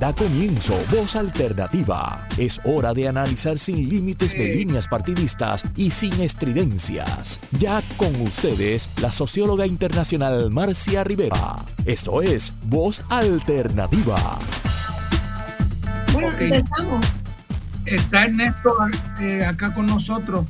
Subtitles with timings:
[0.00, 2.26] Da comienzo Voz Alternativa.
[2.38, 7.38] Es hora de analizar sin límites de líneas partidistas y sin estridencias.
[7.58, 11.56] Ya con ustedes, la socióloga internacional Marcia Rivera.
[11.84, 14.38] Esto es Voz Alternativa.
[16.14, 17.06] Bueno, empezamos.
[17.84, 18.74] Está Ernesto
[19.20, 20.46] eh, acá con nosotros.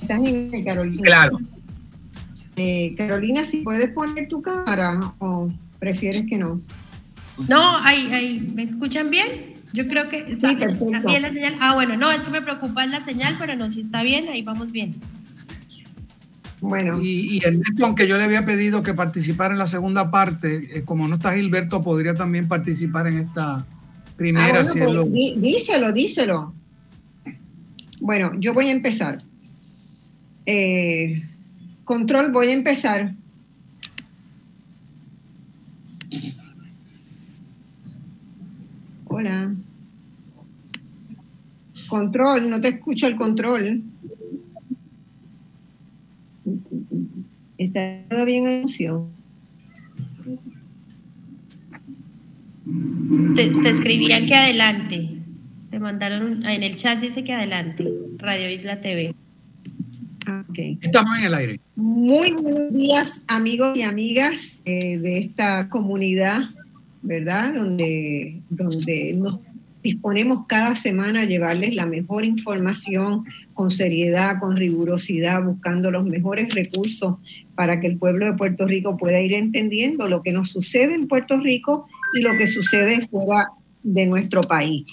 [0.00, 1.02] Estás en Carolina.
[1.02, 1.38] Claro.
[2.56, 6.56] Eh, Carolina, si puedes poner tu cámara o prefieres que no.
[7.48, 9.26] No, ahí, ahí, ¿me escuchan bien?
[9.72, 11.54] Yo creo que está, Sí, está bien la señal.
[11.60, 14.42] Ah, bueno, no, es que me preocupa la señal, pero no, si está bien, ahí
[14.42, 14.94] vamos bien.
[16.60, 20.78] Bueno, Y, y Ernesto, aunque yo le había pedido que participara en la segunda parte,
[20.78, 23.66] eh, como no está Gilberto, podría también participar en esta Ah,
[24.16, 24.48] primera.
[24.50, 26.54] bueno, si pues, él lo- dí- díselo, díselo.
[28.00, 29.18] Bueno, yo voy a empezar.
[30.46, 31.22] Eh,
[31.84, 33.14] control, voy a empezar.
[39.12, 39.54] Hola.
[41.88, 43.82] Control, no te escucho el control.
[47.58, 49.08] ¿Está todo bien en función?
[53.34, 55.08] Te, te escribían que adelante.
[55.70, 57.88] Te mandaron un- en el chat, dice que adelante.
[58.18, 59.14] Radio Isla TV.
[60.26, 60.58] Ah, ok.
[60.80, 61.60] Estamos en el aire.
[61.76, 66.42] Muy buenos días, amigos y amigas eh, de esta comunidad,
[67.02, 67.54] ¿verdad?
[67.54, 69.40] Donde, donde nos
[69.82, 76.54] disponemos cada semana a llevarles la mejor información con seriedad, con rigurosidad, buscando los mejores
[76.54, 77.16] recursos
[77.54, 81.08] para que el pueblo de Puerto Rico pueda ir entendiendo lo que nos sucede en
[81.08, 83.48] Puerto Rico y lo que sucede fuera
[83.82, 84.84] de nuestro país.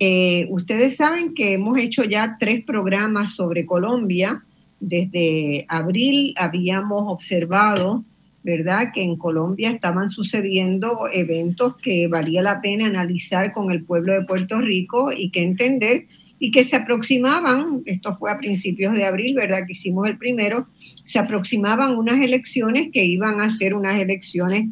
[0.00, 4.42] Eh, ustedes saben que hemos hecho ya tres programas sobre Colombia.
[4.80, 8.04] Desde abril habíamos observado,
[8.42, 14.12] ¿verdad?, que en Colombia estaban sucediendo eventos que valía la pena analizar con el pueblo
[14.12, 16.06] de Puerto Rico y que entender
[16.38, 20.68] y que se aproximaban, esto fue a principios de abril, ¿verdad?, que hicimos el primero,
[21.04, 24.68] se aproximaban unas elecciones que iban a ser unas elecciones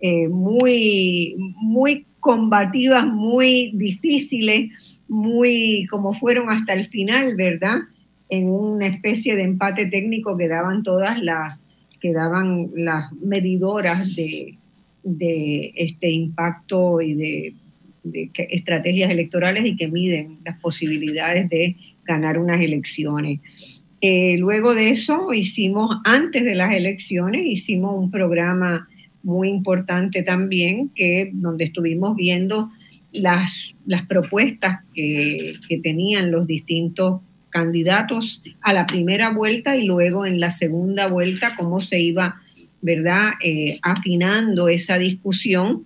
[0.00, 4.70] eh, muy, muy combativas, muy difíciles,
[5.08, 7.78] muy como fueron hasta el final, ¿verdad?
[8.28, 11.58] En una especie de empate técnico que daban todas las,
[12.00, 14.56] que daban las medidoras de,
[15.74, 17.54] este impacto y de,
[18.34, 23.40] estrategias electorales y que miden las posibilidades de ganar unas elecciones.
[24.00, 28.88] Eh, luego de eso hicimos, antes de las elecciones, hicimos un programa
[29.22, 32.70] muy importante también, que, donde estuvimos viendo
[33.12, 37.20] las, las propuestas que, que tenían los distintos
[37.50, 42.40] candidatos a la primera vuelta y luego en la segunda vuelta, cómo se iba,
[42.80, 45.84] ¿verdad?, Eh, afinando esa discusión.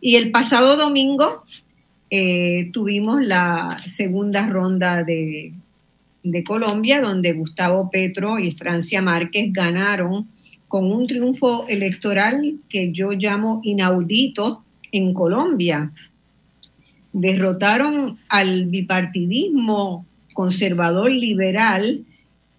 [0.00, 1.42] Y el pasado domingo
[2.10, 5.52] eh, tuvimos la segunda ronda de,
[6.22, 10.28] de Colombia, donde Gustavo Petro y Francia Márquez ganaron
[10.68, 15.90] con un triunfo electoral que yo llamo inaudito en Colombia.
[17.12, 20.04] Derrotaron al bipartidismo
[20.38, 22.04] conservador liberal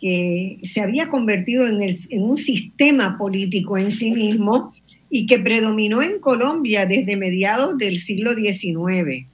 [0.02, 4.74] que se había convertido en, el- en un sistema político en sí mismo
[5.10, 9.28] y que predominó en Colombia desde mediados del siglo XIX.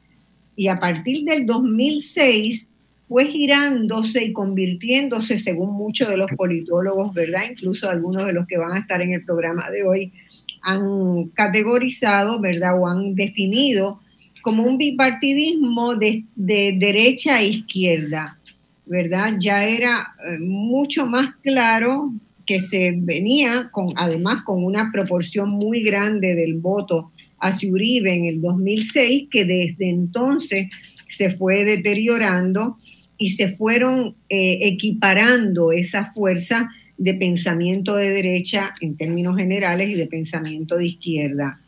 [0.55, 2.67] Y a partir del 2006
[3.07, 7.49] fue girándose y convirtiéndose, según muchos de los politólogos, ¿verdad?
[7.49, 10.13] Incluso algunos de los que van a estar en el programa de hoy,
[10.61, 12.79] han categorizado, ¿verdad?
[12.79, 14.01] O han definido
[14.45, 18.37] como un bipartidismo de, de derecha a izquierda,
[18.85, 19.37] ¿verdad?
[19.39, 22.13] Ya era eh, mucho más claro
[22.45, 28.25] que se venía con, además, con una proporción muy grande del voto hacia Uribe en
[28.25, 30.67] el 2006, que desde entonces
[31.07, 32.77] se fue deteriorando
[33.17, 36.69] y se fueron eh, equiparando esa fuerza
[36.99, 41.59] de pensamiento de derecha en términos generales y de pensamiento de izquierda.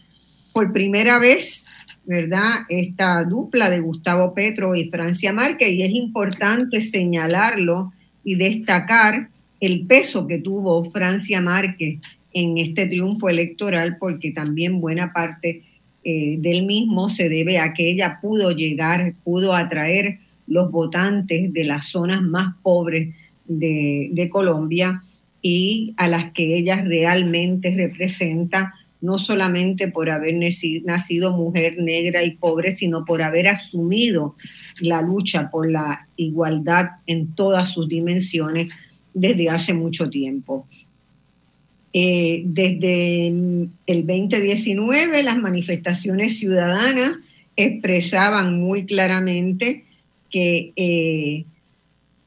[0.54, 1.67] Por primera vez,
[2.08, 2.62] ¿verdad?
[2.70, 7.92] Esta dupla de Gustavo Petro y Francia Márquez, y es importante señalarlo
[8.24, 12.00] y destacar el peso que tuvo Francia Márquez
[12.34, 15.64] en este triunfo electoral, porque también buena parte
[16.04, 21.64] eh, del mismo se debe a que ella pudo llegar, pudo atraer los votantes de
[21.66, 23.14] las zonas más pobres
[23.46, 25.04] de, de Colombia
[25.42, 32.24] y a las que ella realmente representa, no solamente por haber naci- nacido mujer negra
[32.24, 34.36] y pobre, sino por haber asumido
[34.80, 38.70] la lucha por la igualdad en todas sus dimensiones
[39.14, 40.68] desde hace mucho tiempo.
[41.94, 47.18] Eh, desde el 2019 las manifestaciones ciudadanas
[47.56, 49.86] expresaban muy claramente
[50.30, 51.46] que eh,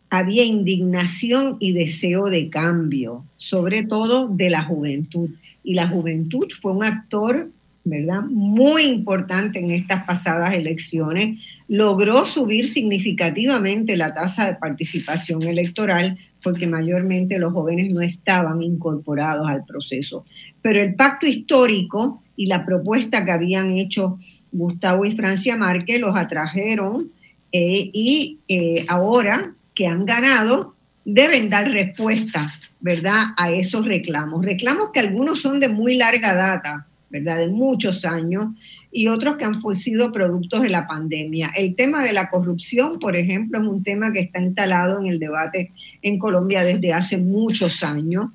[0.08, 5.30] había indignación y deseo de cambio, sobre todo de la juventud.
[5.62, 7.50] Y la juventud fue un actor,
[7.84, 11.38] ¿verdad?, muy importante en estas pasadas elecciones.
[11.68, 19.48] Logró subir significativamente la tasa de participación electoral porque mayormente los jóvenes no estaban incorporados
[19.48, 20.24] al proceso.
[20.62, 24.18] Pero el pacto histórico y la propuesta que habían hecho
[24.52, 27.10] Gustavo y Francia Márquez los atrajeron
[27.52, 30.74] eh, y eh, ahora que han ganado
[31.14, 34.44] deben dar respuesta, ¿verdad?, a esos reclamos.
[34.44, 38.48] Reclamos que algunos son de muy larga data, ¿verdad?, de muchos años,
[38.92, 41.52] y otros que han sido productos de la pandemia.
[41.56, 45.18] El tema de la corrupción, por ejemplo, es un tema que está instalado en el
[45.18, 45.72] debate
[46.02, 48.26] en Colombia desde hace muchos años.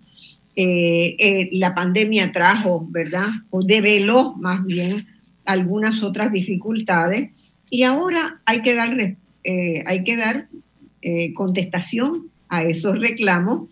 [0.55, 3.27] Eh, la pandemia trajo, ¿verdad?
[3.49, 5.07] O develó más bien
[5.43, 7.31] algunas otras dificultades
[7.69, 10.47] y ahora hay que dar, eh, hay que dar
[11.01, 13.69] eh, contestación a esos reclamos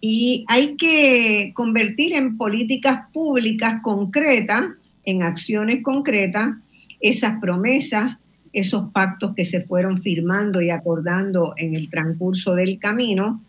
[0.00, 4.64] y hay que convertir en políticas públicas concretas,
[5.04, 6.56] en acciones concretas,
[7.00, 8.16] esas promesas,
[8.52, 13.42] esos pactos que se fueron firmando y acordando en el transcurso del camino.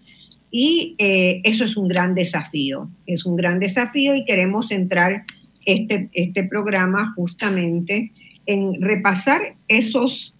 [0.51, 5.23] Y eh, eso es un gran desafío, es un gran desafío y queremos centrar
[5.65, 8.11] este, este programa justamente
[8.45, 10.30] en repasar esos,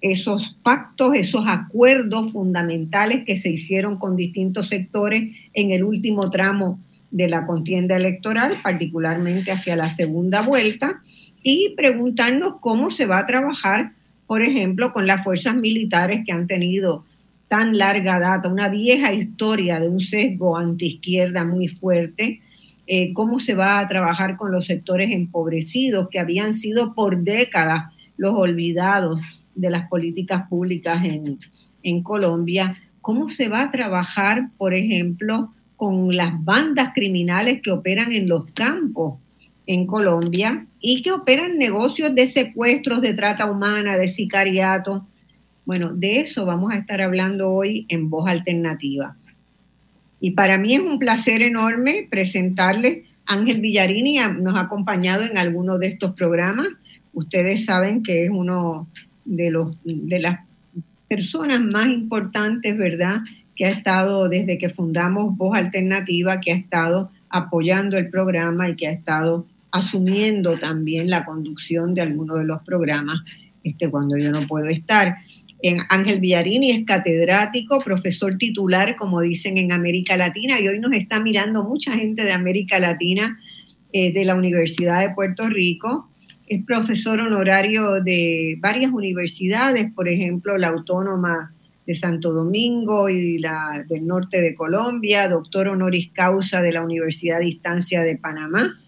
[0.00, 6.78] esos pactos, esos acuerdos fundamentales que se hicieron con distintos sectores en el último tramo
[7.10, 11.02] de la contienda electoral, particularmente hacia la segunda vuelta,
[11.42, 13.92] y preguntarnos cómo se va a trabajar,
[14.26, 17.04] por ejemplo, con las fuerzas militares que han tenido
[17.48, 22.40] tan larga data, una vieja historia de un sesgo antiizquierda muy fuerte,
[22.86, 27.92] eh, cómo se va a trabajar con los sectores empobrecidos que habían sido por décadas
[28.16, 29.20] los olvidados
[29.60, 31.38] de las políticas públicas en,
[31.82, 38.12] en Colombia, cómo se va a trabajar, por ejemplo, con las bandas criminales que operan
[38.12, 39.18] en los campos
[39.68, 45.06] en Colombia y que operan negocios de secuestros, de trata humana, de sicariato.
[45.66, 49.16] Bueno, de eso vamos a estar hablando hoy en Voz Alternativa.
[50.20, 53.04] Y para mí es un placer enorme presentarles.
[53.26, 56.68] Ángel Villarini nos ha acompañado en algunos de estos programas.
[57.12, 58.88] Ustedes saben que es uno
[59.28, 60.40] de, los, de las
[61.08, 63.18] personas más importantes, ¿verdad?
[63.54, 68.76] Que ha estado desde que fundamos Voz Alternativa, que ha estado apoyando el programa y
[68.76, 73.20] que ha estado asumiendo también la conducción de algunos de los programas
[73.62, 75.16] este, cuando yo no puedo estar.
[75.88, 81.18] Ángel Villarini es catedrático, profesor titular, como dicen en América Latina, y hoy nos está
[81.20, 83.38] mirando mucha gente de América Latina,
[83.92, 86.08] eh, de la Universidad de Puerto Rico.
[86.48, 91.52] Es profesor honorario de varias universidades, por ejemplo, la Autónoma
[91.86, 97.40] de Santo Domingo y la del norte de Colombia, doctor honoris causa de la Universidad
[97.40, 98.80] Distancia de Panamá.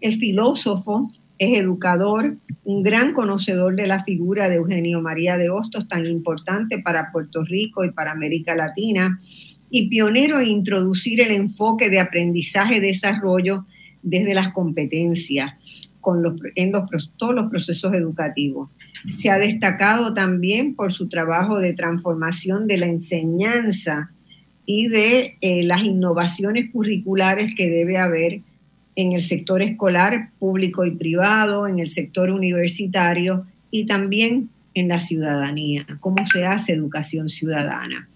[0.00, 5.88] Es filósofo, es educador, un gran conocedor de la figura de Eugenio María de Hostos,
[5.88, 9.20] tan importante para Puerto Rico y para América Latina,
[9.68, 13.66] y pionero en introducir el enfoque de aprendizaje-desarrollo
[14.00, 15.54] desde las competencias
[16.00, 16.72] con los, en
[17.16, 18.70] todos los procesos educativos.
[19.06, 24.10] Se ha destacado también por su trabajo de transformación de la enseñanza
[24.66, 28.40] y de eh, las innovaciones curriculares que debe haber
[28.96, 35.00] en el sector escolar público y privado, en el sector universitario y también en la
[35.00, 38.08] ciudadanía, cómo se hace educación ciudadana.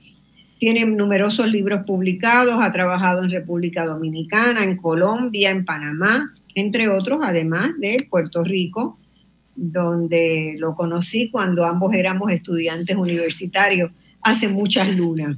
[0.58, 7.20] Tiene numerosos libros publicados, ha trabajado en República Dominicana, en Colombia, en Panamá, entre otros,
[7.22, 8.98] además de Puerto Rico,
[9.56, 15.36] donde lo conocí cuando ambos éramos estudiantes universitarios hace muchas lunas.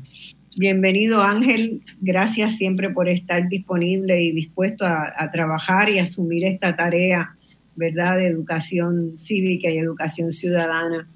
[0.56, 7.36] Bienvenido Ángel, gracias siempre por estar disponible y dispuesto a, trabajar y asumir esta tarea,
[7.74, 11.08] ¿verdad?, de educación cívica y educación ciudadana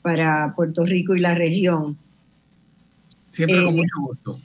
[0.00, 1.96] para Puerto Rico y la región.
[3.30, 4.40] Siempre con eh, mucho gusto.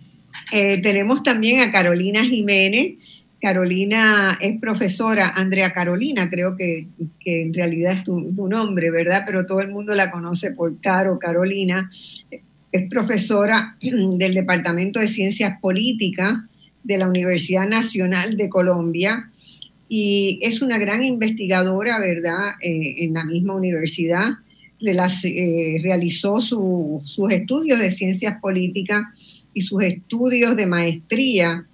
[0.51, 2.93] Eh, tenemos también a Carolina Jiménez.
[3.41, 6.87] Carolina es profesora, Andrea Carolina, creo que,
[7.25, 9.23] en realidad es tu, tu, nombre, ¿verdad?
[9.25, 11.89] Pero todo el mundo la conoce por Caro, Carolina
[12.71, 16.39] es profesora del Departamento de Ciencias Políticas
[16.83, 19.29] de la Universidad Nacional de Colombia
[19.87, 24.29] y es una gran investigadora, ¿verdad?, eh, en la misma universidad.
[24.81, 29.03] Eh, realizó sus estudios de ciencias políticas
[29.53, 31.65] y sus estudios de maestría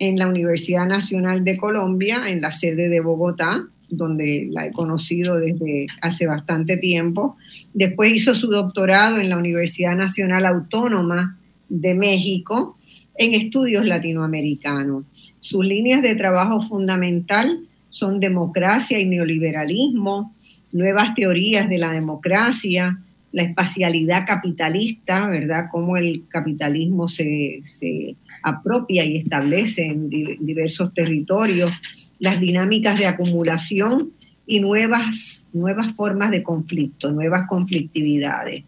[0.00, 5.38] en la Universidad Nacional de Colombia, en la sede de Bogotá, donde la he conocido
[5.38, 7.36] desde hace bastante tiempo.
[7.74, 11.38] Después hizo su doctorado en la Universidad Nacional Autónoma
[11.68, 12.78] de México
[13.16, 15.04] en estudios latinoamericanos.
[15.40, 20.34] Sus líneas de trabajo fundamental son democracia y neoliberalismo,
[20.72, 22.98] nuevas teorías de la democracia,
[23.32, 25.66] la espacialidad capitalista, ¿verdad?
[25.70, 31.72] Cómo el capitalismo se, se apropia y establece en diversos territorios,
[32.18, 34.12] las dinámicas de acumulación
[34.46, 38.64] y nuevas, nuevas formas de conflicto, nuevas conflictividades.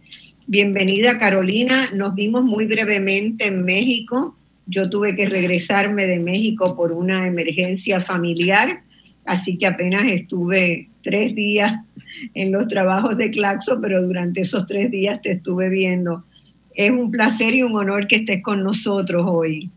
[0.46, 4.36] Bienvenida Carolina, nos vimos muy brevemente en México.
[4.66, 8.82] Yo tuve que regresarme de México por una emergencia familiar,
[9.24, 11.74] así que apenas estuve tres días
[12.34, 16.24] en los trabajos de Claxo, pero durante esos tres días te estuve viendo.
[16.74, 19.70] Es un placer y un honor que estés con nosotros hoy.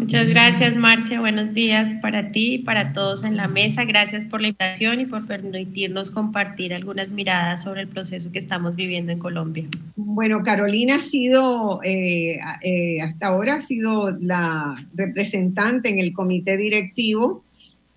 [0.00, 1.20] Muchas gracias, Marcia.
[1.20, 3.84] Buenos días para ti y para todos en la mesa.
[3.84, 8.74] Gracias por la invitación y por permitirnos compartir algunas miradas sobre el proceso que estamos
[8.74, 9.66] viviendo en Colombia.
[9.96, 16.56] Bueno, Carolina ha sido, eh, eh, hasta ahora ha sido la representante en el comité
[16.56, 17.44] directivo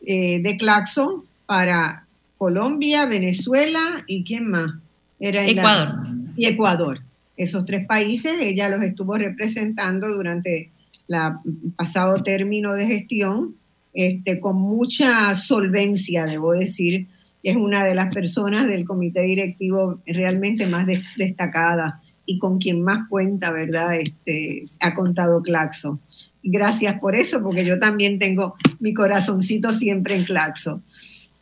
[0.06, 2.06] eh, de Claxo para
[2.38, 4.74] Colombia, Venezuela y quién más?
[5.22, 5.96] Era Ecuador.
[6.36, 7.00] y Ecuador.
[7.38, 10.70] Esos tres países ella los estuvo representando durante
[11.08, 11.42] la
[11.76, 13.56] pasado término de gestión,
[13.94, 17.08] este, con mucha solvencia, debo decir,
[17.44, 20.88] es una de las personas del comité directivo realmente más
[21.18, 24.00] destacada y con quien más cuenta, ¿verdad?
[24.00, 26.00] Este, ha contado Claxo.
[26.42, 30.82] Gracias por eso, porque yo también tengo mi corazoncito siempre en Claxo.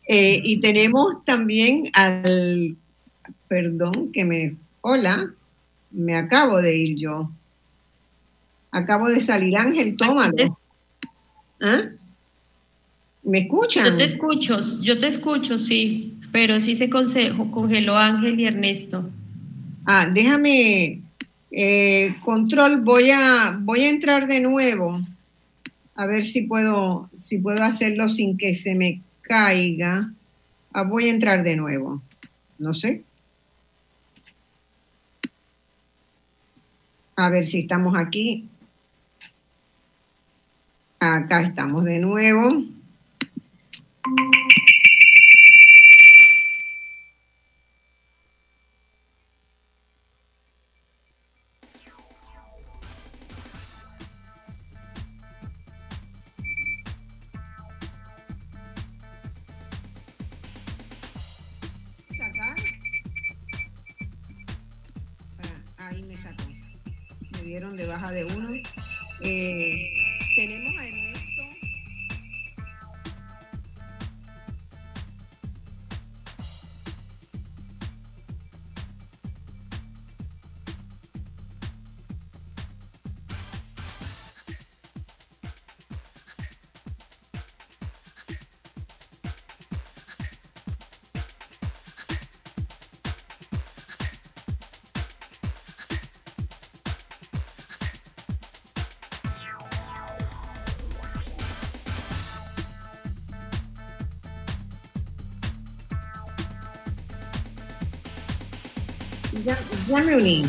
[0.08, 2.76] Eh, y tenemos también al,
[3.46, 5.32] perdón, que me, hola,
[5.92, 7.30] me acabo de ir yo.
[8.70, 10.58] Acabo de salir, Ángel, tómalo.
[11.60, 11.82] ¿Ah?
[13.22, 13.84] ¿Me escuchan?
[13.84, 19.08] Yo te escucho, yo te escucho, sí, pero sí se congeló Ángel y Ernesto.
[19.84, 21.02] Ah, déjame,
[21.50, 25.00] eh, control, voy a, voy a entrar de nuevo,
[25.94, 30.10] a ver si puedo, si puedo hacerlo sin que se me caiga.
[30.72, 32.02] Ah, voy a entrar de nuevo,
[32.58, 33.04] no sé.
[37.22, 38.48] A ver si estamos aquí.
[40.98, 42.64] Acá estamos de nuevo.
[109.92, 110.42] Ya, ya me uní.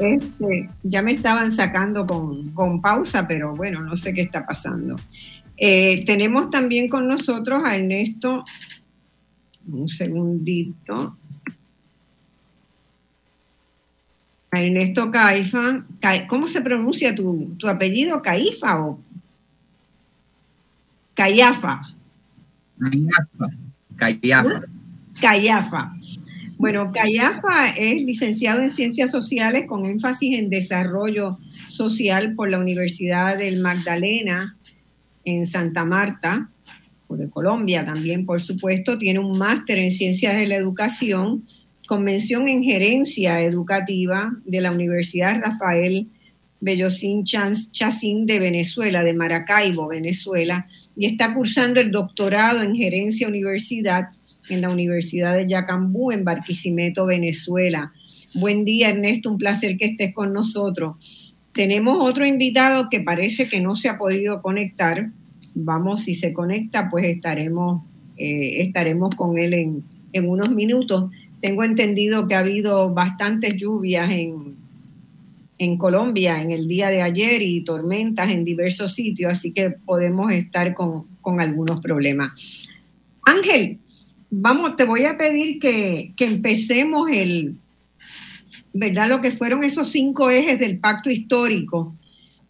[0.00, 4.96] Este, ya me estaban sacando con, con, pausa, pero bueno, no sé qué está pasando.
[5.56, 8.44] Eh, tenemos también con nosotros a Ernesto,
[9.68, 11.16] un segundito,
[14.50, 15.84] a Ernesto Caifa.
[16.28, 18.22] ¿Cómo se pronuncia tu, tu apellido?
[18.22, 19.00] ¿Caifa o
[21.14, 21.94] Cayafa?
[22.80, 23.50] Cayafa.
[23.96, 24.62] Cayafa.
[25.20, 25.92] Cayafa.
[26.58, 31.38] Bueno, Cayafa es licenciado en Ciencias Sociales con énfasis en desarrollo
[31.68, 34.56] social por la Universidad del Magdalena
[35.24, 36.50] en Santa Marta,
[37.08, 38.98] de Colombia también, por supuesto.
[38.98, 41.46] Tiene un máster en Ciencias de la Educación,
[41.86, 46.08] convención en Gerencia Educativa de la Universidad Rafael
[46.60, 54.08] Bellocín Chacín de Venezuela, de Maracaibo, Venezuela, y está cursando el doctorado en Gerencia Universidad
[54.48, 57.92] en la Universidad de Yacambú, en Barquisimeto, Venezuela.
[58.34, 61.34] Buen día, Ernesto, un placer que estés con nosotros.
[61.52, 65.10] Tenemos otro invitado que parece que no se ha podido conectar.
[65.54, 67.82] Vamos, si se conecta, pues estaremos,
[68.16, 71.10] eh, estaremos con él en, en unos minutos.
[71.40, 74.56] Tengo entendido que ha habido bastantes lluvias en,
[75.58, 80.32] en Colombia en el día de ayer y tormentas en diversos sitios, así que podemos
[80.32, 81.06] estar con,
[81.40, 82.32] algunos problemas.
[83.22, 83.80] Ángel,
[84.30, 87.56] vamos, te voy a pedir que, que, empecemos el,
[88.72, 89.08] ¿verdad?
[89.08, 91.94] Lo que fueron esos cinco ejes del pacto histórico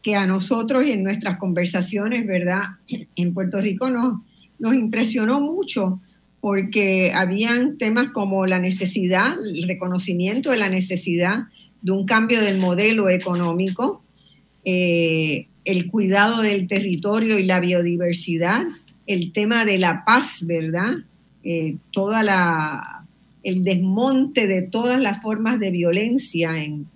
[0.02, 2.62] que a nosotros y en nuestras conversaciones, ¿verdad?
[3.16, 4.20] En Puerto Rico nos,
[4.58, 6.00] nos impresionó mucho
[6.40, 11.46] porque habían temas como la necesidad, el reconocimiento de la necesidad
[11.82, 14.02] de un cambio del modelo económico,
[14.64, 18.64] eh, el cuidado del territorio y la biodiversidad,
[19.06, 20.94] el tema de la paz, ¿verdad?
[21.50, 23.06] Eh, toda la,
[23.42, 26.90] el desmonte de todas las formas de violencia en,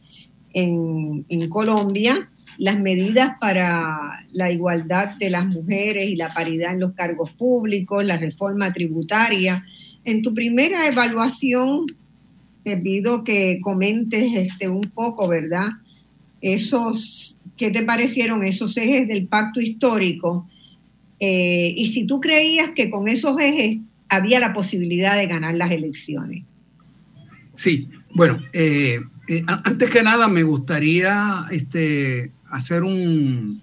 [0.53, 2.29] en, Colombia,
[2.59, 8.05] las medidas para la igualdad de las mujeres y la paridad en los cargos públicos,
[8.05, 9.65] la reforma tributaria.
[10.05, 11.87] En tu primera evaluación,
[12.63, 15.69] te pido que comentes este, un poco, ¿verdad?
[16.43, 20.47] Esos, ¿qué te parecieron esos ejes del pacto histórico?
[21.21, 23.79] Eh, y si tú creías que con esos ejes
[24.13, 26.45] había la posibilidad de ganar las elecciones.
[27.55, 33.63] Sí, bueno, eh, eh, antes que nada me gustaría este, hacer un,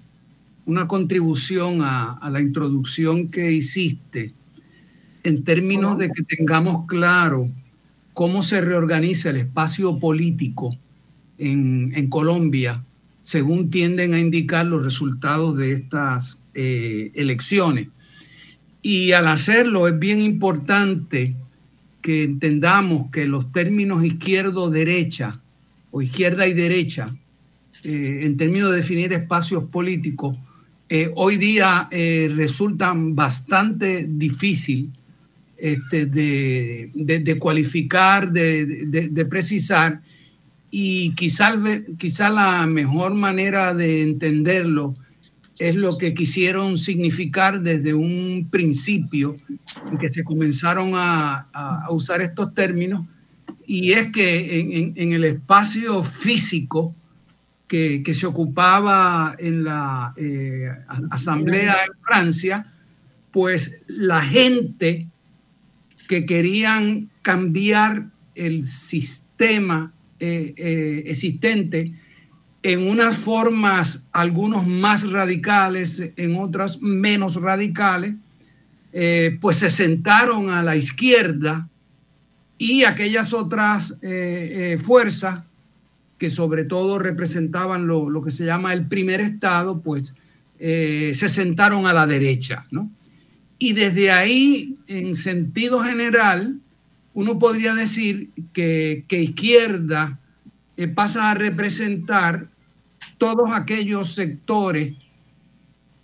[0.66, 4.34] una contribución a, la introducción que hiciste
[5.24, 7.46] en términos de que tengamos claro
[8.14, 10.76] cómo se reorganiza el espacio político
[11.38, 12.84] en, en Colombia
[13.22, 17.90] según tienden a indicar los resultados de estas eh, elecciones.
[18.82, 21.36] Y al hacerlo es bien importante
[22.02, 25.42] que entendamos que los términos izquierdo-derecha
[25.92, 27.16] o izquierda y derecha,
[27.84, 30.38] eh, en términos de definir espacios políticos,
[30.88, 34.92] eh, hoy día eh, resultan bastante difícil
[35.58, 40.02] este, de, cualificar, de, precisar,
[40.72, 41.54] y quizá,
[41.98, 44.96] quizá la mejor manera de entenderlo
[45.60, 49.36] es lo que quisieron significar desde un principio
[49.92, 51.48] en que se comenzaron a,
[51.90, 53.06] usar estos términos,
[53.68, 56.96] y es que en, el espacio físico
[57.68, 60.72] que, se ocupaba en la eh,
[61.12, 62.74] asamblea en Francia,
[63.32, 65.08] pues la gente
[66.08, 71.94] que querían cambiar el sistema eh, eh, existente
[72.62, 78.16] en unas formas, algunos más radicales, en otras menos radicales,
[78.92, 81.70] eh, pues se sentaron a la izquierda
[82.58, 83.94] y aquellas otras
[84.84, 85.44] fuerzas
[86.18, 90.14] que sobre todo representaban lo, lo, que se llama el primer Estado, pues
[90.60, 92.92] se sentaron a la derecha, ¿no?
[93.60, 96.60] Y desde ahí, en sentido general,
[97.14, 100.19] uno podría decir que, izquierda
[100.80, 102.48] eh, pasa a representar
[103.18, 104.96] todos aquellos sectores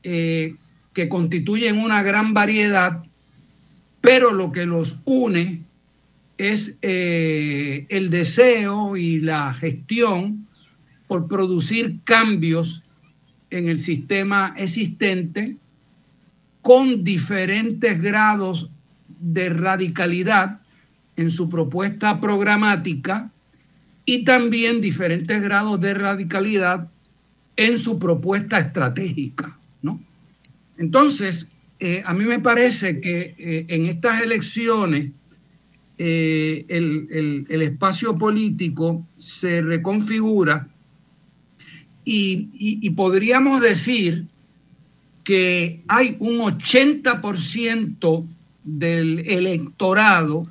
[0.04, 0.56] eh,
[0.92, 3.02] que constituyen una gran variedad,
[4.02, 5.62] pero lo que los une
[6.38, 10.46] es eh, el deseo y la gestión
[11.08, 12.84] por producir cambios
[13.52, 15.56] en el sistema existente
[16.62, 18.70] con diferentes grados
[19.22, 20.60] de radicalidad
[21.16, 23.32] en su propuesta programática
[24.06, 26.88] y también diferentes grados de radicalidad
[27.56, 29.58] en su propuesta estratégica.
[29.82, 30.00] ¿no?
[30.78, 35.12] Entonces, eh, a mí me parece que eh, en estas elecciones
[35.98, 40.68] eh, el, espacio político se reconfigura
[42.08, 44.28] y podríamos decir
[45.24, 48.28] que hay un 80%
[48.63, 50.48] del electorado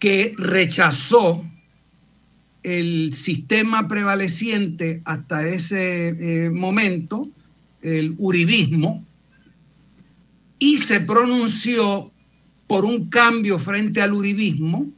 [0.00, 1.44] que rechazó
[2.64, 6.08] el sistema prevaleciente hasta ese
[6.46, 7.28] eh, momento,
[7.82, 9.04] el uribismo,
[10.58, 12.10] y se pronunció
[12.66, 14.90] por un cambio frente al uribismo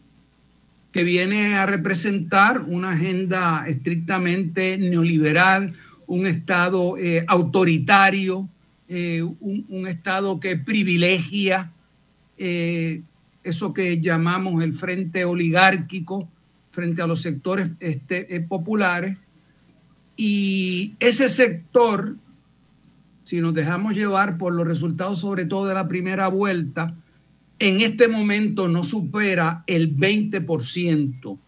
[0.92, 5.74] que viene a representar una agenda estrictamente neoliberal,
[6.06, 8.48] un Estado eh, autoritario,
[8.88, 11.72] eh, un, Estado que privilegia
[12.38, 16.28] eso que llamamos el frente oligárquico
[16.76, 19.16] frente a los sectores este, populares.
[20.14, 22.16] Y ese sector,
[23.24, 26.94] si nos dejamos llevar por los resultados sobre todo de la primera vuelta,
[27.58, 31.38] en este momento no supera el 20%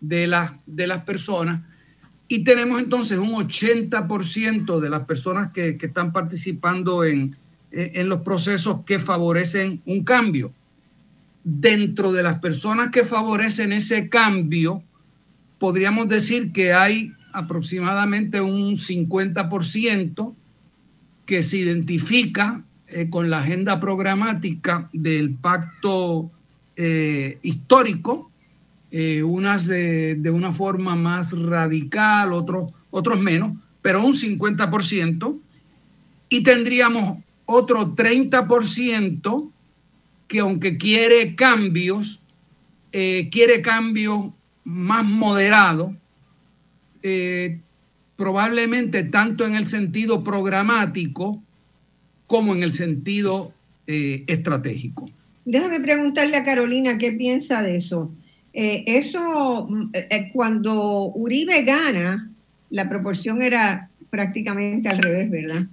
[0.00, 1.62] de, la, de las personas
[2.28, 7.36] y tenemos entonces un 80% de las personas que, están participando en,
[7.72, 10.52] en los procesos que favorecen un cambio.
[11.42, 14.82] Dentro de las personas que favorecen ese cambio,
[15.58, 20.34] podríamos decir que hay aproximadamente un 50%
[21.24, 26.30] que se identifica eh, con la agenda programática del pacto
[26.76, 28.30] eh, histórico,
[28.90, 35.38] eh, unas de, de, una forma más radical, otros, otros menos, pero un 50%,
[36.28, 39.50] y tendríamos otro 30%
[40.30, 42.22] que aunque quiere cambios,
[42.92, 44.28] quiere cambios
[44.62, 45.90] más moderados,
[48.14, 51.42] probablemente tanto en el sentido programático
[52.26, 53.52] como en el sentido
[53.88, 55.10] eh, estratégico.
[55.44, 58.12] Déjame preguntarle a Carolina qué piensa de eso.
[58.52, 62.30] Eh, eso, eh, cuando Uribe gana,
[62.68, 65.66] la proporción era prácticamente al revés, ¿verdad?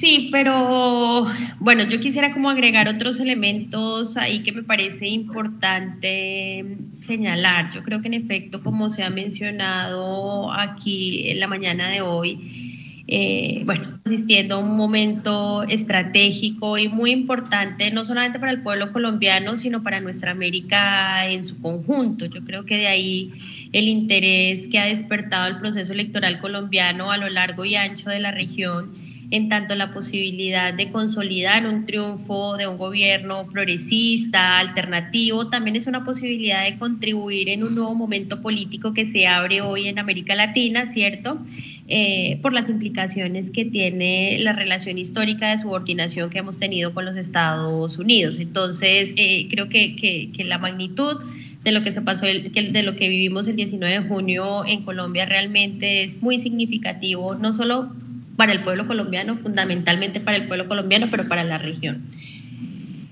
[0.00, 1.26] Sí, pero
[1.58, 7.70] bueno, yo quisiera como agregar otros elementos ahí que me parece importante señalar.
[7.74, 13.04] Yo creo que en efecto, como se ha mencionado aquí en la mañana de hoy,
[13.08, 18.92] eh, bueno, asistiendo a un momento estratégico y muy importante, no solamente para el pueblo
[18.92, 22.24] colombiano, sino para nuestra América en su conjunto.
[22.24, 23.32] Yo creo que de ahí
[23.72, 28.20] el interés que ha despertado el proceso electoral colombiano a lo largo y ancho de
[28.20, 35.48] la región en tanto la posibilidad de consolidar un triunfo de un gobierno progresista, alternativo,
[35.48, 39.86] también es una posibilidad de contribuir en un nuevo momento político que se abre hoy
[39.86, 41.38] en América Latina, ¿cierto?
[41.86, 47.04] Eh, por las implicaciones que tiene la relación histórica de subordinación que hemos tenido con
[47.04, 48.40] los Estados Unidos.
[48.40, 51.16] Entonces, eh, creo que, que, la magnitud
[51.62, 55.26] de lo que se pasó, de lo que vivimos el 19 de junio en Colombia
[55.26, 57.92] realmente es muy significativo, no solo
[58.40, 62.06] para el pueblo colombiano, fundamentalmente para el pueblo colombiano, pero para la región.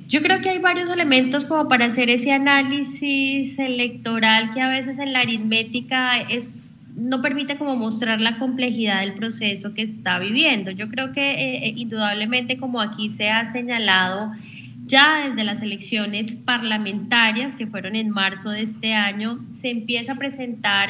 [0.07, 4.99] Yo creo que hay varios elementos como para hacer ese análisis electoral que a veces
[4.99, 10.71] en la aritmética es, no permite como mostrar la complejidad del proceso que está viviendo.
[10.71, 14.33] Yo creo que eh, eh, indudablemente como aquí se ha señalado,
[14.87, 20.17] ya desde las elecciones parlamentarias que fueron en marzo de este año, se empieza a
[20.17, 20.89] presentar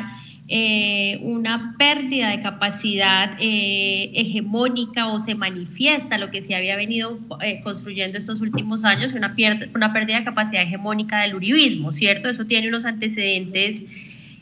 [0.50, 7.18] eh, una pérdida de capacidad eh, hegemónica o se manifiesta lo que se había venido
[7.42, 9.37] eh, construyendo estos últimos años, una,
[9.74, 12.30] una pérdida de capacidad hegemónica del uribismo, ¿cierto?
[12.30, 13.84] Eso tiene unos antecedentes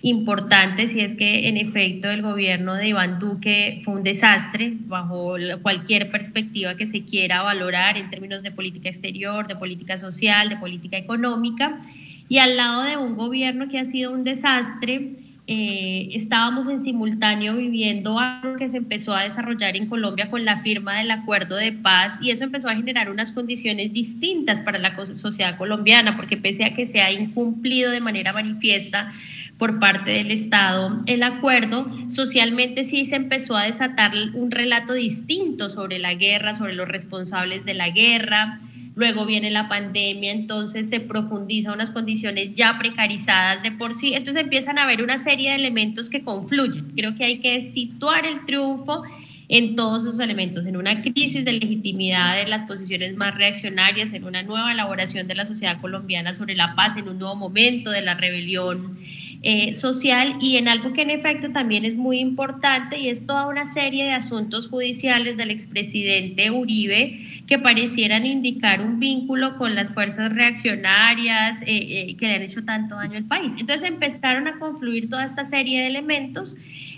[0.02, 5.34] importantes y es que en efecto el gobierno de Iván Duque fue un desastre bajo
[5.62, 10.56] cualquier perspectiva que se quiera valorar en términos de política exterior, de política social, de
[10.56, 11.80] política económica
[12.28, 17.54] y al lado de un gobierno que ha sido un desastre eh, estábamos en simultáneo
[17.54, 21.70] viviendo algo que se empezó a desarrollar en Colombia con la firma del acuerdo de
[21.70, 26.64] paz y eso empezó a generar unas condiciones distintas para la sociedad colombiana, porque pese
[26.64, 29.12] a que se ha incumplido de manera manifiesta
[29.56, 35.70] por parte del Estado el acuerdo, socialmente sí se empezó a desatar un relato distinto
[35.70, 38.58] sobre la guerra, sobre los responsables de la guerra,
[38.96, 44.42] luego viene la pandemia, entonces se profundiza unas condiciones ya precarizadas de por sí, entonces
[44.42, 46.90] empiezan a haber una serie de elementos que confluyen.
[46.96, 49.04] Creo que hay que situar el triunfo
[49.48, 54.24] en todos esos elementos, en una crisis de legitimidad de las posiciones más reaccionarias, en
[54.24, 58.00] una nueva elaboración de la sociedad colombiana sobre la paz, en un nuevo momento de
[58.00, 58.98] la rebelión
[59.42, 63.46] eh, social y en algo que en efecto también es muy importante y es toda
[63.46, 69.92] una serie de asuntos judiciales del expresidente Uribe que parecieran indicar un vínculo con las
[69.92, 73.54] fuerzas reaccionarias eh, eh, que le han hecho tanto daño al país.
[73.58, 76.56] Entonces empezaron a confluir toda esta serie de elementos.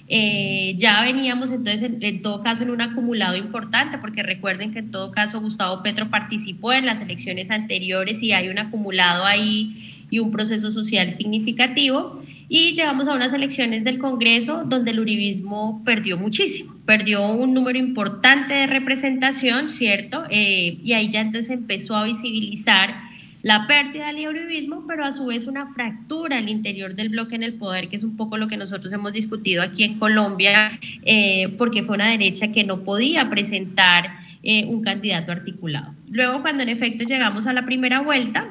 [0.08, 4.90] ya veníamos entonces en, en, todo caso en un acumulado importante, porque recuerden que en
[4.90, 10.18] todo caso Gustavo Petro participó en las elecciones anteriores y hay un acumulado ahí y
[10.18, 12.22] un proceso social significativo.
[12.48, 17.78] Y llegamos a unas elecciones del Congreso donde el uribismo perdió muchísimo, perdió un número
[17.78, 20.24] importante de representación, ¿cierto?
[20.30, 23.08] Eh, y ahí ya entonces empezó a visibilizar
[23.42, 27.42] la pérdida del uribismo, pero a su vez una fractura al interior del bloque en
[27.42, 31.54] el poder, que es un poco lo que nosotros hemos discutido aquí en Colombia, eh,
[31.56, 34.10] porque fue una derecha que no podía presentar
[34.42, 35.94] eh, un candidato articulado.
[36.10, 38.46] Luego, cuando en efecto llegamos a la primera vuelta,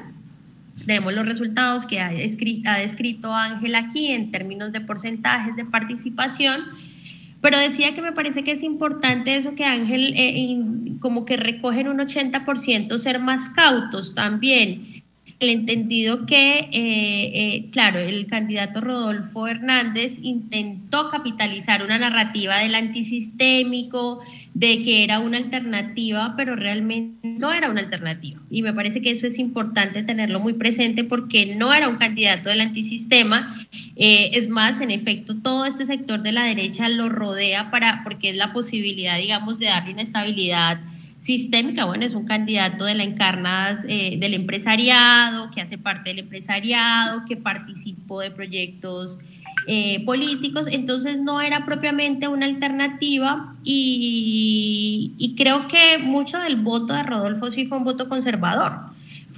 [0.88, 6.62] tenemos los resultados que ha, descrito Ángel aquí en términos de porcentajes de participación,
[7.42, 10.58] pero decía que me parece que es importante eso que Ángel eh,
[10.98, 15.04] como que recogen un 80% ser más cautos también.
[15.40, 22.74] El entendido que, eh, eh, claro, el candidato Rodolfo Hernández intentó capitalizar una narrativa del
[22.74, 24.20] antisistémico,
[24.58, 28.40] de que era una alternativa, pero realmente no era una alternativa.
[28.50, 32.48] Y me parece que eso es importante tenerlo muy presente porque no era un candidato
[32.48, 33.56] del antisistema.
[33.94, 38.30] Eh, es más, en efecto, todo este sector de la derecha lo rodea para, porque
[38.30, 40.80] es la posibilidad, digamos, de darle una estabilidad
[41.20, 41.84] sistémica.
[41.84, 47.24] Bueno, es un candidato de la encarnadas eh, del empresariado, que hace parte del empresariado,
[47.28, 49.20] que participó de proyectos
[49.70, 56.94] eh, políticos, entonces no era propiamente una alternativa y, y, creo que mucho del voto
[56.94, 58.72] de Rodolfo sí fue un voto conservador,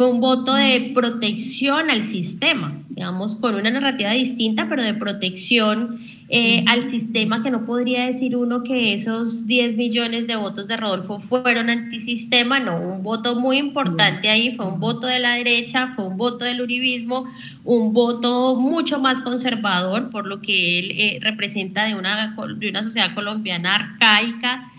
[0.01, 6.01] fue un voto de protección al sistema, digamos, con una narrativa distinta, pero de protección
[6.31, 10.79] eh, al sistema, que no podría decir uno que esos 10 millones de votos de
[10.79, 15.89] Rodolfo fueron antisistema, no, un voto muy importante ahí, fue un voto de la derecha,
[15.89, 17.27] fue un voto del uribismo,
[17.65, 22.83] un voto mucho más conservador, por lo que él eh, representa de una, de una
[22.83, 24.73] sociedad colombiana arcaica,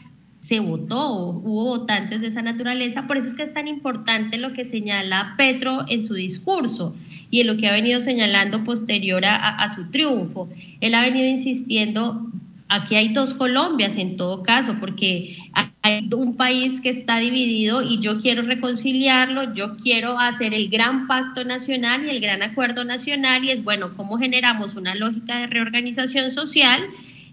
[0.51, 4.51] se votó, hubo votantes de esa naturaleza, por eso es que es tan importante lo
[4.51, 6.93] que señala Petro en su discurso
[7.29, 10.49] y en lo que ha venido señalando posterior a, su triunfo.
[10.81, 12.29] Él ha venido insistiendo,
[12.67, 17.99] aquí hay dos Colombias en todo caso, porque hay un país que está dividido y
[17.99, 23.45] yo quiero reconciliarlo, yo quiero hacer el gran pacto nacional y el gran acuerdo nacional
[23.45, 26.81] y es bueno, ¿cómo generamos una lógica de reorganización social?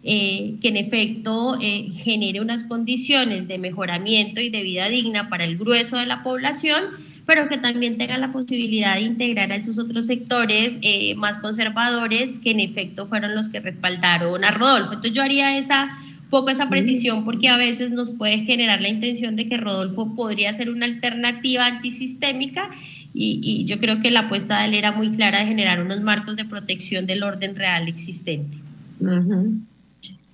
[0.04, 5.44] Eh, que en efecto eh, genere unas condiciones de mejoramiento y de vida digna para
[5.44, 6.84] el grueso de la población,
[7.26, 12.38] pero que también tenga la posibilidad de integrar a esos otros sectores eh, más conservadores
[12.38, 14.92] que en efecto fueron los que respaldaron a Rodolfo.
[14.92, 15.98] Entonces yo haría esa
[16.30, 20.54] poco esa precisión porque a veces nos puede generar la intención de que Rodolfo podría
[20.54, 22.70] ser una alternativa antisistémica
[23.14, 26.36] y, yo creo que la apuesta de él era muy clara de generar unos marcos
[26.36, 28.58] de protección del orden real existente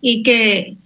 [0.07, 0.77] y que,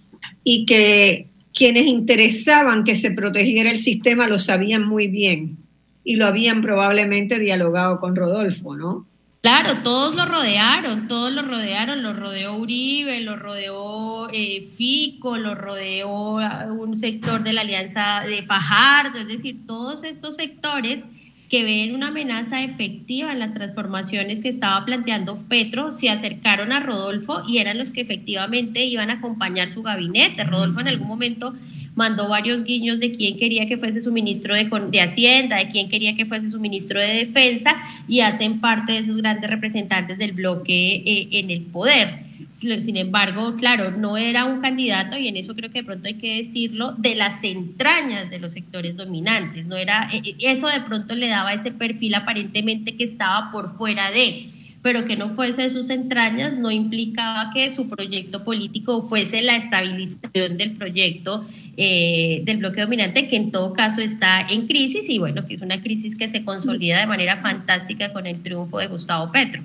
[0.45, 5.57] y que quienes interesaban que se protegiera el sistema lo sabían muy bien
[6.05, 9.05] y lo habían probablemente dialogado con Rodolfo, ¿no?
[9.41, 15.53] Claro, todos lo rodearon, todos lo rodearon, lo rodeó Uribe, lo rodeó eh, Fico, lo
[15.53, 16.37] rodeó
[16.71, 21.03] un sector de la Alianza de Fajardo, es decir, todos estos sectores
[21.49, 26.79] que ven una amenaza efectiva en las transformaciones que estaba planteando Petro, se acercaron a
[26.79, 30.43] Rodolfo y eran los que efectivamente iban a acompañar su gabinete.
[30.43, 31.55] Rodolfo en algún momento
[31.95, 35.89] mandó varios guiños de quién quería que fuese su ministro de, de, Hacienda, de quién
[35.89, 37.75] quería que fuese su ministro de Defensa,
[38.07, 42.28] y hacen parte de esos grandes representantes del bloque eh, en el poder.
[42.59, 46.15] Sin embargo, claro, no era un candidato, y en eso creo que de pronto hay
[46.15, 49.65] que decirlo, de las entrañas de los sectores dominantes.
[49.65, 53.77] No era, eh, eh, eso de pronto le daba ese perfil aparentemente que estaba por
[53.77, 54.49] fuera de,
[54.81, 59.55] pero que no fuese de sus entrañas no implicaba que su proyecto político fuese la
[59.55, 61.45] estabilización del proyecto
[61.77, 65.61] eh, del bloque dominante, que en todo caso está en crisis y bueno, que es
[65.61, 69.61] una crisis que se consolida de manera fantástica con el triunfo de Gustavo Petro.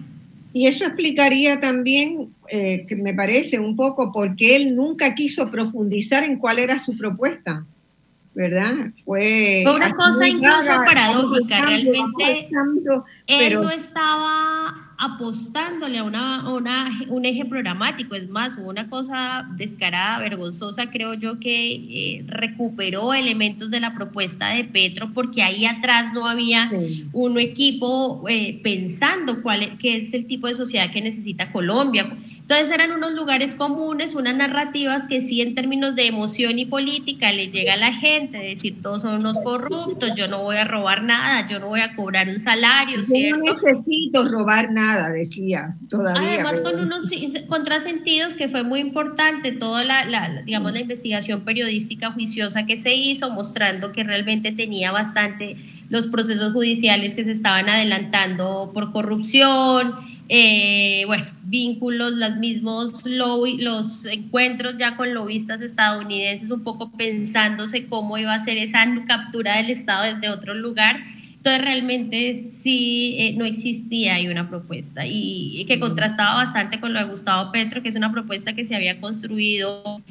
[0.57, 6.23] Y eso explicaría también, eh, que me parece un poco, porque él nunca quiso profundizar
[6.23, 7.67] en cuál era su propuesta,
[8.35, 8.93] ¿verdad?
[9.05, 12.49] Fue, una cosa incluso paradójica, realmente.
[13.27, 18.15] él no estaba apostándole a una, un eje programático.
[18.15, 23.95] Es más, hubo una cosa descarada, vergonzosa, creo yo, que eh, recuperó elementos de la
[23.95, 26.71] propuesta de Petro, porque ahí atrás no había
[27.13, 32.71] un equipo eh, pensando cuál qué es el tipo de sociedad que necesita Colombia entonces
[32.73, 37.51] eran unos lugares comunes, unas narrativas que sí en términos de emoción y política le
[37.51, 41.49] llega a la gente, decir todos son unos corruptos, yo no voy a robar nada,
[41.49, 43.01] yo no voy a cobrar un salario.
[43.01, 46.35] Yo no necesito robar nada, decía todavía.
[46.35, 47.11] Además con unos
[47.49, 53.31] contrasentidos que fue muy importante toda la, digamos, la investigación periodística juiciosa que se hizo,
[53.31, 55.57] mostrando que realmente tenía bastante
[55.89, 59.95] los procesos judiciales que se estaban adelantando por corrupción,
[60.37, 67.87] eh, bueno, vínculos, los mismos lobby, los encuentros ya con lobistas estadounidenses, un poco pensándose
[67.87, 70.97] cómo iba a ser esa captura del Estado desde otro lugar.
[71.37, 76.99] Entonces realmente sí eh, no existía ahí una propuesta y que contrastaba bastante con lo
[76.99, 80.03] de Gustavo Petro, que es una propuesta que se había construido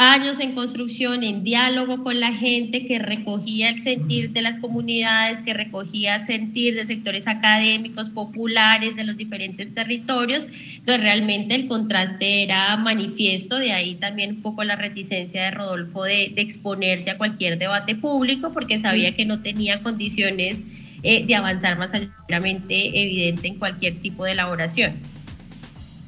[0.00, 5.42] años en construcción, en diálogo con la gente, que recogía el sentir de las comunidades,
[5.42, 10.46] que recogía sentir de sectores académicos, populares de los diferentes territorios.
[10.76, 16.04] Entonces realmente el contraste era manifiesto, de ahí también un poco la reticencia de Rodolfo
[16.04, 20.62] de, exponerse a cualquier debate público, porque sabía que no tenía condiciones
[21.02, 24.94] eh, de avanzar más ampliamente evidente en cualquier tipo de elaboración.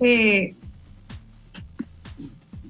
[0.00, 0.54] Eh,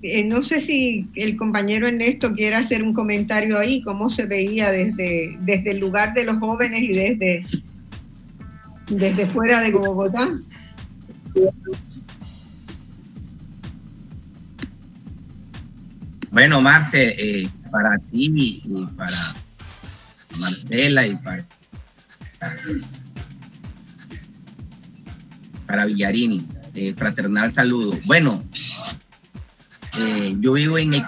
[0.03, 4.73] eh, no sé si el compañero Ernesto quiere hacer un comentario ahí, cómo se veía
[4.73, 7.47] desde, desde el lugar de los jóvenes y desde,
[8.91, 10.29] desde fuera de Bogotá.
[16.33, 19.35] Bueno, Marce, eh, para ti y para
[20.39, 21.47] Marcela y para,
[25.67, 27.99] para Villarini, eh, fraternal saludo.
[28.05, 28.43] Bueno,
[29.99, 31.03] eh, yo vivo en el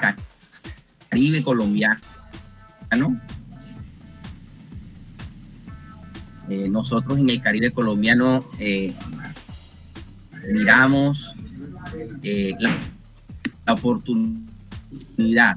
[1.08, 1.96] Caribe colombiano.
[6.48, 8.92] Eh, nosotros en el Caribe colombiano eh,
[10.52, 11.34] miramos
[12.22, 12.76] la,
[13.66, 15.56] la, oportunidad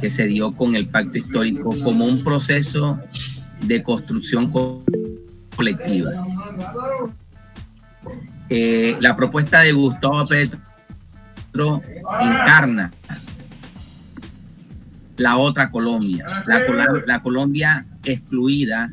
[0.00, 3.00] que se dio con el pacto histórico como un proceso
[3.62, 4.52] de construcción
[5.56, 6.10] colectiva
[8.54, 10.60] eh, la propuesta de Gustavo Petro
[12.20, 12.90] encarna
[15.16, 16.60] la otra Colombia, la,
[17.06, 18.92] la Colombia excluida,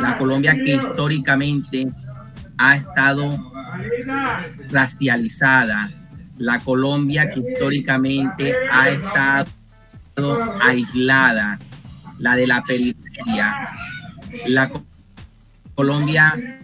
[0.00, 1.92] la Colombia que históricamente
[2.56, 3.52] ha estado
[4.70, 5.90] racializada,
[6.38, 9.50] la Colombia que históricamente ha estado
[10.62, 11.58] aislada,
[12.18, 13.68] la de la periferia,
[14.46, 14.70] la
[15.74, 16.57] Colombia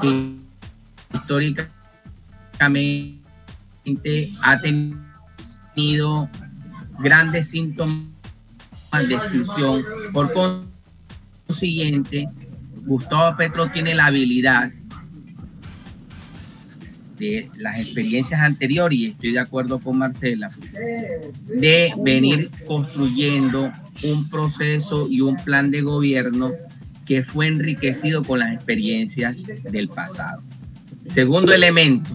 [0.00, 0.32] que
[1.14, 1.72] históricamente
[4.42, 6.28] ha tenido
[6.98, 8.06] grandes síntomas
[9.08, 9.84] de exclusión.
[10.12, 10.32] Por
[11.46, 12.28] consiguiente,
[12.84, 14.70] Gustavo Petro tiene la habilidad
[17.18, 20.50] de las experiencias anteriores, y estoy de acuerdo con Marcela,
[21.46, 26.50] de venir construyendo un proceso y un plan de gobierno
[27.12, 30.42] que fue enriquecido con las experiencias del pasado.
[31.10, 32.08] Segundo elemento,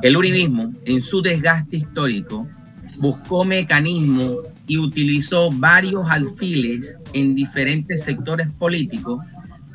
[0.00, 2.48] el uribismo en su desgaste histórico
[2.96, 4.36] buscó mecanismos
[4.66, 9.22] y utilizó varios alfiles en diferentes sectores políticos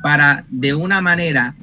[0.02, 1.54] para de una manera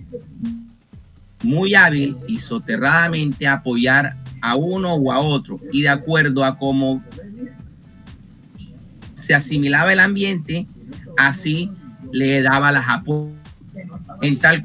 [1.44, 7.04] muy hábil y soterradamente apoyar a uno o a otro y de acuerdo a cómo
[9.16, 10.66] se asimilaba el ambiente,
[11.18, 11.72] así
[12.12, 13.34] le daba las apoyos.
[14.22, 14.64] En tal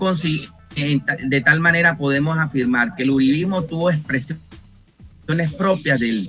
[1.29, 4.41] de tal manera podemos afirmar que el uribismo tuvo expresiones
[5.59, 6.29] propias del,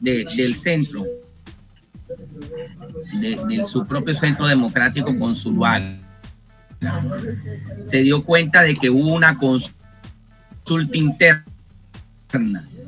[0.00, 1.04] del centro,
[3.20, 5.98] de, su propio centro democrático consular.
[7.84, 11.44] Se dio cuenta de que hubo una consulta interna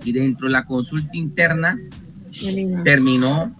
[0.05, 1.79] y dentro de la consulta interna
[2.85, 3.55] terminó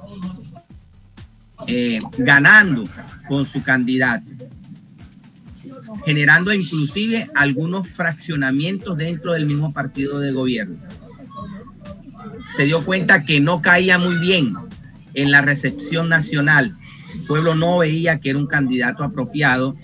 [1.71, 2.85] eh, ganando
[3.29, 4.25] con su candidato,
[6.07, 10.79] generando inclusive algunos fraccionamientos dentro del mismo partido de gobierno.
[12.57, 14.55] Se dio cuenta que no caía muy bien
[15.13, 16.75] en la recepción nacional.
[17.15, 19.77] El pueblo no veía que era un candidato apropiado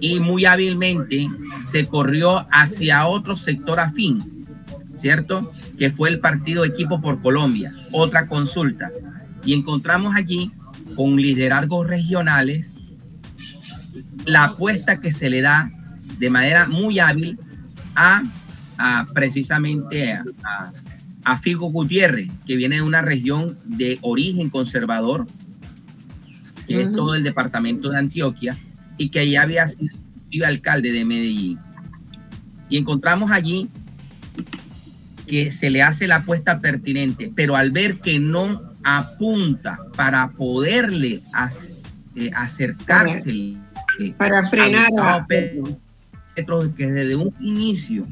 [0.00, 1.30] y muy hábilmente
[1.64, 4.46] se corrió hacia otro sector afín,
[4.94, 5.50] ¿cierto?
[5.78, 8.90] Que fue el partido Equipo por Colombia, otra consulta.
[9.46, 10.52] Y encontramos allí
[10.94, 12.72] con liderazgos regionales,
[14.24, 15.70] la apuesta que se le da
[16.18, 17.38] de manera muy hábil
[17.94, 18.22] a,
[19.14, 20.72] precisamente a,
[21.24, 25.26] a, Figo Gutiérrez, que viene de una región de origen conservador,
[26.66, 28.56] que es todo el departamento de Antioquia,
[28.98, 31.58] y que ya había sido alcalde de Medellín.
[32.68, 33.70] Y encontramos allí
[35.26, 41.20] que se le hace la apuesta pertinente, pero al ver que no apunta para poderle
[42.14, 43.56] eh, acercarse
[44.16, 45.76] para frenar a Petro,
[46.76, 48.06] que desde un inicio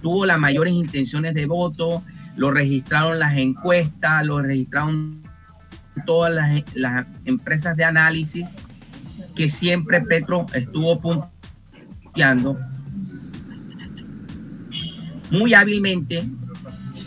[0.00, 2.04] tuvo las mayores intenciones de voto,
[2.36, 5.22] lo registraron las encuestas, lo registraron
[6.06, 8.48] todas las, las empresas de análisis
[9.34, 12.56] que siempre Petro estuvo punteando
[15.32, 16.24] muy hábilmente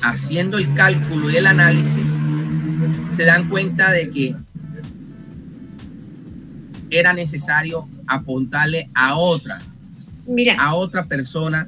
[0.05, 2.15] haciendo el cálculo y el análisis,
[3.11, 4.35] se dan cuenta de que
[6.89, 9.59] era necesario apuntarle a otra,
[10.27, 11.67] Mira, a otra persona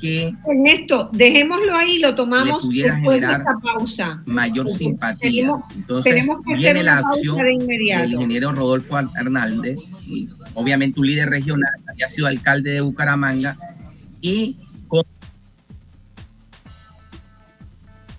[0.00, 4.22] que Ernesto, dejémoslo ahí, lo tomamos pudiera generar pausa.
[4.26, 5.50] mayor simpatía.
[5.74, 6.24] Entonces
[6.56, 12.26] viene la opción del ingeniero Rodolfo Hernández, y obviamente un líder regional, que ha sido
[12.26, 13.56] alcalde de Bucaramanga,
[14.20, 14.56] y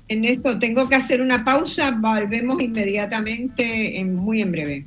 [0.10, 4.86] En esto tengo que hacer una pausa, volvemos inmediatamente, en, muy en breve.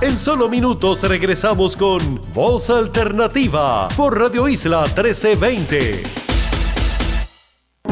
[0.00, 6.17] En solo minutos regresamos con Voz Alternativa por Radio Isla 1320.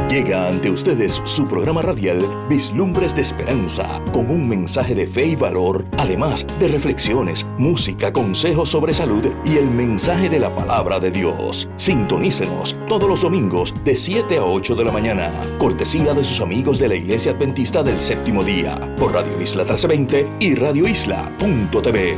[0.09, 5.35] Llega ante ustedes su programa radial Vislumbres de Esperanza, con un mensaje de fe y
[5.35, 11.11] valor, además de reflexiones, música, consejos sobre salud y el mensaje de la palabra de
[11.11, 11.69] Dios.
[11.77, 16.79] Sintonícenos todos los domingos de 7 a 8 de la mañana, cortesía de sus amigos
[16.79, 22.17] de la Iglesia Adventista del Séptimo Día, por Radio Isla 1320 y radioisla.tv.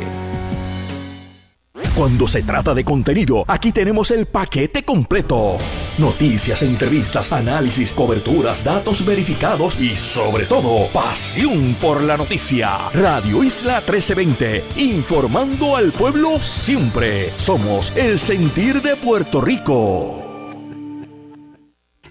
[1.97, 5.57] Cuando se trata de contenido, aquí tenemos el paquete completo.
[5.99, 12.89] Noticias, entrevistas, análisis, coberturas, datos verificados y sobre todo, pasión por la noticia.
[12.95, 17.31] Radio Isla 1320, informando al pueblo siempre.
[17.37, 20.28] Somos el sentir de Puerto Rico.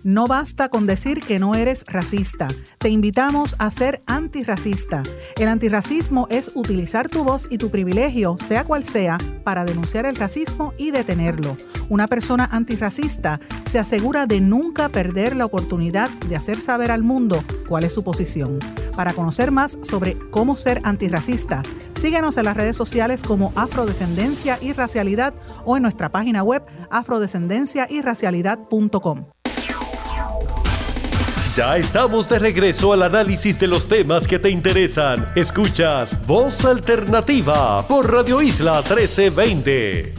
[0.07, 2.47] No basta con decir que no eres racista.
[2.77, 5.03] Te invitamos a ser antirracista.
[5.35, 10.15] El antirracismo es utilizar tu voz y tu privilegio, sea cual sea, para denunciar el
[10.15, 11.57] racismo y detenerlo.
[11.89, 17.43] Una persona antirracista se asegura de nunca perder la oportunidad de hacer saber al mundo
[17.67, 18.59] cuál es su posición.
[18.95, 21.63] Para conocer más sobre cómo ser antirracista,
[21.99, 25.33] síguenos en las redes sociales como Afrodescendencia y Racialidad
[25.65, 29.36] o en nuestra página web afrodescendenciayracialidad.com.
[31.57, 35.25] Ya estamos de regreso al análisis de los temas que te interesan.
[35.35, 40.13] Escuchas Voz Alternativa por Radio Isla 1320.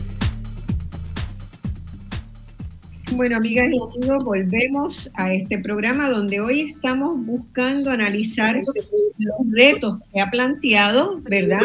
[3.12, 10.00] Bueno, amigas y amigos, volvemos a este programa donde hoy estamos buscando analizar los retos
[10.12, 11.60] que ha planteado, ¿verdad?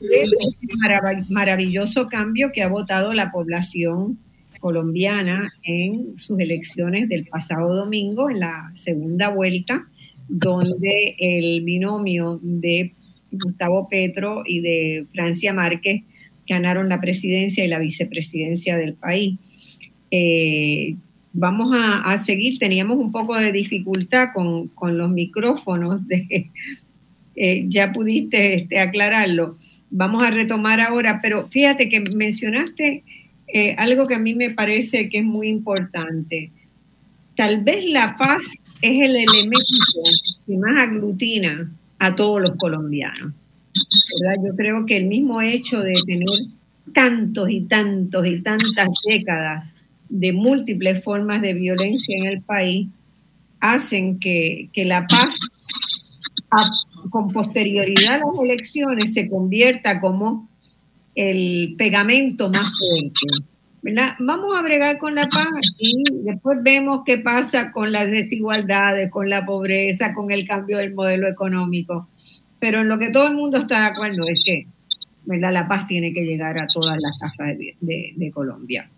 [0.00, 4.16] este maravilloso cambio que ha votado la población
[4.64, 9.86] colombiana en sus elecciones del pasado domingo, en la segunda vuelta,
[10.26, 12.94] donde el binomio de
[13.30, 16.04] Gustavo Petro y de Francia Márquez
[16.48, 19.38] ganaron la presidencia y la vicepresidencia del país.
[20.10, 20.96] Eh,
[21.34, 26.00] vamos a, seguir, teníamos un poco de dificultad con, los micrófonos,
[27.36, 29.58] eh, ya pudiste este, aclararlo.
[29.90, 33.04] Vamos a retomar ahora, pero fíjate que mencionaste
[33.54, 36.50] eh, algo que a mí me parece que es muy importante.
[37.36, 38.42] Tal vez la paz
[38.82, 39.64] es el elemento
[40.44, 43.32] que más aglutina a todos los colombianos.
[44.44, 46.28] Yo creo que el mismo hecho de tener
[46.92, 49.70] tantos y tantos y tantas décadas
[50.08, 52.88] de múltiples formas de violencia en el país
[53.60, 55.38] hacen que, la paz
[57.08, 60.48] con posterioridad a las elecciones se convierta como
[61.14, 63.46] el pegamento más fuerte.
[63.82, 64.14] ¿verdad?
[64.18, 65.48] Vamos a bregar con la paz
[65.78, 70.94] y después vemos qué pasa con las desigualdades, con la pobreza, con el cambio del
[70.94, 72.08] modelo económico.
[72.58, 74.66] Pero en lo que todo el mundo está de acuerdo es que
[75.26, 75.52] ¿verdad?
[75.52, 78.88] la paz tiene que llegar a todas las casas de, de Colombia.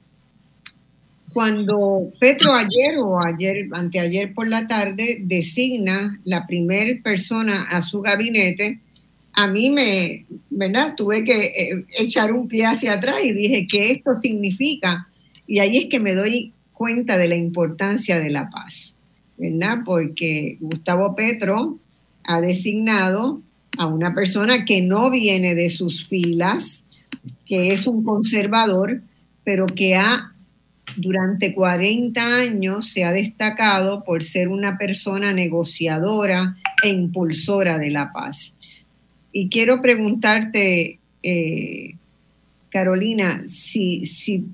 [1.36, 8.00] Cuando Petro ayer o ayer, anteayer por la tarde, designa la primer persona a su
[8.00, 8.78] gabinete,
[9.36, 10.94] a mí me, ¿verdad?
[10.96, 15.08] Tuve que eh, echar un pie hacia atrás y dije, ¿qué esto significa?
[15.46, 18.94] Y ahí es que me doy cuenta de la importancia de la paz,
[19.36, 19.80] ¿verdad?
[19.84, 21.78] Porque Gustavo Petro
[22.24, 23.42] ha designado
[23.76, 26.82] a una persona que no viene de sus filas,
[27.44, 29.02] que es un conservador,
[29.44, 30.32] pero que ha
[30.96, 38.12] durante 40 años se ha destacado por ser una persona negociadora e impulsora de la
[38.12, 38.54] paz.
[39.38, 41.96] Y quiero preguntarte, eh,
[42.70, 44.46] Carolina, si, si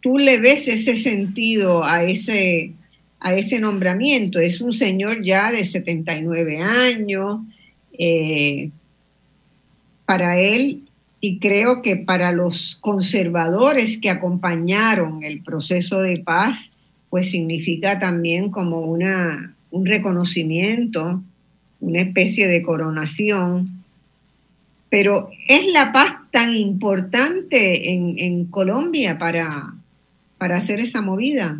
[0.00, 2.72] tú le ves ese sentido a ese,
[3.20, 4.38] a ese nombramiento.
[4.38, 7.40] Es un señor ya de 79 años.
[7.98, 8.70] Eh,
[10.06, 10.84] para él,
[11.20, 16.70] y creo que para los conservadores que acompañaron el proceso de paz,
[17.10, 21.22] pues significa también como una, un reconocimiento
[21.84, 23.73] una especie de coronación.
[24.94, 29.74] Pero ¿es la paz tan importante en, Colombia para,
[30.38, 31.58] para hacer esa movida?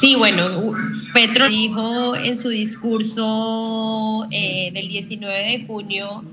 [0.00, 0.72] Sí, bueno,
[1.12, 6.24] Petro dijo en su discurso eh, del 19 de junio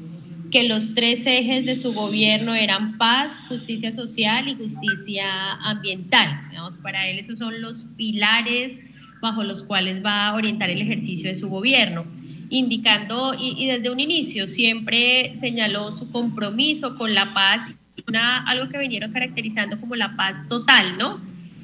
[0.50, 6.40] que los tres ejes de su gobierno eran paz, justicia social y justicia ambiental.
[6.82, 8.80] para él esos son los pilares
[9.20, 12.06] bajo los cuales va a orientar el ejercicio de su gobierno,
[12.50, 17.62] indicando y, desde un inicio siempre señaló su compromiso con la paz,
[18.08, 21.22] una, algo que vinieron caracterizando como la paz total, ¿no?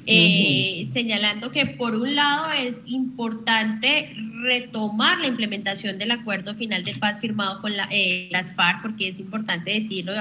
[0.08, 6.94] Eh, señalando que por un lado es importante retomar la implementación del acuerdo final de
[6.94, 10.12] paz firmado con eh, las FARC, porque es importante decirlo,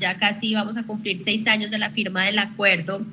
[0.00, 3.06] ya casi vamos a cumplir seis años de la firma del acuerdo.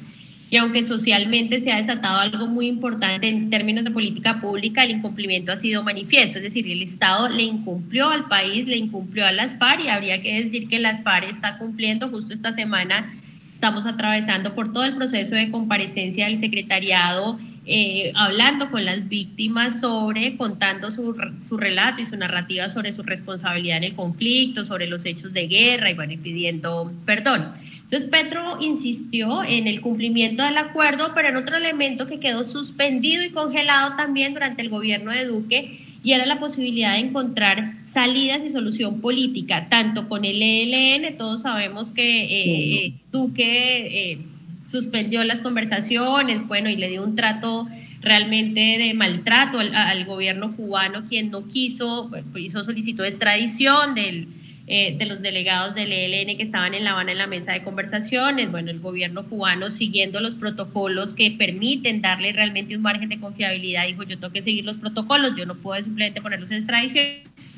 [0.56, 4.92] Y aunque socialmente se ha desatado algo muy importante en términos de política pública, el
[4.92, 6.38] incumplimiento ha sido manifiesto.
[6.38, 10.22] Es decir, el Estado le incumplió al país, le incumplió a las FARC y habría
[10.22, 13.14] que decir que las FARC está cumpliendo justo esta semana.
[13.54, 17.38] Estamos atravesando por todo el proceso de comparecencia del secretariado
[17.68, 23.04] eh, hablando con las víctimas sobre, contando su, su, relato y su narrativa sobre su
[23.04, 27.52] responsabilidad en el conflicto, sobre los hechos de guerra y bueno, pidiendo perdón.
[27.96, 33.24] Entonces Petro insistió en el cumplimiento del acuerdo, pero en otro elemento que quedó suspendido
[33.24, 38.44] y congelado también durante el gobierno de Duque, y era la posibilidad de encontrar salidas
[38.44, 44.12] y solución política, tanto con el ELN, todos sabemos que eh, Duque...
[44.12, 44.18] Eh,
[44.62, 47.68] suspendió las conversaciones, bueno, y le dio un trato
[48.02, 54.28] realmente de maltrato al, gobierno cubano, quien no quiso, hizo solicitó extradición del,
[54.68, 57.64] eh, de los delegados del ELN que estaban en La Habana en la mesa de
[57.64, 58.50] conversaciones.
[58.50, 63.86] Bueno, el gobierno cubano, siguiendo los protocolos que permiten darle realmente un margen de confiabilidad,
[63.86, 67.06] dijo, yo tengo que seguir los protocolos, yo no puedo simplemente ponerlos en extradición.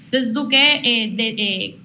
[0.04, 1.78] Entonces Duque eh, eh,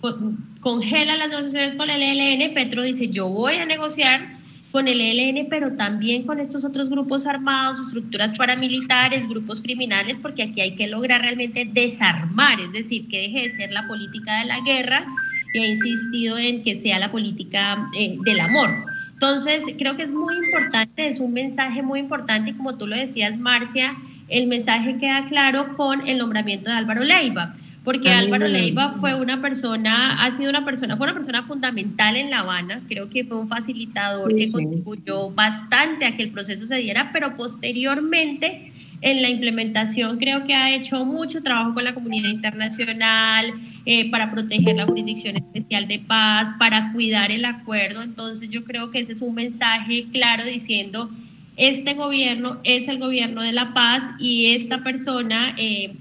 [0.60, 4.41] congela las negociaciones con el ELN, Petro dice, yo voy a negociar
[4.72, 10.42] con el ELN, pero también con estos otros grupos armados, estructuras paramilitares, grupos criminales, porque
[10.42, 14.46] aquí hay que lograr realmente desarmar, es decir, que deje de ser la política de
[14.46, 15.04] la guerra
[15.52, 18.70] y ha insistido en que sea la política eh, del amor.
[19.12, 22.96] Entonces, creo que es muy importante, es un mensaje muy importante y como tú lo
[22.96, 23.94] decías, Marcia,
[24.28, 27.54] el mensaje queda claro con el nombramiento de Álvaro Leiva
[27.84, 32.30] porque Álvaro Leiva fue una persona, ha sido una persona, fue una persona fundamental en
[32.30, 36.76] La Habana, creo que fue un facilitador que contribuyó bastante a que el proceso se
[36.76, 42.30] diera, pero posteriormente en la implementación creo que ha hecho mucho trabajo con la comunidad
[42.30, 43.52] internacional
[43.84, 48.92] eh, para proteger la jurisdicción especial de paz, para cuidar el acuerdo, entonces yo creo
[48.92, 51.10] que ese es un mensaje claro diciendo,
[51.56, 55.56] este gobierno es el gobierno de la paz y esta persona...
[55.58, 55.96] Eh,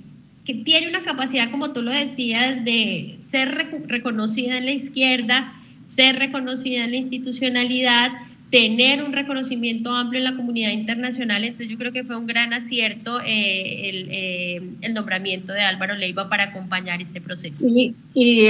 [0.45, 5.53] que tiene una capacidad, como tú lo decías, de ser reconocida en la izquierda,
[5.87, 8.11] ser reconocida en la institucionalidad,
[8.49, 11.43] tener un reconocimiento amplio en la comunidad internacional.
[11.43, 15.95] Entonces yo creo que fue un gran acierto eh, el, eh, el, nombramiento de Álvaro
[15.95, 17.65] Leiva para acompañar este proceso.
[17.67, 18.47] Y, y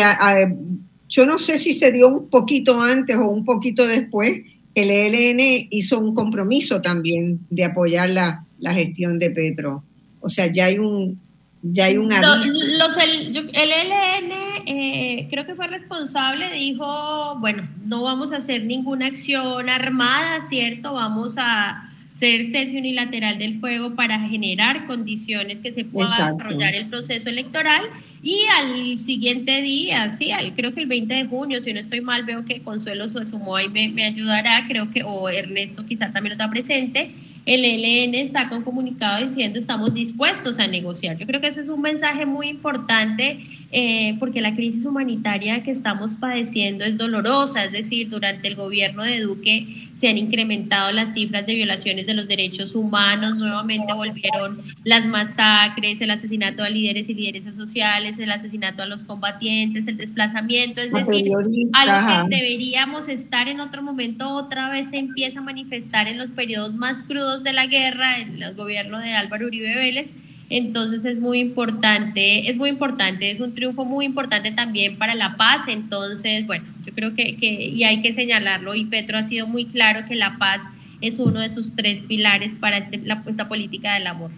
[1.07, 4.41] yo no sé si se dio un poquito antes o un poquito después,
[4.73, 9.83] el ELN hizo un compromiso también de apoyar la, la gestión de Petro.
[10.21, 11.19] O sea, ya hay un,
[11.63, 12.53] ya hay un aviso.
[13.01, 14.31] el, ELN
[14.65, 20.93] eh, creo que fue responsable, dijo, bueno, no vamos a hacer ninguna acción armada, ¿cierto?
[20.93, 26.87] Vamos a ser cese unilateral del fuego para generar condiciones que se pueda desarrollar el
[26.87, 27.83] proceso electoral
[28.21, 32.23] y al siguiente día, sí, creo que el 20 de junio, si no estoy mal,
[32.23, 36.33] veo que Consuelo se sumó y me, me ayudará, creo que, o Ernesto quizá también
[36.33, 37.11] está presente,
[37.45, 41.17] el ELN saca un comunicado diciendo estamos dispuestos a negociar.
[41.17, 43.39] Yo creo que eso es un mensaje muy importante
[43.73, 49.03] eh, porque la crisis humanitaria que estamos padeciendo es dolorosa, es decir, durante el gobierno
[49.03, 54.61] de Duque se han incrementado las cifras de violaciones de los derechos humanos, nuevamente volvieron
[54.83, 59.95] las masacres, el asesinato a líderes y lideresas sociales, el asesinato a los combatientes, el
[59.95, 61.31] desplazamiento, es decir,
[61.73, 66.31] algo que deberíamos estar en otro momento otra vez se empieza a manifestar en los
[66.31, 70.09] periodos más crudos de la guerra, en el gobierno de Álvaro Uribe Vélez,
[70.51, 75.37] entonces es muy importante, es muy importante, es un triunfo muy importante también para la
[75.37, 75.61] paz.
[75.69, 79.63] Entonces, bueno, yo creo que, que y hay que señalarlo y Petro ha sido muy
[79.63, 80.59] claro que la paz
[80.99, 84.29] es uno de sus tres pilares para este, la, esta política del amor.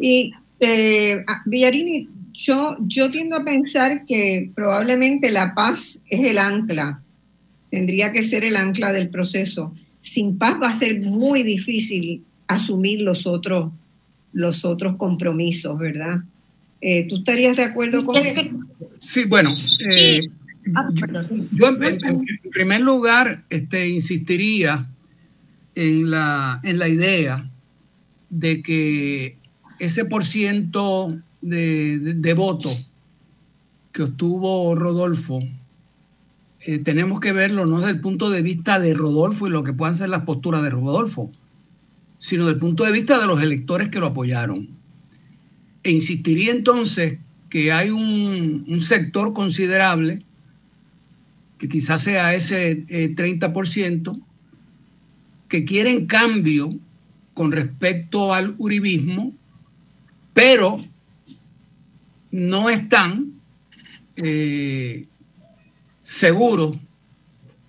[0.00, 6.38] Y eh, ah, Villarini, yo, yo tiendo a pensar que probablemente la paz es el
[6.38, 7.00] ancla,
[7.70, 9.72] tendría que ser el ancla del proceso.
[10.00, 13.70] Sin paz va a ser muy difícil asumir los otros
[14.32, 16.22] los otros compromisos, ¿verdad?
[16.80, 18.40] Eh, ¿Tú estarías de acuerdo con eso?
[19.02, 19.54] Sí, bueno,
[19.88, 20.28] eh,
[20.74, 20.88] ah,
[21.52, 24.88] yo, en, primer lugar este, insistiría
[25.74, 27.50] en la, en la idea
[28.30, 29.38] de que
[29.78, 32.76] ese por ciento de, de, voto
[33.92, 35.42] que obtuvo Rodolfo,
[36.66, 39.72] eh, tenemos que verlo no desde el punto de vista de Rodolfo y lo que
[39.72, 41.30] puedan ser las posturas de Rodolfo,
[42.18, 44.68] sino del punto de vista de los electores que lo apoyaron.
[45.82, 50.24] E insistiría entonces que hay un, sector considerable,
[51.58, 54.20] que quizás sea ese 30%, eh,
[55.48, 56.74] que quieren cambio
[57.34, 59.32] con respecto al uribismo,
[60.34, 60.84] pero
[62.30, 63.32] no están
[64.16, 65.06] eh,
[66.02, 66.76] seguros,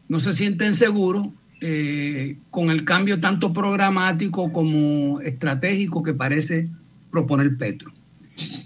[0.08, 1.28] no se sienten seguros
[1.62, 6.70] eh, con el cambio tanto programático como estratégico que parece
[7.12, 7.92] proponer Petro.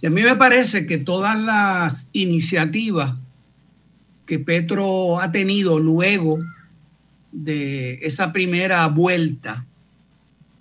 [0.02, 3.16] Y a mí me parece que todas las iniciativas
[4.26, 6.40] que Petro ha tenido luego
[7.32, 9.66] de esa primera vuelta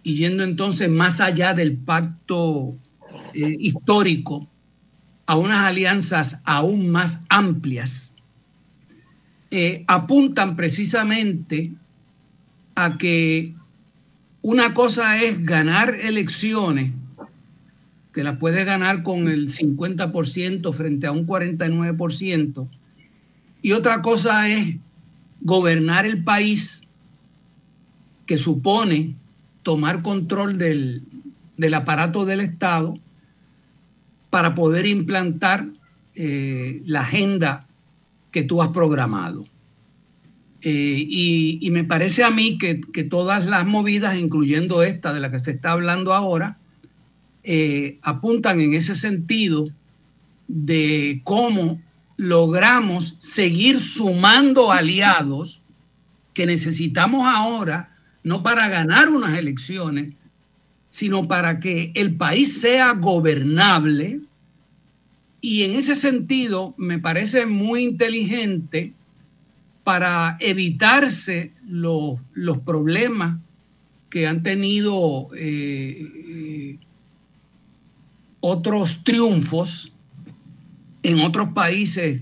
[0.03, 2.75] y yendo entonces más allá del pacto
[3.35, 4.49] eh, histórico
[5.27, 8.15] a unas alianzas aún más amplias,
[9.51, 11.73] eh, apuntan precisamente
[12.75, 13.55] a que
[14.41, 16.93] una cosa es ganar elecciones,
[18.13, 22.69] que las puede ganar con el 50% frente a un 49%,
[23.63, 24.77] y otra cosa es
[25.41, 26.83] gobernar el país,
[28.27, 29.15] que supone
[29.63, 31.05] tomar control del,
[31.75, 32.99] aparato del Estado
[34.31, 35.67] para poder implantar
[36.15, 37.67] eh, la agenda
[38.31, 39.45] que tú has programado.
[40.65, 45.41] Eh, y, me parece a mí que, todas las movidas, incluyendo esta de la que
[45.41, 46.59] se está hablando ahora,
[47.43, 49.69] eh, apuntan en ese sentido
[50.47, 51.83] de cómo
[52.17, 55.63] logramos seguir sumando aliados
[56.33, 60.15] que necesitamos ahora, no para ganar unas elecciones,
[60.89, 64.21] sino para que el país sea gobernable.
[65.41, 68.95] Y en ese sentido me parece muy inteligente
[69.85, 72.19] para evitarse los,
[72.65, 73.39] problemas
[74.09, 76.79] que han tenido eh, eh,
[78.41, 79.93] otros triunfos
[81.03, 82.21] en otros países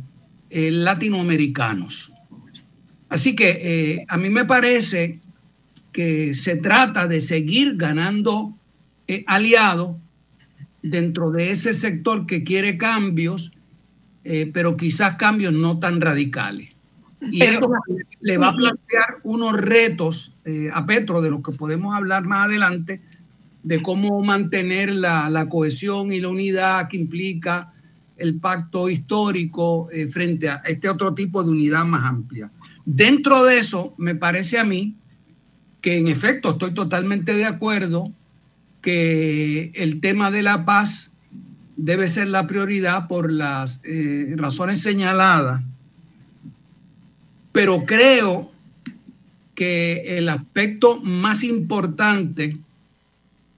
[0.49, 2.13] eh, latinoamericanos.
[3.09, 5.19] Así que a mí me parece
[5.93, 8.55] que se trata de seguir ganando
[9.27, 9.97] aliados
[10.81, 13.51] dentro de ese sector que quiere cambios,
[14.23, 16.71] pero quizás cambios no tan radicales.
[17.31, 17.71] Y eso
[18.21, 22.47] le va a plantear unos retos eh, a Petro, de los que podemos hablar más
[22.47, 23.03] adelante,
[23.63, 27.73] de cómo mantener la, cohesión y la unidad que implica
[28.17, 32.51] el pacto histórico eh, frente a este otro tipo de unidad más amplia.
[32.85, 34.97] Dentro de eso, me parece a mí
[35.81, 38.13] que en efecto estoy totalmente de acuerdo
[38.81, 41.13] que el tema de la paz
[41.77, 45.63] debe ser la prioridad por las eh, razones señaladas
[47.53, 48.51] pero creo
[49.55, 52.57] que el aspecto más importante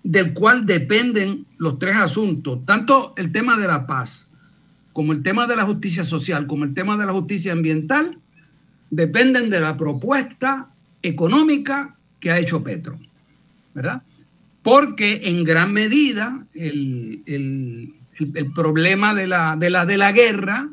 [0.03, 4.29] del cual dependen los tres asuntos, tanto el tema de la paz,
[4.93, 8.19] como el tema de la justicia social, como el tema de la justicia ambiental,
[8.91, 10.69] dependen de la propuesta
[11.03, 12.99] económica que ha hecho Petro,
[13.75, 14.03] ¿verdad?
[14.63, 17.95] Porque en gran medida el,
[18.55, 20.69] problema de la, de la, de la guerra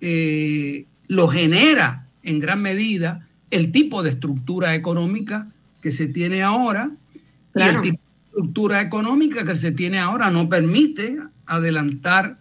[0.00, 6.90] eh, lo genera en gran medida el tipo de estructura económica que se tiene ahora.
[7.54, 12.38] Y el tipo de estructura económica que se tiene ahora no permite adelantar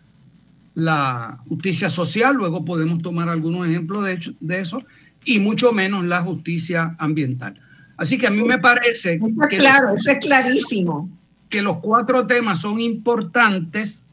[0.73, 4.81] la justicia social, luego podemos tomar algunos ejemplos de, de eso,
[5.23, 7.59] y mucho menos la justicia ambiental.
[7.95, 9.19] Así que a mí me parece
[9.49, 11.09] que, claro, eso es clarísimo.
[11.47, 14.03] que los cuatro temas son importantes,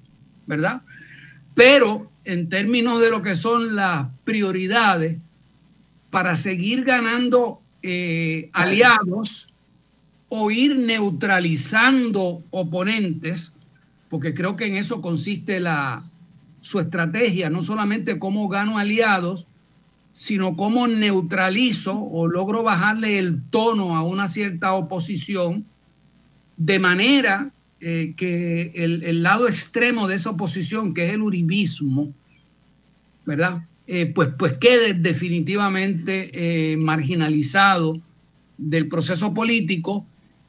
[0.46, 0.82] ¿verdad?
[1.54, 5.16] Pero en términos de lo que son las prioridades,
[6.10, 9.52] para seguir ganando eh, aliados
[10.28, 13.52] o ir neutralizando oponentes,
[14.08, 16.04] porque creo que en eso consiste la,
[16.60, 19.46] su estrategia, no solamente cómo gano aliados,
[20.12, 25.64] sino cómo neutralizo o logro bajarle el tono a una cierta oposición,
[26.56, 32.12] de manera eh, que el, el, lado extremo de esa oposición, que es el uribismo,
[33.24, 33.62] ¿verdad?
[33.92, 38.00] Eh, pues, pues quede definitivamente eh, marginalizado
[38.56, 40.06] del proceso político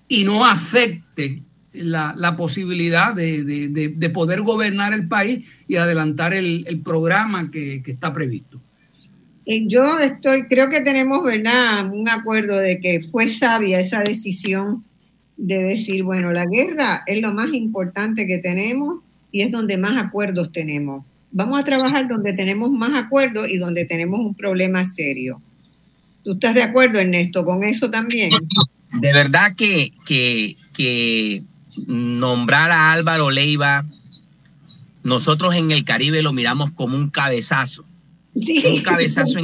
[0.07, 1.41] y no afecte
[1.73, 8.61] la, posibilidad de, poder gobernar el país y adelantar el, programa que, está previsto.
[9.47, 14.83] Eh, yo estoy, creo que tenemos, ¿verdad?, un acuerdo de que fue sabia esa decisión
[15.35, 18.99] de decir, bueno, la guerra es lo más importante que tenemos
[19.31, 23.85] y es donde más acuerdos tenemos vamos a trabajar donde tenemos más acuerdos y donde
[23.85, 25.41] tenemos un problema serio.
[26.23, 28.31] ¿Tú estás de acuerdo, Ernesto, con eso también?
[28.93, 31.43] De verdad que, que,
[31.87, 33.85] nombrar a Álvaro Leiva,
[35.03, 37.85] nosotros en el Caribe lo miramos como un cabezazo.
[38.35, 39.39] Un cabezazo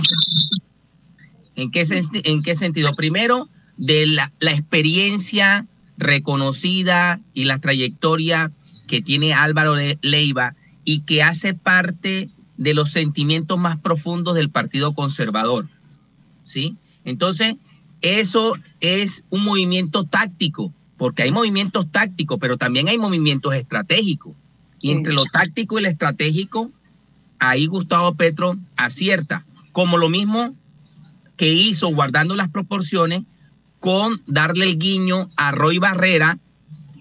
[1.56, 1.84] en, qué,
[2.24, 2.90] en qué sentido?
[2.96, 5.66] Primero, de la, la experiencia
[5.98, 8.52] reconocida y la trayectoria
[8.88, 10.56] que tiene Álvaro Leiva
[10.90, 15.68] y que hace parte de los sentimientos más profundos del Partido Conservador.
[16.44, 16.78] ¿Sí?
[17.04, 17.56] Entonces,
[18.02, 24.34] eso es un movimiento táctico, porque hay movimientos tácticos, pero también hay movimientos estratégicos.
[24.80, 26.72] Y entre lo táctico y lo estratégico,
[27.38, 30.48] ahí Gustavo Petro acierta, como lo mismo
[31.36, 33.24] que hizo guardando las proporciones
[33.82, 36.40] con darle el guiño a Roy Barrera,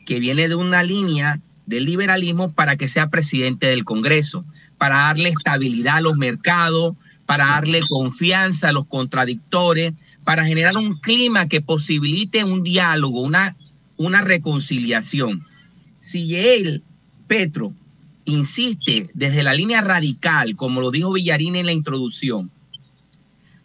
[0.06, 4.44] que viene de una línea del liberalismo para que sea presidente del Congreso,
[4.78, 6.94] para darle estabilidad a los mercados,
[7.26, 9.92] para darle confianza a los contradictores,
[10.24, 13.50] para generar un clima que posibilite un diálogo, una,
[13.96, 15.44] una reconciliación.
[16.00, 16.82] Si él,
[17.26, 17.74] Petro,
[18.24, 22.50] insiste desde la línea radical, como lo dijo Villarín en la introducción,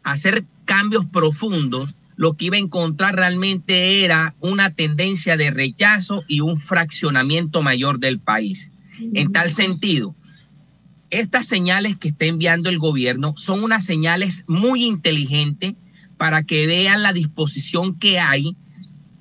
[0.04, 6.42] hacer cambios profundos, lo que iba a encontrar realmente era una tendencia de rechazo y
[6.42, 8.74] un fraccionamiento mayor del país.
[9.16, 10.16] En tal sentido,
[11.10, 15.74] estas señales que está enviando el gobierno son unas señales muy inteligentes
[16.18, 18.56] para que vean la disposición que hay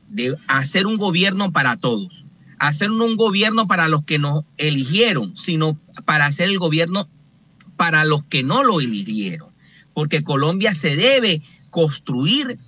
[0.09, 5.81] de hacer un gobierno para todos, hacer un gobierno para los que nos eligieron, sino
[6.05, 7.09] para hacer el gobierno
[7.79, 9.49] para los que no lo eligieron,
[9.95, 11.41] porque Colombia se debe
[11.71, 12.61] construir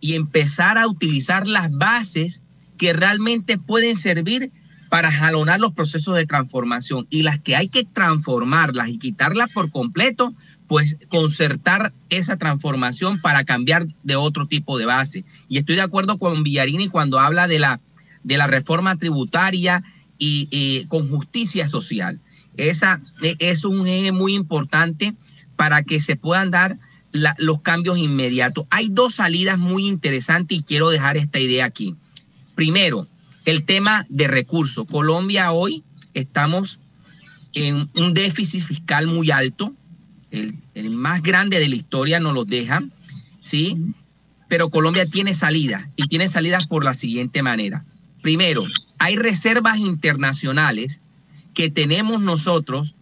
[0.00, 2.42] y empezar a utilizar las bases
[2.78, 4.52] que realmente pueden servir
[4.88, 9.70] para jalonar los procesos de transformación y las que hay que transformarlas y quitarlas por
[9.70, 10.32] completo,
[10.68, 15.24] pues concertar esa transformación para cambiar de otro tipo de base.
[15.48, 17.80] Y estoy de acuerdo con Villarini cuando habla de la,
[18.22, 19.82] de la reforma tributaria
[20.18, 22.18] y, con justicia social.
[22.56, 25.14] Esa e, es un eje muy importante
[25.56, 26.78] para que se puedan dar
[27.38, 28.66] los cambios inmediatos.
[28.70, 31.96] Hay dos salidas muy interesantes y quiero dejar esta idea aquí.
[32.54, 33.06] Primero,
[33.44, 34.86] el tema de recursos.
[34.86, 35.82] Colombia hoy
[36.14, 36.80] estamos
[37.54, 39.72] en un déficit fiscal muy alto,
[40.30, 42.82] el, más grande de la historia nos lo deja,
[43.40, 43.76] ¿sí?
[44.48, 47.82] Pero Colombia tiene salida y tiene salidas por la siguiente manera.
[48.20, 48.66] Primero,
[48.98, 51.00] hay reservas internacionales
[51.54, 52.94] que tenemos nosotros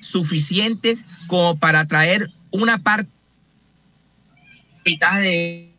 [0.00, 3.10] suficientes como para traer una parte
[4.84, 5.74] de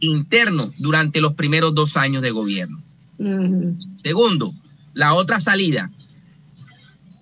[0.00, 2.76] interno durante los primeros dos años de gobierno.
[3.96, 4.52] Segundo,
[4.92, 5.90] la otra salida,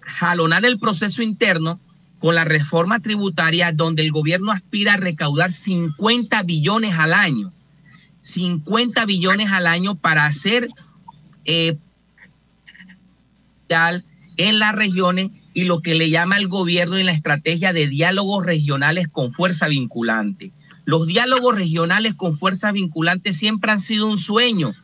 [0.01, 1.79] jalonar el proceso interno
[2.19, 7.53] con la reforma tributaria donde el gobierno aspira a recaudar 50 billones al año.
[8.23, 10.67] 50 billones al año para hacer
[11.45, 11.77] eh,
[14.37, 18.47] en las regiones y lo que le llama el gobierno en la estrategia de diálogos
[18.47, 20.53] regionales con fuerza vinculante.
[20.85, 24.75] Los diálogos regionales con fuerza vinculante siempre han sido un sueño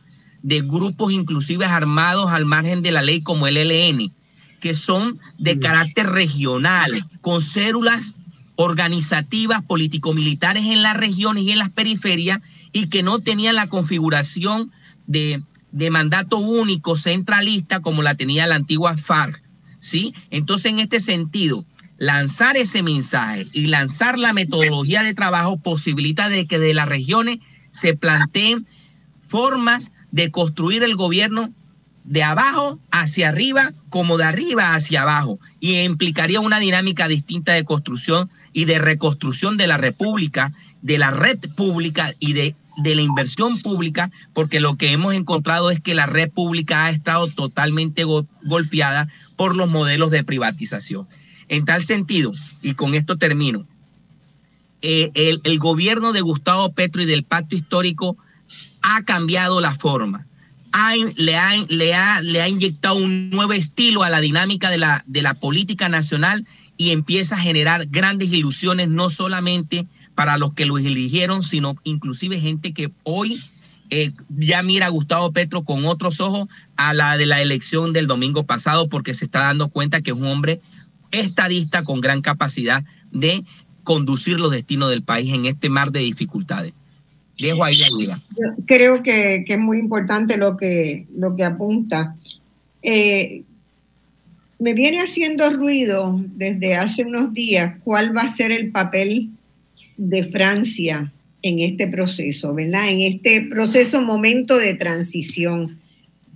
[0.41, 4.11] de grupos inclusive armados al margen de la ley como el LN,
[4.59, 8.15] que son de carácter regional, con células
[8.55, 12.39] organizativas político-militares en las regiones y en las periferias
[12.71, 14.71] y que no tenían la configuración
[15.07, 15.41] de,
[15.71, 19.41] de mandato único centralista como la tenía la antigua FARC.
[19.63, 20.13] ¿sí?
[20.29, 21.63] Entonces, en este sentido,
[21.97, 27.39] lanzar ese mensaje y lanzar la metodología de trabajo posibilita de que de las regiones
[27.71, 28.65] se planteen
[29.27, 31.53] formas de construir el gobierno
[32.03, 37.63] de abajo hacia arriba como de arriba hacia abajo y implicaría una dinámica distinta de
[37.63, 40.51] construcción y de reconstrucción de la república,
[40.81, 45.71] de la red pública y de, de la inversión pública, porque lo que hemos encontrado
[45.71, 48.03] es que la red pública ha estado totalmente
[48.43, 51.07] golpeada por los modelos de privatización.
[51.47, 53.65] En tal sentido, y con esto termino,
[54.81, 55.11] eh,
[55.43, 58.17] el, gobierno de Gustavo Petro y del pacto histórico
[58.81, 60.25] ha cambiado la forma.
[61.17, 65.03] le, ha, le, ha, le ha inyectado un nuevo estilo a la dinámica de la,
[65.05, 69.85] de la política nacional y empieza a generar grandes ilusiones, no solamente
[70.15, 73.39] para los que lo eligieron, sino inclusive gente que hoy
[73.89, 76.47] eh, ya mira a Gustavo Petro con otros ojos
[76.77, 80.17] a la de la elección del domingo pasado, porque se está dando cuenta que es
[80.17, 80.61] un hombre
[81.11, 83.43] estadista con gran capacidad de
[83.83, 86.73] conducir los destinos del país en este mar de dificultades.
[87.37, 88.19] Dejo ahí la duda.
[88.65, 92.15] Creo que, es muy importante lo que, lo que apunta.
[92.83, 93.43] Eh,
[94.59, 99.31] me viene haciendo ruido desde hace unos días cuál va a ser el papel
[100.01, 101.11] de Francia
[101.43, 102.89] en este proceso, ¿verdad?
[102.89, 105.79] En este proceso, momento de transición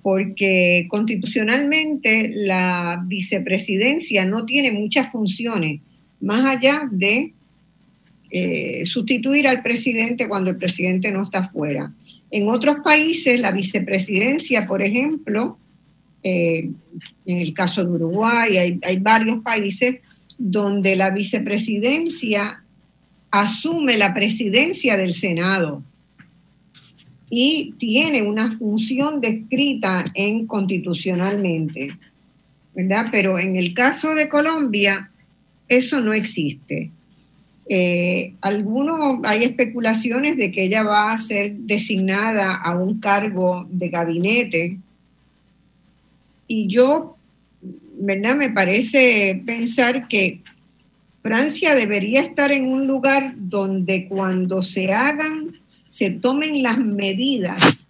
[0.03, 5.81] porque constitucionalmente la vicepresidencia no tiene muchas funciones,
[6.21, 7.33] más allá de
[8.29, 11.91] eh, sustituir al presidente cuando el presidente no está fuera.
[12.29, 15.57] En otros países, la vicepresidencia, por ejemplo,
[16.21, 16.69] eh,
[17.25, 20.01] en el caso de Uruguay, hay, hay varios países
[20.37, 22.64] donde la vicepresidencia
[23.41, 25.83] asume la presidencia del Senado
[27.29, 31.97] y tiene una función descrita en constitucionalmente,
[32.73, 33.07] ¿verdad?
[33.11, 35.11] Pero en el caso de Colombia,
[35.67, 36.91] eso no existe.
[37.67, 43.89] Eh, algunos, hay especulaciones de que ella va a ser designada a un cargo de
[43.89, 44.77] gabinete
[46.47, 47.17] y yo,
[47.99, 48.35] ¿verdad?
[48.37, 50.41] Me parece pensar que
[51.25, 55.53] Francia debería estar en un lugar donde cuando se hagan,
[55.89, 57.83] se tomen las medidas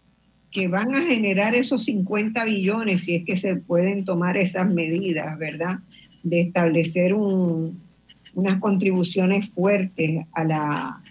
[0.54, 5.38] que van a generar esos 50 billones, si es que se pueden tomar esas medidas,
[5.38, 5.80] ¿verdad?
[6.24, 11.02] De establecer unas contribuciones fuertes a, la,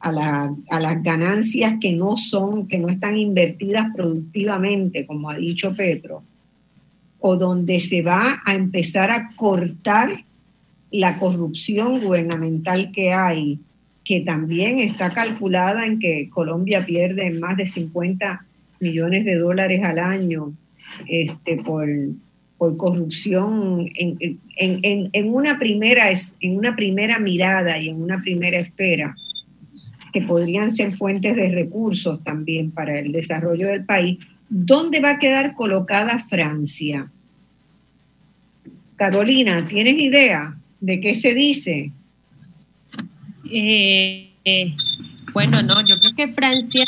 [0.00, 6.24] a, las ganancias que no son, que no están invertidas productivamente, como ha dicho Petro,
[7.20, 10.24] o donde se va a empezar a cortar
[10.94, 13.58] la corrupción gubernamental que hay,
[14.04, 18.44] que también está calculada en que Colombia pierde más de 50
[18.78, 20.52] millones de dólares al año
[21.08, 21.88] este, por,
[22.58, 29.16] por corrupción en, una primera, en una primera mirada y en una primera esfera,
[30.12, 34.18] que podrían ser fuentes de recursos también para el desarrollo del país.
[34.48, 37.10] ¿Dónde va a quedar colocada Francia?
[38.94, 40.56] Carolina, ¿tienes idea?
[40.84, 41.92] ¿De qué se dice?
[43.50, 44.76] Eh, eh,
[45.32, 46.84] bueno, no, yo creo que Francia,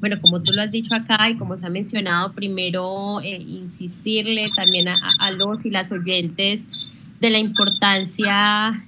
[0.00, 4.50] bueno, como tú lo has dicho acá y como se ha mencionado, primero eh, insistirle
[4.54, 6.66] también a, los y las oyentes
[7.18, 8.84] de la importancia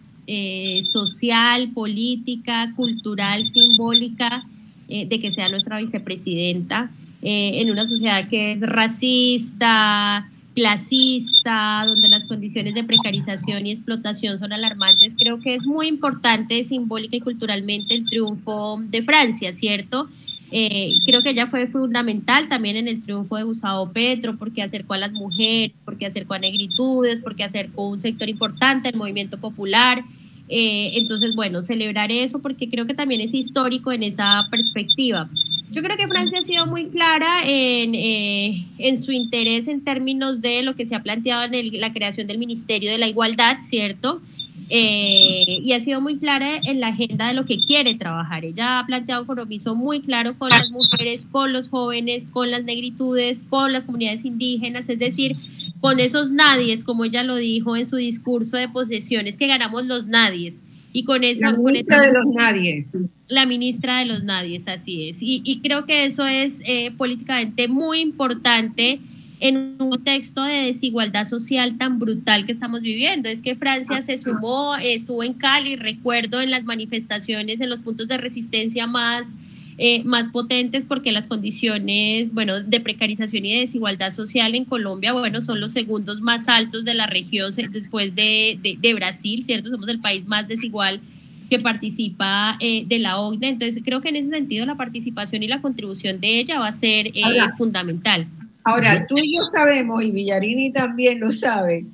[0.82, 4.44] social, política, cultural, simbólica
[4.86, 6.90] de que sea nuestra vicepresidenta
[7.22, 10.28] en una sociedad que es racista,
[10.58, 16.64] clasista, donde las condiciones de precarización y explotación son alarmantes, creo que es muy importante
[16.64, 20.08] simbólica y culturalmente el triunfo de Francia, ¿cierto?
[20.50, 24.94] Eh, creo que ella fue fundamental también en el triunfo de Gustavo Petro, porque acercó
[24.94, 30.02] a las mujeres, porque acercó a negritudes, porque acercó un sector importante, el movimiento popular.
[30.48, 35.30] Eh, entonces, bueno, celebrar eso porque creo que también es histórico en esa perspectiva.
[35.70, 40.40] Yo creo que Francia ha sido muy clara en, eh, en su interés en términos
[40.40, 44.22] de lo que se ha planteado en la creación del Ministerio de la Igualdad, ¿cierto?
[44.70, 48.44] Eh, y ha sido muy clara en la agenda de lo que quiere trabajar.
[48.44, 52.64] Ella ha planteado un compromiso muy claro con las mujeres, con los jóvenes, con las
[52.64, 55.36] negritudes, con las comunidades indígenas, es decir,
[55.80, 60.06] con esos nadies, como ella lo dijo en su discurso de posesiones, que ganamos los
[60.06, 60.60] nadies.
[60.98, 61.42] Y con eso...
[61.42, 62.86] La ministra de los nadies.
[63.28, 65.18] La ministra de los nadies, así es.
[65.20, 68.98] Y, creo que eso es eh, políticamente muy importante
[69.38, 73.28] en un contexto de desigualdad social tan brutal que estamos viviendo.
[73.28, 78.08] Es que Francia se sumó, estuvo en Cali, recuerdo en las manifestaciones, en los puntos
[78.08, 79.36] de resistencia más
[79.80, 85.12] eh, más potentes porque las condiciones, bueno, de precarización y de desigualdad social en Colombia,
[85.12, 89.70] bueno, son los segundos más altos de la región después de, de, Brasil, ¿cierto?
[89.70, 91.00] Somos el país más desigual
[91.48, 93.50] que participa eh, de la OCDE.
[93.50, 96.72] Entonces, creo que en ese sentido la participación y la contribución de ella va a
[96.72, 97.22] ser eh,
[97.56, 98.26] fundamental.
[98.64, 101.86] Ahora, tú y yo sabemos, y Villarini también lo sabe,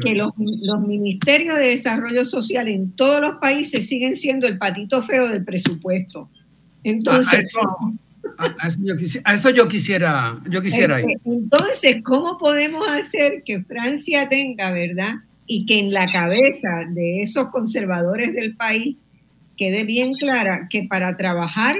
[0.00, 5.02] que los, los, ministerios de desarrollo social en todos los países siguen siendo el patito
[5.02, 6.30] feo del presupuesto.
[6.84, 7.52] Entonces,
[8.38, 8.68] a,
[9.34, 11.18] eso, yo quisiera, yo quisiera, ir.
[11.24, 15.14] Entonces, ¿cómo podemos hacer que Francia tenga, verdad?
[15.46, 18.96] Y que en la cabeza de esos conservadores del país
[19.56, 21.76] quede bien clara que para trabajar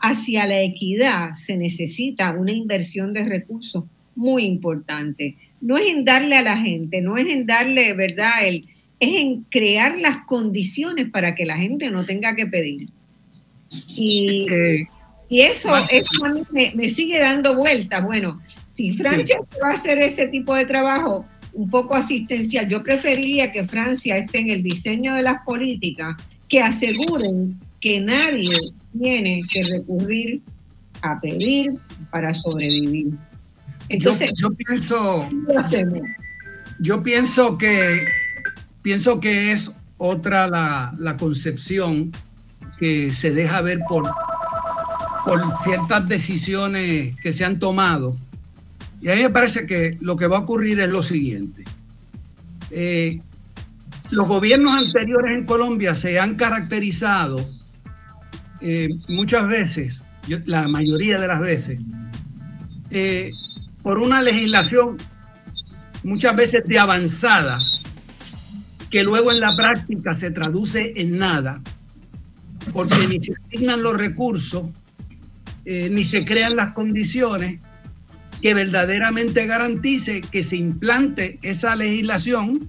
[0.00, 3.84] hacia la equidad se necesita una inversión de recursos
[4.14, 5.36] muy importante.
[5.60, 8.44] No es en darle a la gente, no es en darle, ¿verdad?
[8.46, 8.66] El,
[8.98, 12.88] es en crear las condiciones para que la gente no tenga que pedir.
[13.88, 14.46] Y,
[15.28, 16.42] y eso, a mí
[16.74, 18.04] me, sigue dando vueltas.
[18.04, 18.40] Bueno,
[18.76, 23.64] si Francia va a hacer ese tipo de trabajo un poco asistencial, yo preferiría que
[23.64, 26.16] Francia esté en el diseño de las políticas
[26.48, 28.54] que aseguren que nadie
[28.98, 30.42] tiene que recurrir
[31.00, 31.72] a pedir
[32.10, 33.08] para sobrevivir.
[33.88, 35.28] Entonces, yo, pienso,
[36.78, 38.04] yo pienso que
[38.82, 42.12] pienso que es otra la, la concepción
[42.82, 44.10] que se deja ver por,
[45.24, 48.16] por ciertas decisiones que se han tomado.
[49.00, 51.62] Y a mí me parece que lo que va a ocurrir es lo siguiente.
[52.72, 53.20] Eh,
[54.10, 57.48] los gobiernos anteriores en Colombia se han caracterizado
[58.60, 60.02] eh, muchas veces,
[60.46, 61.78] la mayoría de las veces,
[62.90, 63.30] eh,
[63.84, 64.96] por una legislación
[66.02, 67.60] muchas veces de avanzada,
[68.90, 71.60] que luego en la práctica se traduce en nada,
[72.72, 74.64] porque ni se asignan los recursos,
[75.64, 77.60] eh, ni se crean las condiciones
[78.40, 82.68] que verdaderamente garantice que se implante esa legislación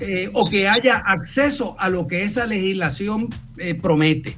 [0.00, 4.36] eh, o que haya acceso a lo que esa legislación eh, promete.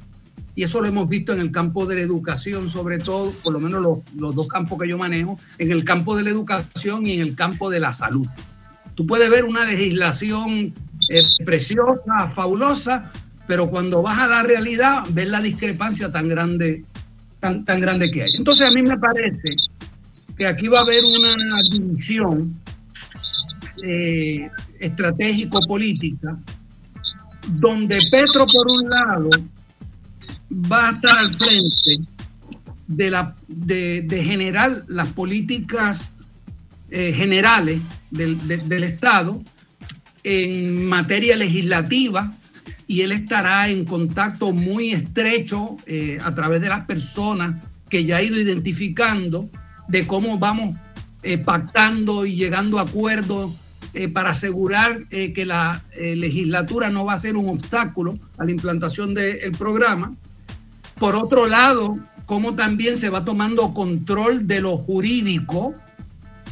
[0.55, 3.59] Y eso lo hemos visto en el campo de la educación, sobre todo, por lo
[3.59, 7.13] menos los, los, dos campos que yo manejo, en el campo de la educación y
[7.13, 8.25] en el campo de la salud.
[8.95, 10.73] Tú puedes ver una legislación
[11.45, 13.11] preciosa, fabulosa,
[13.47, 16.83] pero cuando vas a la realidad, ves la discrepancia tan grande,
[17.39, 18.35] tan, tan grande que hay.
[18.35, 19.55] Entonces a mí me parece
[20.37, 21.35] que aquí va a haber una
[21.71, 22.59] división
[23.83, 26.37] eh, estratégico-política,
[27.47, 29.29] donde Petro, por un lado,
[30.51, 31.97] va a estar al frente
[32.87, 36.11] de, la, de, generar las políticas
[36.89, 37.81] eh, generales
[38.11, 39.41] del, del, Estado
[40.23, 42.35] en materia legislativa
[42.87, 48.17] y él estará en contacto muy estrecho eh, a través de las personas que ya
[48.17, 49.49] ha ido identificando
[49.87, 50.75] de cómo vamos
[51.23, 53.53] eh, pactando y llegando a acuerdos
[53.93, 58.51] eh, para asegurar eh, que la legislatura no va a ser un obstáculo a la
[58.51, 60.15] implantación del programa.
[60.99, 65.73] Por otro lado, cómo también se va tomando control de lo jurídico,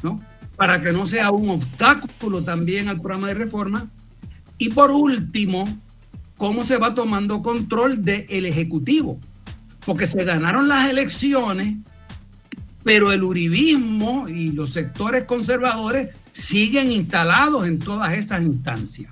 [0.02, 0.22] ¿no?
[0.56, 3.88] para que no sea un obstáculo también al programa de reforma.
[4.58, 5.66] Y por último,
[6.38, 9.20] cómo se va tomando control del Ejecutivo,
[9.86, 11.76] porque se ganaron las elecciones
[12.86, 19.12] pero el uribismo y los sectores conservadores siguen instalados en todas estas instancias.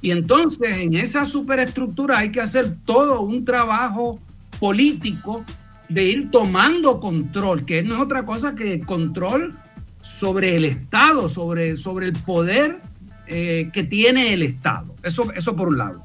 [0.00, 4.18] Y entonces en esa superestructura hay que hacer todo un trabajo
[4.58, 5.44] político
[5.88, 9.56] de ir tomando control, que no es otra cosa que control
[10.02, 12.80] sobre el Estado, sobre, sobre el poder
[13.28, 14.96] eh, que tiene el Estado.
[15.04, 16.02] Eso, eso por un lado.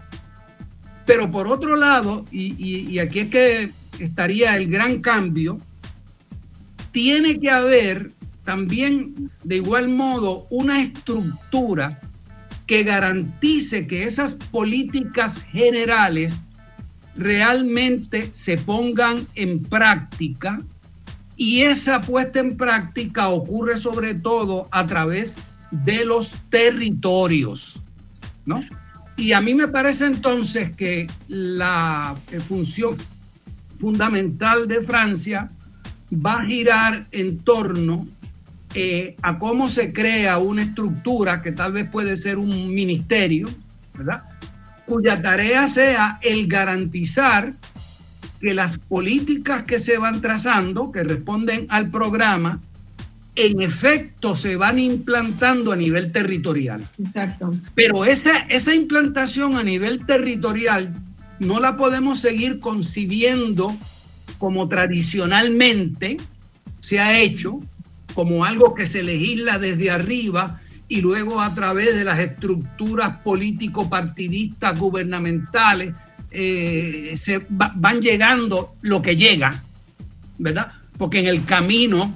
[1.05, 5.59] Pero por otro lado, y, aquí es que estaría el gran cambio,
[6.91, 8.11] tiene que haber
[8.43, 12.01] también de igual modo una estructura
[12.67, 16.43] que garantice que esas políticas generales
[17.15, 20.59] realmente se pongan en práctica
[21.37, 25.37] y esa puesta en práctica ocurre sobre todo a través
[25.71, 27.81] de los territorios,
[28.45, 28.63] ¿no?
[29.17, 32.15] Y a mí me parece entonces que la
[32.47, 32.97] función
[33.79, 35.49] fundamental de Francia
[36.13, 38.07] va a girar en torno
[38.73, 43.47] eh, a cómo se crea una estructura que tal vez puede ser un ministerio,
[43.93, 44.23] ¿verdad?
[44.85, 47.53] Cuya tarea sea el garantizar
[48.41, 52.59] que las políticas que se van trazando, que responden al programa,
[53.35, 56.87] en efecto se van implantando a nivel territorial.
[57.03, 57.53] Exacto.
[57.73, 60.93] Pero esa, esa implantación a nivel territorial
[61.39, 63.75] no la podemos seguir concibiendo
[64.37, 66.17] como tradicionalmente
[66.79, 67.59] se ha hecho,
[68.13, 74.79] como algo que se legisla desde arriba y luego a través de las estructuras político-partidistas
[74.79, 75.93] gubernamentales
[76.31, 79.63] eh, se van llegando lo que llega,
[80.37, 80.73] ¿verdad?
[80.97, 82.13] Porque en el camino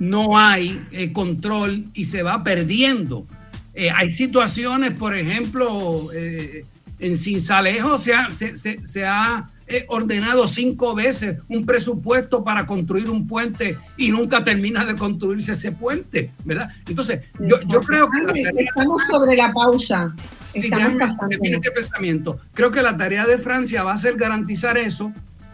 [0.00, 3.26] no hay eh, control y se va perdiendo.
[3.74, 9.48] Eh, hay situaciones, por ejemplo, en Cinsalejo se se, se ha
[9.86, 15.70] ordenado cinco veces un presupuesto para construir un puente y nunca termina de construirse ese
[15.70, 16.70] puente, ¿verdad?
[16.88, 18.42] Entonces, yo, yo creo que...
[18.64, 20.12] Estamos sobre la pausa.
[20.54, 22.40] Estamos este pensamiento.
[22.54, 25.12] Creo que la tarea de Francia va a ser garantizar eso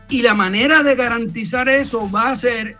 [0.09, 2.76] y la manera de garantizar eso va a ser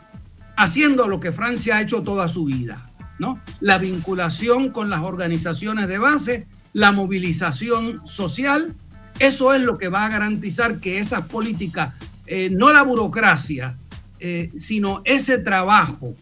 [0.57, 3.41] haciendo lo que Francia ha hecho toda su vida, ¿no?
[3.61, 8.75] La vinculación con las organizaciones de base, la movilización social,
[9.19, 11.95] eso es lo que va a garantizar que esas políticas,
[12.27, 13.77] eh, no la burocracia,
[14.19, 16.15] eh, sino ese trabajo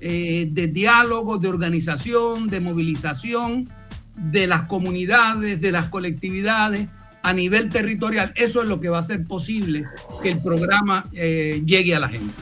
[0.00, 3.68] eh, de diálogo, de organización, de movilización
[4.14, 6.88] de las comunidades, de las colectividades
[7.22, 9.84] a nivel territorial, eso es lo que va a hacer posible
[10.22, 12.32] que el programa llegue a la gente.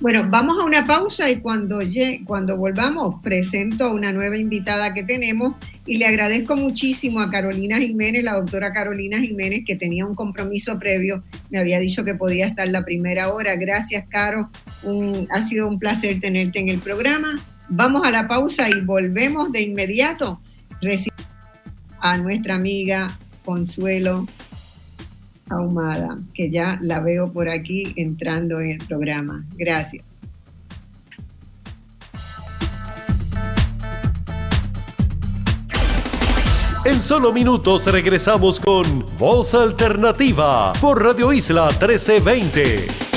[0.00, 1.78] Bueno, vamos a una pausa y cuando,
[2.26, 5.54] cuando volvamos presento a una nueva invitada que tenemos
[5.86, 10.78] y le agradezco muchísimo a Carolina Jiménez, la doctora Carolina Jiménez, que tenía un compromiso
[10.78, 13.54] previo, me había dicho que podía estar la primera hora.
[13.54, 14.50] Gracias, Caro,
[15.30, 17.38] ha sido un placer tenerte en el programa.
[17.68, 20.40] Vamos a la pausa y volvemos de inmediato
[22.00, 24.26] a nuestra amiga Consuelo
[25.54, 29.44] ahumada, que ya la veo por aquí entrando en el programa.
[29.56, 30.04] Gracias.
[36.84, 43.13] En solo minutos regresamos con Voz Alternativa por Radio Isla 1320.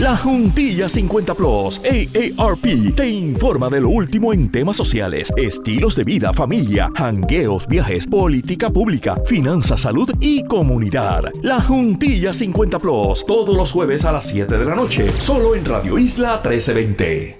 [0.00, 6.04] La Juntilla 50 Plus, AARP, te informa de lo último en temas sociales, estilos de
[6.04, 11.30] vida, familia, hangueos, viajes, política pública, finanzas, salud y comunidad.
[11.42, 15.66] La Juntilla 50 Plus, todos los jueves a las 7 de la noche, solo en
[15.66, 17.39] Radio Isla 1320.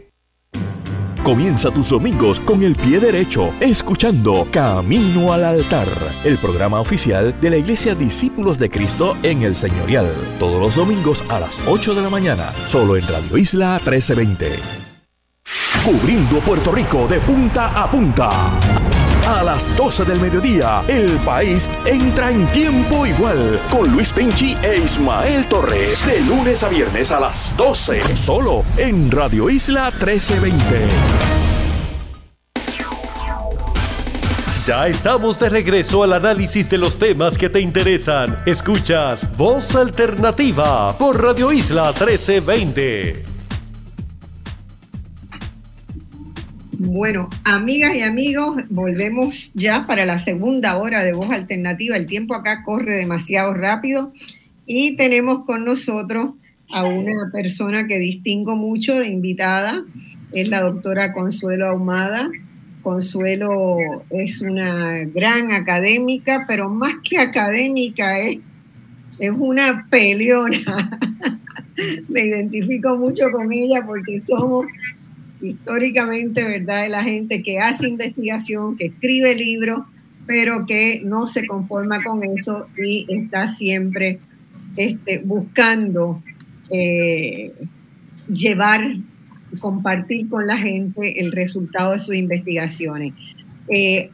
[1.31, 5.87] Comienza tus domingos con el pie derecho, escuchando Camino al Altar,
[6.25, 10.13] el programa oficial de la Iglesia Discípulos de Cristo en el Señorial.
[10.41, 14.59] Todos los domingos a las 8 de la mañana, solo en Radio Isla 1320.
[15.85, 19.00] Cubriendo Puerto Rico de punta a punta.
[19.27, 24.79] A las 12 del mediodía, el país entra en tiempo igual con Luis Pinchi e
[24.79, 26.05] Ismael Torres.
[26.07, 30.89] De lunes a viernes a las 12, solo en Radio Isla 1320.
[34.67, 38.39] Ya estamos de regreso al análisis de los temas que te interesan.
[38.47, 43.30] Escuchas Voz Alternativa por Radio Isla 1320.
[46.83, 51.95] Bueno, amigas y amigos, volvemos ya para la segunda hora de Voz Alternativa.
[51.95, 54.15] El tiempo acá corre demasiado rápido
[54.65, 56.31] y tenemos con nosotros
[56.71, 59.85] a una persona que distingo mucho de invitada.
[60.33, 62.31] Es la doctora Consuelo Ahumada.
[62.81, 63.77] Consuelo
[64.09, 68.39] es una gran académica, pero más que académica es,
[69.19, 70.99] es una peleona.
[72.09, 74.65] Me identifico mucho con ella porque somos
[75.41, 79.85] históricamente, ¿verdad?, de la gente que hace investigación, que escribe libros,
[80.27, 84.21] pero que no se conforma con eso y está siempre
[84.77, 86.23] este, buscando
[86.71, 87.53] eh,
[88.33, 88.97] llevar,
[89.59, 93.15] compartir con la gente el resultado de sus investigaciones.
[93.73, 94.11] Eh,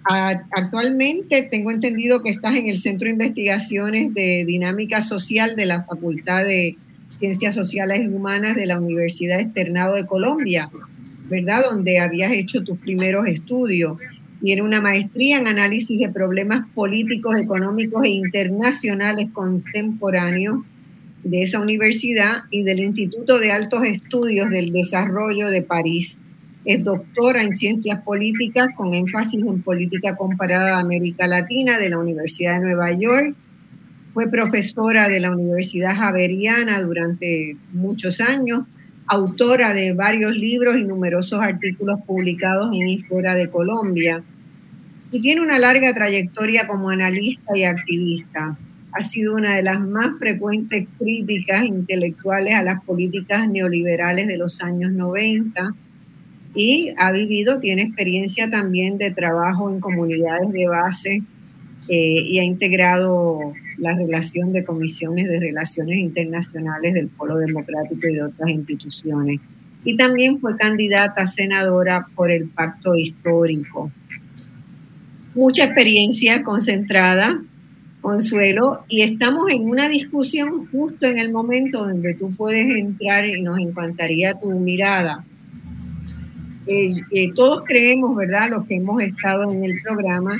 [0.50, 5.82] actualmente tengo entendido que estás en el Centro de Investigaciones de Dinámica Social de la
[5.84, 6.76] Facultad de
[7.08, 10.68] Ciencias Sociales y Humanas de la Universidad Externado de Colombia.
[11.28, 11.64] ¿Verdad?
[11.70, 14.00] Donde habías hecho tus primeros estudios.
[14.42, 20.60] Tiene una maestría en análisis de problemas políticos, económicos e internacionales contemporáneos
[21.24, 26.16] de esa universidad y del Instituto de Altos Estudios del Desarrollo de París.
[26.64, 31.98] Es doctora en ciencias políticas con énfasis en política comparada de América Latina de la
[31.98, 33.34] Universidad de Nueva York.
[34.14, 38.64] Fue profesora de la Universidad Javeriana durante muchos años
[39.06, 43.04] autora de varios libros y numerosos artículos publicados en
[43.34, 44.22] de Colombia.
[45.10, 48.56] Y tiene una larga trayectoria como analista y activista.
[48.92, 54.60] Ha sido una de las más frecuentes críticas intelectuales a las políticas neoliberales de los
[54.62, 55.74] años 90
[56.54, 61.22] y ha vivido, tiene experiencia también de trabajo en comunidades de base
[61.88, 68.14] eh, y ha integrado la relación de comisiones de relaciones internacionales del Polo Democrático y
[68.14, 69.40] de otras instituciones.
[69.84, 73.90] Y también fue candidata a senadora por el Pacto Histórico.
[75.34, 77.42] Mucha experiencia concentrada,
[78.00, 83.42] Consuelo, y estamos en una discusión justo en el momento donde tú puedes entrar y
[83.42, 85.24] nos encantaría tu mirada.
[86.66, 90.36] Eh, eh, todos creemos, ¿verdad?, los que hemos estado en el programa,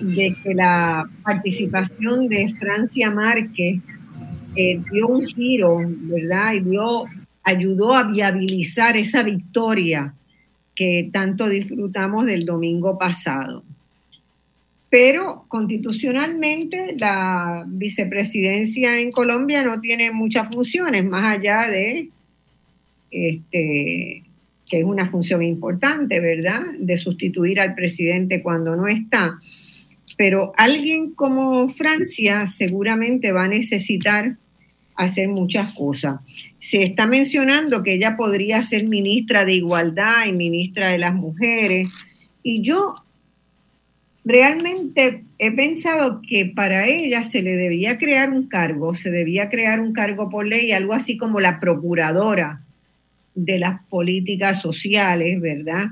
[0.00, 3.80] de que la participación de Francia Márquez
[4.56, 6.54] eh, dio un giro, ¿verdad?
[6.54, 7.04] Y dio,
[7.42, 10.14] ayudó a viabilizar esa victoria
[10.74, 13.64] que tanto disfrutamos del domingo pasado.
[14.90, 22.10] Pero constitucionalmente la vicepresidencia en Colombia no tiene muchas funciones, más allá de
[23.10, 24.22] este,
[24.68, 26.62] que es una función importante, ¿verdad?
[26.78, 29.38] De sustituir al presidente cuando no está
[30.16, 34.36] pero alguien como Francia seguramente va a necesitar
[34.96, 36.20] hacer muchas cosas.
[36.58, 41.88] Se está mencionando que ella podría ser ministra de Igualdad y ministra de las Mujeres,
[42.42, 42.94] y yo
[44.24, 49.80] realmente he pensado que para ella se le debía crear un cargo, se debía crear
[49.80, 52.62] un cargo por ley, algo así como la procuradora
[53.34, 55.88] de las políticas sociales, ¿verdad?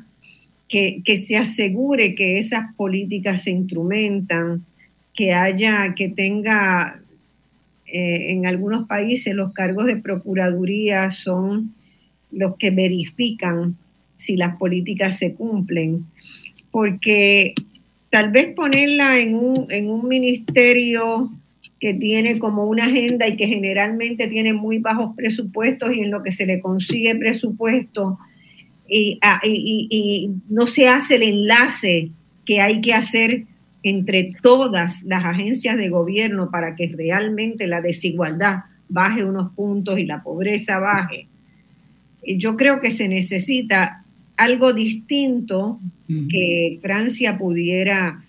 [0.72, 4.64] Que, se asegure que esas políticas se instrumentan,
[5.14, 7.02] que haya, que tenga,
[7.86, 11.74] eh, en algunos países los cargos de procuraduría son
[12.30, 13.76] los que verifican
[14.16, 16.06] si las políticas se cumplen,
[16.70, 17.54] porque
[18.08, 21.30] tal vez ponerla en un, en un ministerio
[21.80, 26.22] que tiene como una agenda y que generalmente tiene muy bajos presupuestos y en lo
[26.22, 28.18] que se le consigue presupuesto,
[29.22, 32.10] Ah, y, no se hace el enlace
[32.44, 33.44] que hay que hacer
[33.82, 40.04] entre todas las agencias de gobierno para que realmente la desigualdad baje unos puntos y
[40.04, 41.26] la pobreza baje.
[42.24, 44.04] Yo creo que se necesita
[44.36, 48.22] algo distinto que Francia pudiera,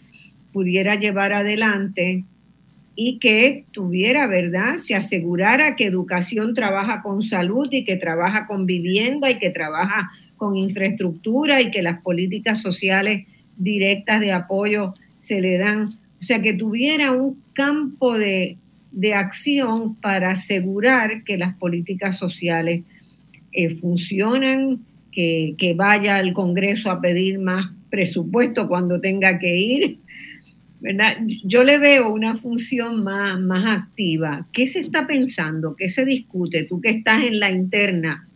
[0.53, 2.23] pudiera llevar adelante
[2.95, 4.77] y que tuviera, ¿verdad?
[4.77, 10.11] Se asegurara que educación trabaja con salud y que trabaja con vivienda y que trabaja
[10.43, 13.25] con infraestructura y que las políticas sociales
[13.55, 15.93] directas de apoyo se le dan.
[16.19, 18.57] O sea, que tuviera un campo de,
[19.15, 22.83] acción para asegurar que las políticas sociales
[23.53, 24.79] eh, funcionan,
[25.13, 29.97] que, que vaya al Congreso a pedir más presupuesto cuando tenga que ir,
[31.45, 34.45] yo le veo una función más, más activa.
[34.51, 35.77] ¿Qué se está pensando?
[35.77, 36.65] ¿Qué se discute?
[36.65, 38.27] Tú que estás en la interna.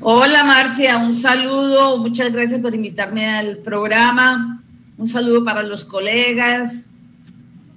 [0.00, 4.64] Hola Marcia, un saludo, muchas gracias por invitarme al programa.
[4.98, 6.90] Un saludo para los colegas,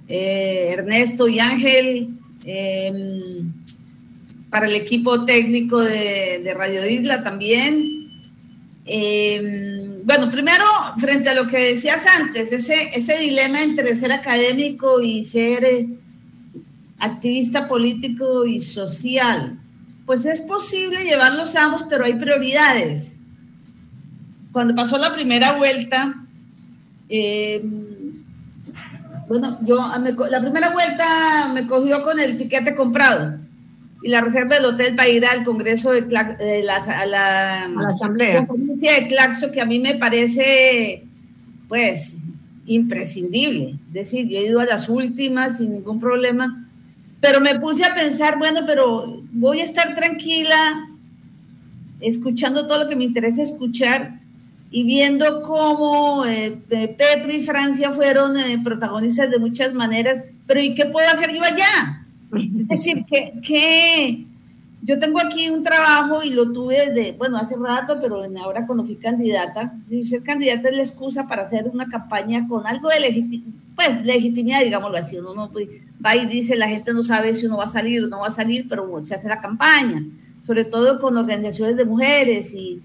[0.08, 2.08] eh, Ernesto y Ángel,
[2.44, 3.52] em,
[4.50, 8.10] para el equipo técnico de, Radio Isla también.
[8.86, 10.64] Eh, bueno, primero,
[10.98, 15.88] frente a lo que decías antes, ese, ese dilema entre ser académico y ser eh,
[16.98, 19.60] activista político y social,
[20.06, 23.20] pues es posible llevarlos ambos, pero hay prioridades.
[24.52, 26.14] Cuando pasó la primera vuelta,
[27.08, 27.64] eh,
[29.28, 29.76] bueno, yo
[30.30, 33.38] la primera vuelta me cogió con el tiquete comprado
[34.04, 38.46] y la reserva del hotel para ir al Congreso de, la, a, la, Asamblea.
[38.46, 41.04] Conferencia de Claxo, que a mí me parece,
[41.68, 42.18] pues,
[42.66, 43.76] imprescindible.
[43.88, 46.63] Es decir, yo he ido a las últimas sin ningún problema,
[47.20, 50.88] pero me puse a pensar, bueno, pero voy a estar tranquila,
[52.00, 54.20] escuchando todo lo que me interesa escuchar
[54.70, 60.74] y viendo cómo eh, Petro y Francia fueron eh, protagonistas de muchas maneras, pero ¿y
[60.74, 62.04] qué puedo hacer yo allá?
[62.32, 64.26] Es decir, que, que
[64.84, 68.84] yo tengo aquí un trabajo y lo tuve desde, bueno, hace rato, pero ahora cuando
[68.84, 69.72] fui candidata,
[70.06, 74.60] ser candidata es la excusa para hacer una campaña con algo de legitimidad, pues legitimidad,
[74.62, 75.50] digámoslo así, uno no
[76.04, 78.26] va y dice, la gente no sabe si uno va a salir o no va
[78.26, 80.04] a salir, pero se hace la campaña,
[80.46, 82.82] sobre todo con organizaciones de mujeres y,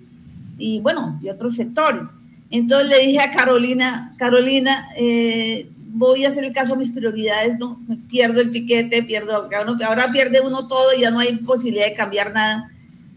[0.58, 2.04] y bueno, y otros sectores.
[2.50, 7.57] Entonces le dije a Carolina, Carolina, eh, voy a hacer el caso a mis prioridades,
[7.57, 7.80] no
[8.10, 9.49] pierdo el tiquete, pierdo,
[9.86, 12.72] ahora pierde uno todo y ya no hay posibilidad de cambiar nada.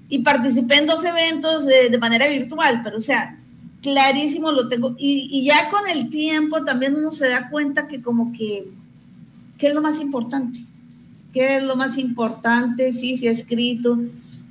[0.09, 3.39] Y participé en dos eventos de, manera virtual, pero o sea,
[3.81, 4.95] clarísimo lo tengo.
[4.99, 8.67] Y, y, ya con el tiempo también uno se da cuenta que como que,
[9.59, 10.59] ¿qué es lo más importante?
[11.33, 12.93] ¿Qué es lo más importante?
[12.93, 13.99] Sí, ha escrito,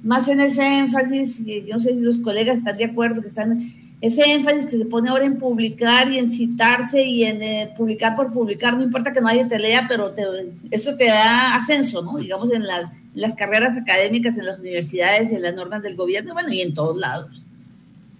[0.03, 3.71] más en ese énfasis, yo no sé si los colegas están de acuerdo, que están
[4.01, 8.15] ese énfasis que se pone ahora en publicar y en citarse y en eh, publicar
[8.15, 10.13] por publicar, no importa que nadie te lea, pero
[10.71, 12.17] eso te da ascenso, ¿no?
[12.17, 16.61] Digamos, en las, carreras académicas, en las universidades, en las normas del gobierno, bueno, y
[16.61, 17.43] en todos lados,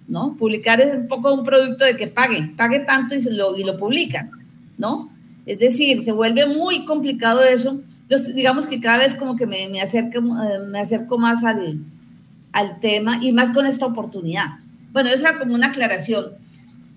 [0.08, 0.36] ¿no?
[0.38, 3.80] Publicar es un poco un producto de que pague, pague tanto y, lo, y lo
[3.80, 4.30] publican,
[4.78, 5.12] ¿no?
[5.48, 7.82] Es decir, se vuelve muy complicado eso.
[8.04, 11.80] Entonces, digamos que cada vez como que me, me, acerco, eh, me acerco más al,
[12.52, 14.60] al tema y más con esta oportunidad
[14.92, 16.34] bueno, esa como una aclaración.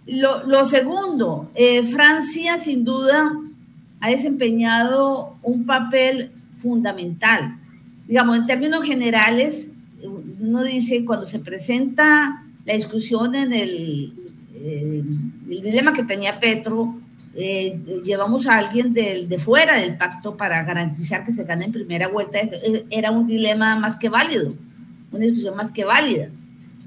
[0.07, 3.33] Lo, segundo, eh, Francia sin duda
[4.01, 7.57] ha desempeñado un papel fundamental.
[8.07, 9.75] Digamos, en términos generales,
[10.41, 14.13] uno dice, cuando se presenta la discusión en el,
[14.57, 15.03] eh,
[15.47, 16.97] dilema que tenía Petro,
[17.35, 21.73] eh, llevamos a alguien de, de, fuera del pacto para garantizar que se gane en
[21.73, 22.39] primera vuelta.
[22.91, 24.55] Era un dilema más que válido,
[25.11, 26.29] una discusión más que válida.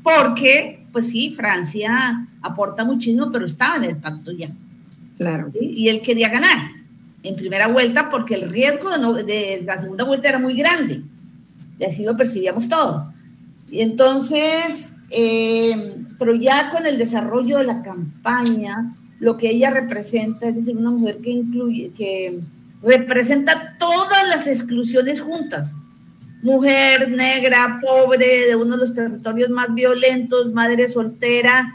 [0.03, 4.49] Porque pues sí, Francia aporta muchísimo, pero estaba en el pacto ya.
[5.19, 5.51] Claro.
[5.61, 6.71] Y él quería ganar
[7.21, 11.03] en primera vuelta porque el riesgo de, la segunda vuelta era muy grande.
[11.77, 13.03] Y así lo percibíamos todos.
[13.69, 20.47] Y entonces, eh, pero ya con el desarrollo de la campaña, lo que ella representa,
[20.47, 22.39] es decir, una mujer que incluye, que
[22.81, 25.75] representa todas las exclusiones juntas
[26.41, 31.73] mujer negra, pobre, de uno de los territorios más violentos, madre soltera,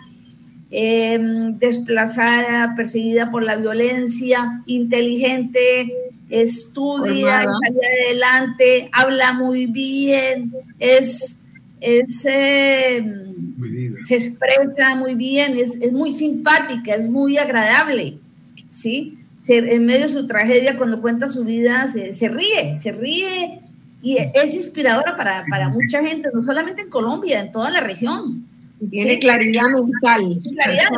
[0.71, 5.93] em, desplazada, perseguida por la violencia, inteligente,
[6.31, 11.41] estudia, sale adelante, habla muy bien, es,
[11.81, 13.35] em,
[14.07, 18.19] se expresa muy bien, es, muy simpática, es muy agradable,
[18.73, 19.19] ¿sí?
[19.49, 23.62] en medio de su tragedia, cuando cuenta su vida, se, se ríe, se ríe
[24.03, 28.45] y es inspiradora para, para, mucha gente, no solamente en Colombia, en toda la región.
[28.91, 30.41] Tiene claridad mental.
[30.43, 30.91] Claridad,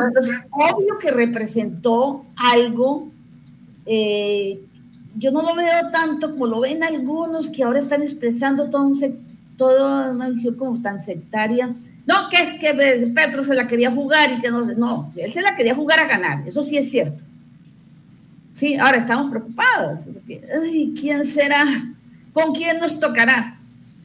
[0.49, 3.11] obvio que representó algo.
[3.85, 4.59] Eh,
[5.17, 8.99] yo no lo veo tanto como lo ven algunos que ahora están expresando todo un,
[9.55, 11.75] toda una visión como tan sectaria.
[12.07, 15.41] No, que es que Petro se la quería jugar y que no, no, él se
[15.41, 17.21] la quería jugar a ganar, eso sí es cierto.
[18.53, 20.01] Sí, ahora estamos preocupados.
[20.27, 21.65] ay, ¿Quién será?
[22.35, 23.57] ¿Con quién nos tocará?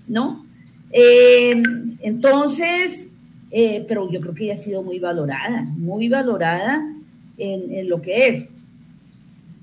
[0.07, 0.47] ¿No?
[0.93, 1.61] Eh,
[1.99, 3.09] entonces,
[3.51, 6.81] eh, pero yo creo que ella ha sido muy valorada, muy valorada
[7.39, 8.47] en, lo que es.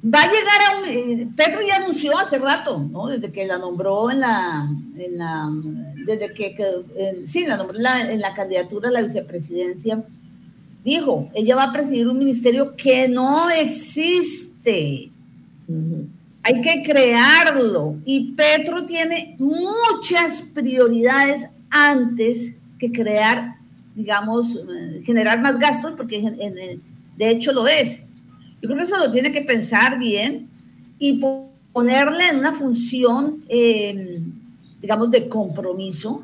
[0.04, 0.86] Va a llegar a un...
[0.86, 3.08] Eh, Petro ya anunció hace rato, ¿no?
[3.08, 4.70] Desde que la nombró en la...
[6.06, 6.54] Desde que,
[7.26, 10.04] sí, la nombró en la, candidatura a la vicepresidencia,
[10.84, 15.10] dijo, ella va a presidir un ministerio que no existe.
[16.48, 17.98] Hay que crearlo.
[18.06, 23.58] Y Petro tiene muchas prioridades antes que crear,
[23.94, 26.22] digamos, eh, generar más gastos, porque
[27.18, 28.06] de hecho lo es.
[28.62, 30.48] Yo creo que eso lo tiene que pensar bien
[30.98, 31.22] y
[31.74, 34.22] ponerle en una función, eh,
[34.82, 36.24] digamos, de compromiso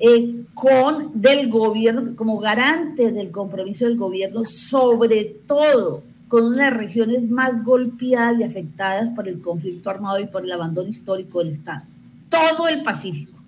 [0.00, 6.02] eh, con del gobierno, como garante del compromiso del gobierno, sobre todo
[6.32, 10.42] con una de las regiones más golpeadas y afectadas por el conflicto armado y por
[10.42, 11.82] el abandono histórico del Estado.
[12.30, 13.38] Todo el Pacífico.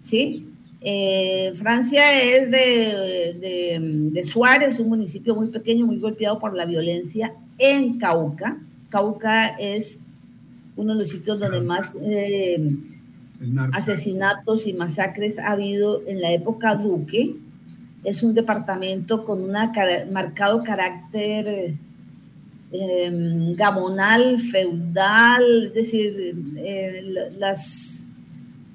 [0.00, 0.46] ¿Sí?
[0.80, 7.98] Eh, Francia es de, Suárez, un municipio muy pequeño, muy golpeado por la violencia en
[7.98, 8.56] Cauca.
[8.88, 9.98] Cauca es
[10.76, 12.70] uno de los sitios donde más eh,
[13.72, 17.34] asesinatos y masacres ha habido en la época Duque.
[18.04, 19.52] Es un departamento con un
[20.12, 21.74] marcado carácter
[22.72, 26.36] eh, gamonal, feudal, es decir,
[27.38, 27.94] las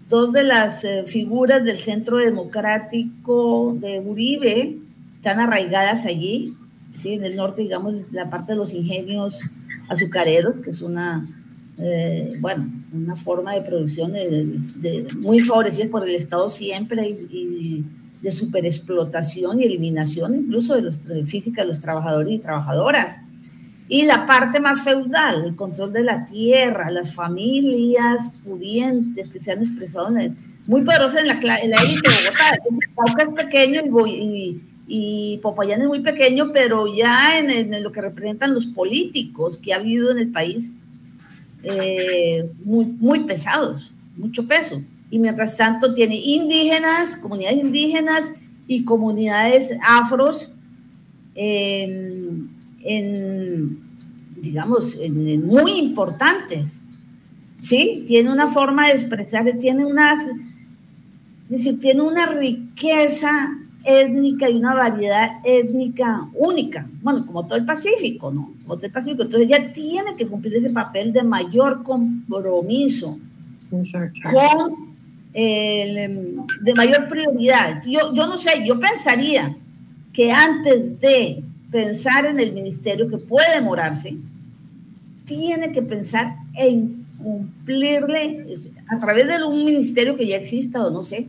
[0.10, 4.80] Dos de las eh, figuras del Centro Democrático de Uribe
[5.14, 6.56] están arraigadas allí,
[6.99, 7.14] ¿sí?
[7.14, 9.39] en el norte, digamos, la parte de los ingenios
[9.88, 11.27] azucareros, que es una,
[11.77, 14.14] eh, bueno, una forma de producción
[15.19, 17.85] muy favorecida por el Estado siempre y,
[18.22, 23.22] de superexplotación y eliminación incluso de los física de los trabajadores y trabajadoras.
[23.88, 29.52] Y la parte más feudal, el control de la tierra, las familias pudientes que se
[29.52, 30.14] han expresado
[30.68, 32.58] muy poderosas en la, en la élite de Bogotá.
[32.96, 38.54] Cauca es pequeño y, y, Popayán es muy pequeño, pero ya en, lo que representan
[38.54, 40.72] los políticos que ha habido en el país,
[41.64, 44.84] eh, muy, muy pesados, mucho peso.
[45.10, 48.34] Y mientras tanto tiene indígenas, comunidades indígenas
[48.68, 50.52] y comunidades afros.
[51.36, 52.49] En,
[54.41, 56.84] digamos, en, muy importantes.
[57.60, 58.06] ¿Sí?
[58.07, 60.15] Tiene una forma de expresar, tiene una,
[61.49, 63.52] decir, tiene una riqueza
[63.84, 66.88] étnica y una variedad étnica única.
[67.02, 68.53] Bueno, como todo el Pacífico, ¿no?
[68.61, 69.23] Como todo el Pacífico.
[69.23, 73.19] Entonces ella tiene que cumplir ese papel de mayor compromiso
[73.69, 73.86] con
[75.34, 77.84] el, de mayor prioridad.
[77.85, 79.56] Yo, yo no sé, yo pensaría
[80.14, 84.15] que antes de pensar en el ministerio que puede demorarse,
[85.26, 88.45] tiene que pensar en cumplirle
[88.88, 91.27] a través de un ministerio que ya exista o no sé.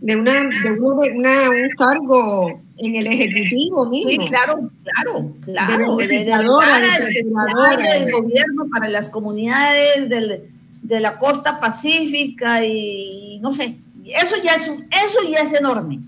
[0.00, 4.10] De, una, de, una, un cargo en el Ejecutivo mismo.
[4.10, 5.96] Sí, claro, claro, claro.
[5.96, 10.42] De, de, del gobierno para las comunidades del,
[10.84, 15.98] de la costa pacífica y no sé, eso ya es, eso ya es enorme.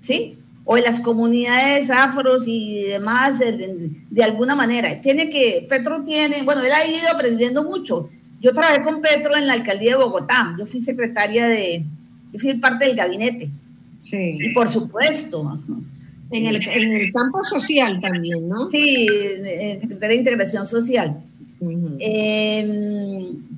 [0.00, 0.38] ¿Sí?
[0.64, 5.00] o en las comunidades afros y demás, de, alguna manera.
[5.00, 8.08] Tiene que, Petro tiene, bueno, él ha ido aprendiendo mucho.
[8.40, 11.84] Yo trabajé con Petro en la alcaldía de Bogotá, yo fui secretaria de,
[12.32, 13.50] yo fui parte del gabinete.
[14.00, 14.38] Sí.
[14.40, 15.58] Y por supuesto.
[16.30, 18.64] En el, en el campo social también, ¿no?
[18.66, 21.22] Sí, de Integración Social.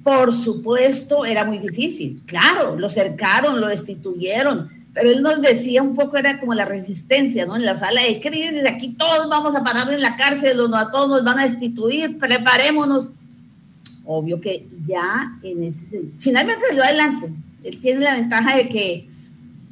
[0.06, 2.22] Por supuesto, era muy difícil.
[2.26, 7.44] Claro, lo cercaron, lo destituyeron, pero él nos decía un poco, era como la resistencia,
[7.44, 7.56] ¿no?
[7.56, 10.92] En la sala de crisis, aquí todos vamos a parar en la cárcel, no, a
[10.92, 13.10] todos nos van a destituir, preparémonos.
[14.04, 17.34] Obvio que ya en ese finalmente salió adelante.
[17.64, 19.10] Él tiene la ventaja de que,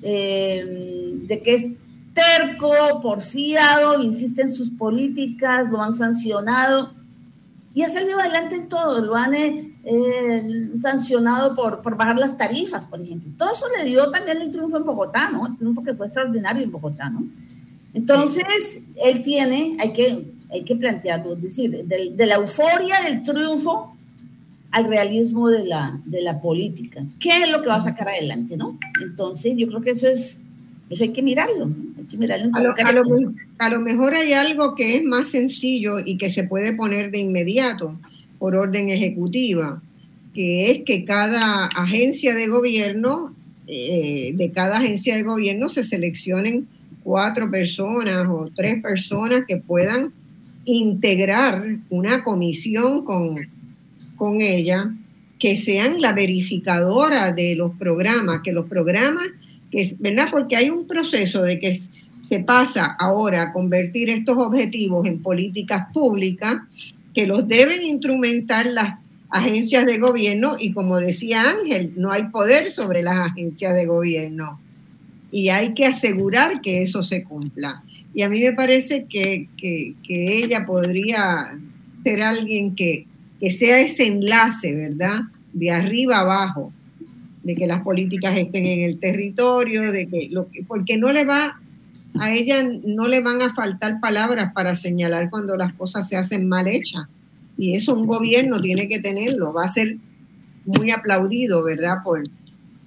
[0.02, 1.66] eh, de que es
[2.12, 6.92] terco, porfiado, insiste en sus políticas, lo han sancionado
[7.72, 9.00] y ha salido adelante en todo.
[9.00, 9.32] Lo han
[9.86, 13.30] eh, sancionado por, por, bajar las tarifas, por ejemplo.
[13.36, 15.46] Todo eso le dio también el triunfo en Bogotá, ¿no?
[15.46, 17.22] El triunfo que fue extraordinario en Bogotá, ¿no?
[17.92, 23.94] Entonces, él tiene, hay que, hay que plantearlo, es decir, de, la euforia del triunfo
[24.70, 27.04] al realismo de la, de la política.
[27.20, 28.78] ¿Qué es lo que va a sacar adelante, no?
[29.02, 30.40] Entonces, yo creo que eso es
[30.88, 31.68] Eso hay que mirarlo.
[33.58, 37.18] a, lo, mejor hay algo que es más sencillo y que se puede poner de
[37.18, 37.96] inmediato
[38.38, 39.82] por orden ejecutiva,
[40.34, 43.34] que es que cada agencia de gobierno,
[43.66, 46.66] eh, de cada agencia de gobierno se seleccionen
[47.02, 50.12] cuatro personas o tres personas que puedan
[50.64, 53.36] integrar una comisión con,
[54.16, 54.90] con ella,
[55.38, 59.26] que sean la verificadora de los programas, que los programas
[59.98, 60.28] ¿verdad?
[60.30, 61.80] Porque hay un proceso de que
[62.20, 66.62] se pasa ahora a convertir estos objetivos en políticas públicas
[67.14, 68.98] que los deben instrumentar las
[69.30, 74.60] agencias de gobierno y como decía Ángel, no hay poder sobre las agencias de gobierno
[75.30, 77.82] y hay que asegurar que eso se cumpla.
[78.14, 79.48] Y a mí me parece que,
[80.08, 81.58] ella podría
[82.04, 83.06] ser alguien que,
[83.40, 85.22] que sea ese enlace, ¿verdad?
[85.52, 86.72] De arriba abajo
[87.42, 91.24] de que las políticas estén en el territorio, de que lo que, porque no le
[91.24, 91.60] va
[92.18, 96.48] a ella no le van a faltar palabras para señalar cuando las cosas se hacen
[96.48, 97.06] mal hechas.
[97.56, 99.52] Y eso un gobierno tiene que tenerlo.
[99.52, 99.96] Va a ser
[100.64, 101.98] muy aplaudido, ¿verdad?
[102.04, 102.22] Por,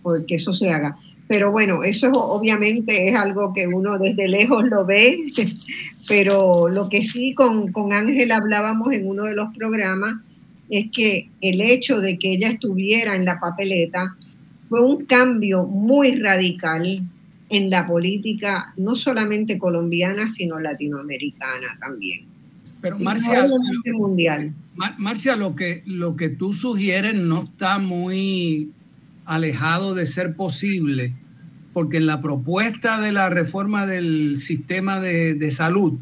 [0.01, 0.97] porque eso se haga.
[1.27, 5.19] Pero bueno, eso obviamente es algo que uno desde lejos lo ve,
[6.07, 10.15] pero lo que sí con, con Ángel hablábamos en uno de los programas
[10.69, 14.15] es que el hecho de que ella estuviera en la papeleta
[14.69, 17.03] fue un cambio muy radical
[17.49, 22.25] en la política, no solamente colombiana, sino latinoamericana también.
[22.81, 23.43] Pero Marcia,
[23.93, 24.53] mundial.
[24.97, 28.71] Marcia, lo que, lo que tú sugieres no está muy
[29.25, 31.13] alejado de ser posible,
[31.73, 35.97] porque en la propuesta de la reforma del sistema de, salud,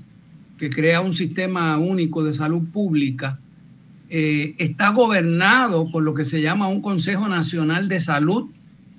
[0.58, 3.40] que crea un sistema único de salud pública,
[4.10, 8.50] eh, está gobernado por lo que se llama un Consejo Nacional de Salud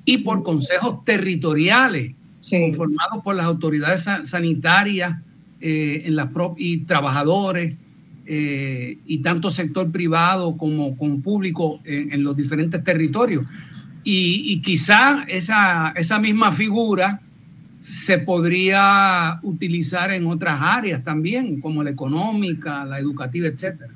[0.04, 2.12] y por consejos territoriales
[2.48, 5.16] conformados por las autoridades sanitarias
[5.60, 6.28] eh, en las
[6.58, 7.74] y trabajadores
[8.26, 13.44] eh, y tanto sector privado como, con público en, los diferentes territorios.
[14.04, 17.20] Y, quizá esa, esa misma figura
[17.80, 23.92] se podría utilizar en otras áreas también, como la económica, la educativa, etcétera.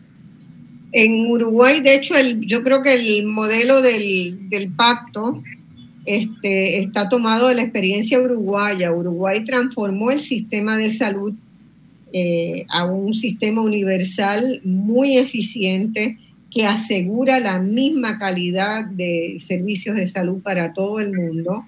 [0.92, 5.42] En Uruguay, de hecho, el, yo creo que el modelo del, del pacto
[6.06, 8.92] este, está tomado de la experiencia uruguaya.
[8.92, 11.34] Uruguay transformó el sistema de salud
[12.12, 16.18] eh, a un sistema universal muy eficiente
[16.50, 21.64] que asegura la misma calidad de servicios de salud para todo el mundo.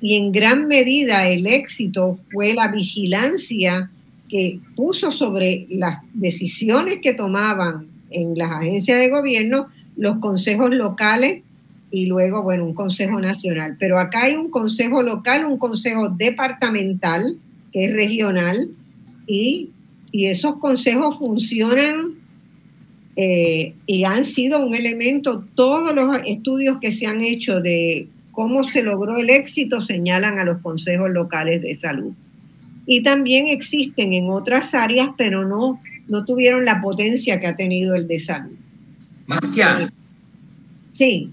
[0.00, 3.90] Y en gran medida el éxito fue la vigilancia
[4.28, 9.66] que puso sobre las decisiones que tomaban en las agencias de gobierno
[9.96, 11.42] los consejos locales
[11.92, 13.76] y luego, bueno, un consejo nacional.
[13.78, 17.36] Pero acá hay un consejo local, un consejo departamental,
[17.70, 18.70] que es regional,
[19.26, 19.68] y,
[20.12, 22.16] esos consejos funcionan
[23.16, 28.62] eh, y han sido un elemento, todos los estudios que se han hecho de cómo
[28.62, 32.12] se logró el éxito señalan a los consejos locales de salud.
[32.84, 37.94] Y también existen en otras áreas, pero no, no tuvieron la potencia que ha tenido
[37.94, 38.56] el de salud.
[39.26, 39.90] Marcia.
[40.92, 41.32] Sí.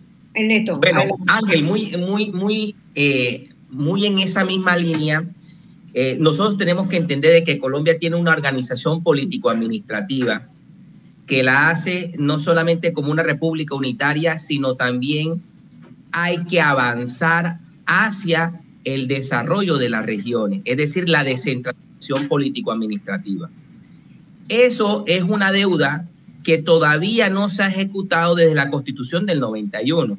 [0.78, 5.26] Bueno, Ángel, muy, muy, muy, eh, muy en esa misma línea.
[5.94, 10.48] Eh, nosotros tenemos que entender de que Colombia tiene una organización político-administrativa
[11.30, 15.44] que la hace no solamente como una república unitaria, sino también
[16.12, 23.50] hay que avanzar hacia el desarrollo de las regiones, es decir, la descentralización político-administrativa.
[24.48, 26.08] Eso es una deuda
[26.44, 30.18] que todavía no se ha ejecutado desde la constitución del 91.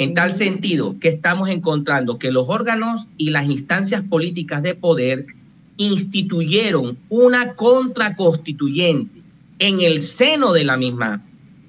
[0.00, 5.26] En tal sentido, que estamos encontrando que los órganos y las instancias políticas de poder
[5.76, 9.20] instituyeron una contraconstituyente
[9.58, 11.22] en el seno de la misma,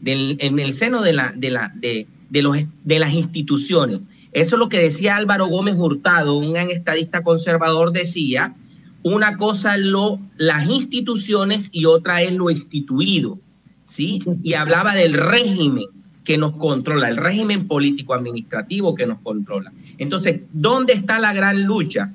[0.05, 2.07] en el seno de, la, de, la, de,
[2.41, 2.55] los,
[2.85, 3.99] de las instituciones.
[4.31, 8.55] Eso es lo que decía Álvaro Gómez Hurtado, un estadista conservador, decía,
[9.03, 13.41] una cosa es lo, las instituciones y otra es lo instituido.
[13.83, 14.19] ¿sí?
[14.41, 15.87] Y hablaba del régimen
[16.31, 19.73] que nos controla, el régimen político administrativo que nos controla.
[19.97, 22.13] Entonces, ¿dónde está la gran lucha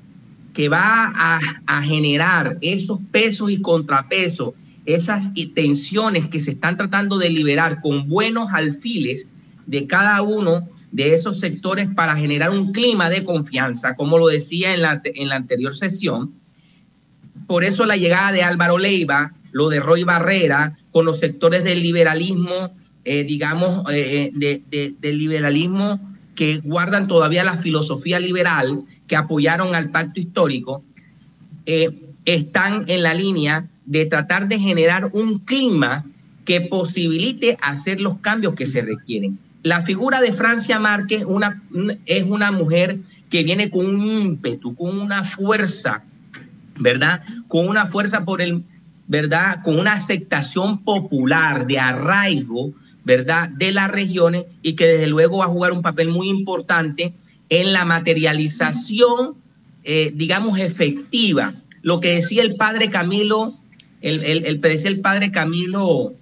[0.55, 1.13] que va
[1.67, 4.55] a, generar esos pesos y contrapesos,
[4.87, 9.27] esas tensiones que se están tratando de liberar con buenos alfiles
[9.67, 14.73] de cada uno de esos sectores para generar un clima de confianza, como lo decía
[14.73, 16.33] en la, en la anterior sesión?
[17.45, 21.83] Por eso la llegada de Álvaro Leiva, lo de Roy Barrera, con los sectores del
[21.83, 22.73] liberalismo,
[23.07, 24.31] eh, digamos, eh,
[24.71, 25.99] eh, del liberalismo
[26.35, 30.83] que guardan todavía la filosofía liberal, que apoyaron al pacto histórico,
[31.65, 31.89] eh,
[32.25, 36.05] están en la línea de tratar de generar un clima
[36.45, 39.39] que posibilite hacer los cambios que se requieren.
[39.63, 41.63] La figura de Francia Márquez una,
[42.05, 46.03] es una mujer que viene con un ímpetu, con una fuerza,
[46.77, 47.21] ¿verdad?
[47.47, 48.63] Con una fuerza por el,
[49.07, 49.61] ¿verdad?
[49.63, 52.73] Con una aceptación popular de arraigo,
[53.07, 53.47] ¿verdad?
[53.47, 57.13] De las regiones y que desde luego va a jugar un papel muy importante
[57.47, 59.35] en la materialización,
[59.85, 61.53] eh, digamos, efectiva.
[61.83, 63.53] Lo que decía el padre Camilo,
[64.01, 66.15] el, el, el, padre Camilo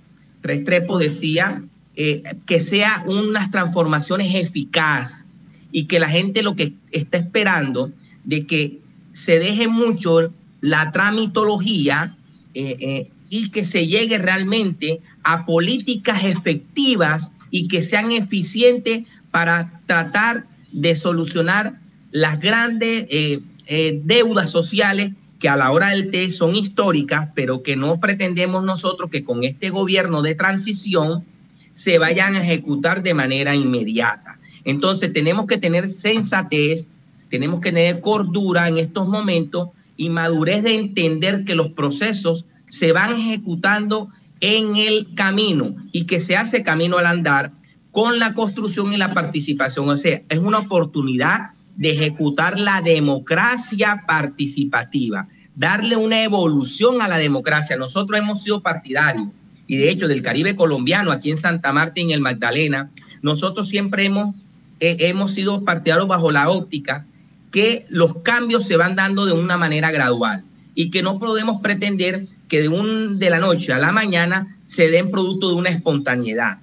[0.43, 1.63] Restrepo decía
[1.95, 5.25] eh, que sea unas transformaciones eficaces
[5.71, 7.91] y que la gente lo que está esperando
[8.25, 8.79] de que
[9.11, 10.31] se deje mucho
[10.61, 12.15] la tramitología
[12.53, 20.45] eh, y que se llegue realmente a políticas efectivas y que sean eficientes para tratar
[20.71, 21.73] de solucionar
[22.11, 27.75] las grandes eh, deudas sociales que a la hora del té son históricas, pero que
[27.75, 31.25] no pretendemos nosotros que con este gobierno de transición
[31.73, 34.39] se vayan a ejecutar de manera inmediata.
[34.63, 36.87] Entonces tenemos que tener sensatez,
[37.29, 42.91] tenemos que tener cordura en estos momentos y madurez de entender que los procesos se
[42.91, 44.09] van ejecutando
[44.41, 47.51] en el camino y que se hace camino al andar
[47.91, 49.87] con la construcción y la participación.
[49.89, 57.17] O sea, es una oportunidad de ejecutar la democracia participativa, darle una evolución a la
[57.17, 57.77] democracia.
[57.77, 59.27] Nosotros hemos sido partidarios
[59.67, 62.91] y de hecho del Caribe colombiano, aquí en Santa Marta y en el Magdalena,
[63.21, 64.35] nosotros siempre hemos,
[64.79, 67.05] eh, hemos sido partidarios bajo la óptica
[67.51, 70.43] que los cambios se van dando de una manera gradual
[70.75, 74.89] y que no podemos pretender que de, un, de la noche a la mañana se
[74.89, 76.59] den producto de una espontaneidad.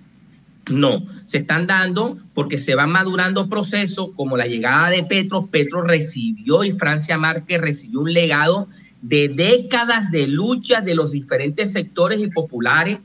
[0.71, 5.49] No, se están dando porque se van madurando procesos como la llegada de Petro.
[5.51, 8.69] Petro recibió y Francia Márquez recibió un legado
[9.01, 13.01] de décadas de lucha de los diferentes sectores y populares.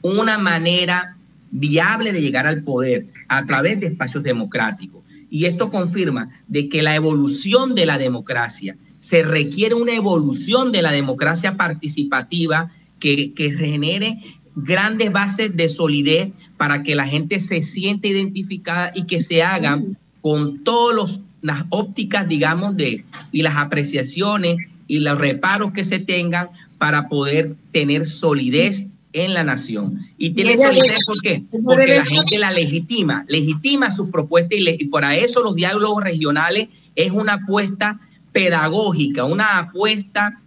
[0.00, 1.04] Una manera
[1.52, 5.01] viable de llegar al poder a través de espacios democráticos.
[5.32, 10.82] Y esto confirma de que la evolución de la democracia, se requiere una evolución de
[10.82, 14.18] la democracia participativa que, que genere
[14.54, 19.96] grandes bases de solidez para que la gente se siente identificada y que se hagan
[20.20, 23.02] con todas las ópticas, digamos, de,
[23.32, 29.44] y las apreciaciones y los reparos que se tengan para poder tener solidez en la
[29.44, 30.00] nación.
[30.18, 31.42] Y tiene solidez, ¿por qué?
[31.64, 36.68] Porque la gente la legitima, legitima sus propuestas y, y por eso los diálogos regionales
[36.94, 38.00] es una apuesta
[38.32, 40.40] pedagógica, una apuesta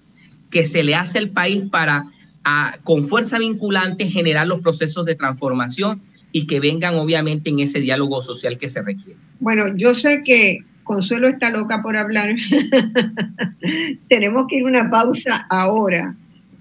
[0.49, 2.07] que se le hace al país para
[2.83, 6.01] con fuerza vinculante generar los procesos de transformación
[6.31, 9.19] y que vengan obviamente en ese diálogo social que se requiere.
[9.39, 12.35] Bueno, yo sé que Consuelo está loca por hablar.
[14.09, 16.15] Tenemos que ir a una pausa ahora.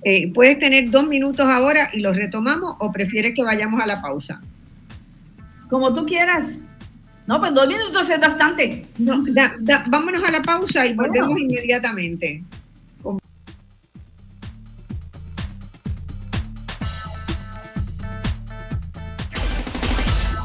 [0.04, 4.02] Eh, puedes tener dos minutos ahora y los retomamos o prefieres que vayamos a la
[4.02, 4.40] pausa?
[5.68, 6.60] Como tú quieras.
[7.26, 8.84] No, pues dos minutos es bastante.
[8.98, 9.24] No,
[9.86, 12.42] vámonos a la pausa y volvemos inmediatamente.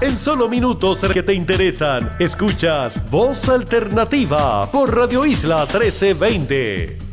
[0.02, 7.09] En solo minutos que te interesan, escuchas Voz Alternativa por Radio Isla 1320.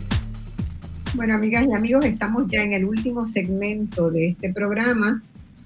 [1.16, 5.22] Bueno, amigas y amigos, estamos ya en el último segmento de este programa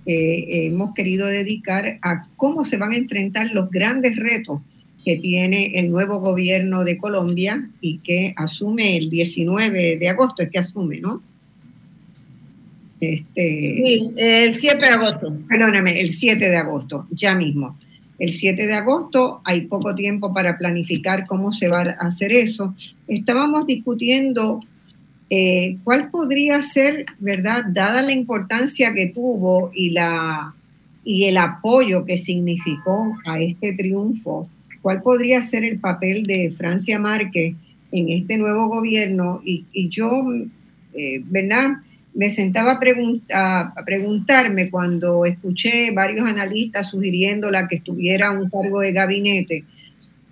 [0.06, 4.60] que hemos querido dedicar a cómo se van a enfrentar los grandes retos
[5.05, 10.51] que tiene el nuevo gobierno de Colombia y que asume el 19 de agosto, es
[10.51, 11.20] que asume, ¿no?
[13.01, 15.36] Este, sí, el 7 de agosto.
[15.48, 17.77] Perdóname, el 7 de agosto, ya mismo.
[18.20, 22.72] El 7 de agosto hay poco tiempo para planificar cómo se va a hacer eso.
[23.09, 24.60] Estábamos discutiendo
[25.32, 30.52] eh, ¿Cuál podría ser, verdad, dada la importancia que tuvo y, la,
[31.05, 34.48] y el apoyo que significó a este triunfo,
[34.82, 37.55] cuál podría ser el papel de Francia Márquez
[37.93, 39.40] en este nuevo gobierno?
[39.44, 40.24] Y, yo,
[40.94, 41.77] eh, ¿verdad?
[42.12, 42.81] Me sentaba
[43.32, 49.65] a, preguntarme cuando escuché varios analistas sugiriendo que estuviera un cargo de gabinete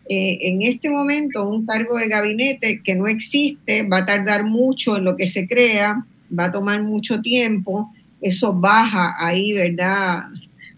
[0.08, 4.96] eh, en este momento un cargo de gabinete que no existe, va a tardar mucho
[4.96, 6.04] en lo que se crea,
[6.36, 10.24] va a tomar mucho tiempo, eso baja ahí, ¿verdad?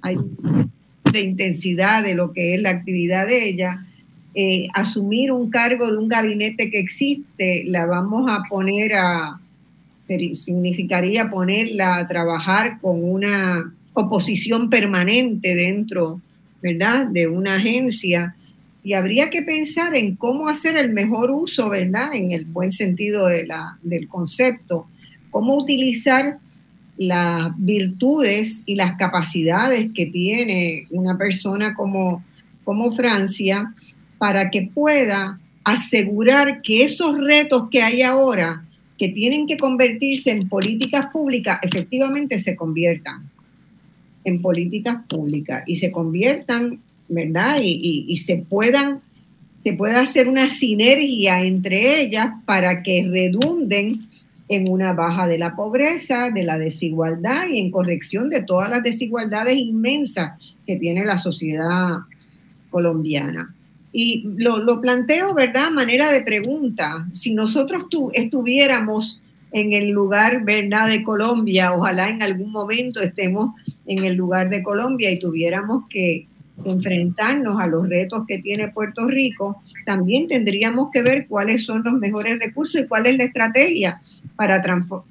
[0.03, 0.17] Hay
[1.13, 3.85] de intensidad de lo que es la actividad de ella.
[4.35, 9.41] Eh, asumir un cargo de un gabinete que existe, la vamos a poner a,
[10.33, 16.21] significaría ponerla a trabajar con una oposición permanente dentro
[16.63, 17.07] ¿verdad?
[17.07, 18.35] De una agencia
[18.83, 22.15] y habría que pensar en cómo hacer el mejor uso, ¿verdad?
[22.15, 24.87] En el buen sentido de la, del concepto,
[25.31, 26.39] cómo utilizar
[26.97, 32.23] las virtudes y las capacidades que tiene una persona como,
[32.65, 33.75] como Francia
[34.19, 38.65] para que pueda asegurar que esos retos que hay ahora,
[38.99, 43.31] que tienen que convertirse en políticas públicas, efectivamente se conviertan
[44.25, 46.81] en políticas públicas y se conviertan
[47.11, 47.57] ¿verdad?
[47.63, 49.01] Y, se puedan,
[49.61, 54.07] se pueda hacer una sinergia entre ellas para que redunden
[54.49, 58.83] en una baja de la pobreza, de la desigualdad y en corrección de todas las
[58.83, 61.99] desigualdades inmensas que tiene la sociedad
[62.71, 63.55] colombiana.
[63.93, 65.71] Y lo, planteo, ¿verdad?
[65.71, 67.07] Manera de pregunta.
[67.13, 69.21] Si nosotros estuviéramos
[69.53, 70.89] en el lugar, ¿verdad?
[70.89, 73.55] De Colombia, ojalá en algún momento estemos
[73.87, 76.27] en el lugar de Colombia y tuviéramos que
[76.65, 81.95] enfrentarnos a los retos que tiene Puerto Rico, también tendríamos que ver cuáles son los
[81.95, 84.01] mejores recursos y cuál es la estrategia
[84.37, 84.63] para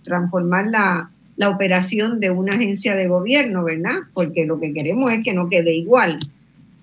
[0.04, 4.00] transformar la, la operación de una agencia de gobierno, ¿verdad?
[4.14, 6.20] Porque lo que queremos es que no quede igual,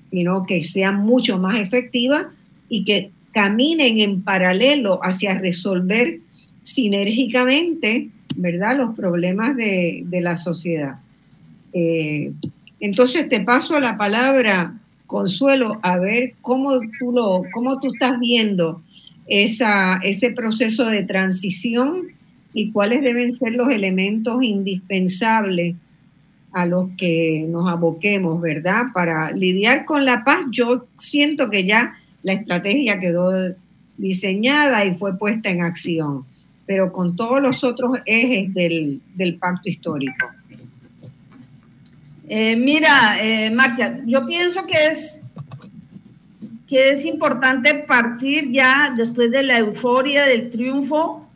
[0.08, 2.30] sino que sea mucho más efectiva
[2.68, 6.20] y que caminen en paralelo hacia resolver
[6.62, 11.00] sinérgicamente, ¿verdad?, los problemas de, de la sociedad.
[11.74, 12.32] Eh,
[12.80, 14.74] entonces te paso la palabra,
[15.06, 18.82] Consuelo, a ver cómo tú, lo, cómo tú estás viendo
[19.26, 22.08] esa, ese proceso de transición
[22.52, 25.76] y cuáles deben ser los elementos indispensables
[26.52, 28.86] a los que nos aboquemos, ¿verdad?
[28.94, 33.54] Para lidiar con la paz, yo siento que ya la estrategia quedó
[33.98, 36.24] diseñada y fue puesta en acción,
[36.64, 40.26] pero con todos los otros ejes del, del pacto histórico.
[42.28, 45.22] Eh, mira, eh, Marcia, yo pienso que es,
[46.66, 51.28] que es importante partir ya después de la euforia, del triunfo,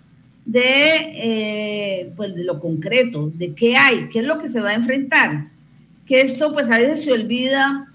[0.44, 4.70] de, eh, pues de lo concreto, de qué hay, qué es lo que se va
[4.70, 5.50] a enfrentar.
[6.06, 7.86] Que esto pues a veces se olvida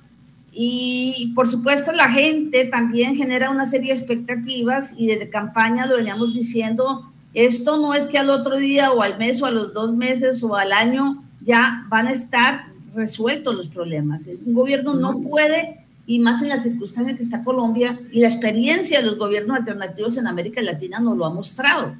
[0.53, 5.97] y por supuesto la gente también genera una serie de expectativas y desde campaña lo
[5.97, 9.73] veníamos diciendo, esto no es que al otro día o al mes o a los
[9.73, 14.23] dos meses o al año ya van a estar resuelto los problemas.
[14.45, 18.99] Un gobierno no puede, y más en las circunstancias que está Colombia, y la experiencia
[18.99, 21.95] de los gobiernos alternativos en América Latina nos lo ha mostrado.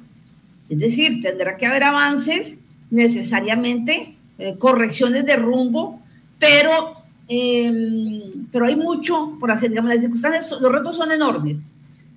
[0.68, 2.58] Es decir, tendrá que haber avances,
[2.90, 6.00] necesariamente, eh, correcciones de rumbo,
[6.38, 6.94] pero,
[7.28, 9.70] em, pero hay mucho por hacer.
[9.70, 11.58] Digamos, las circunstancias, los retos son enormes.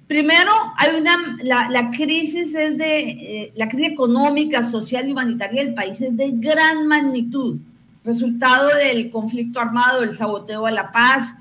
[0.08, 5.64] Primero, hay una, la, la crisis es de, eh, la crisis económica, social y humanitaria
[5.64, 7.58] del país es de gran magnitud
[8.10, 11.38] resultado del conflicto armado, del saboteo a la paz,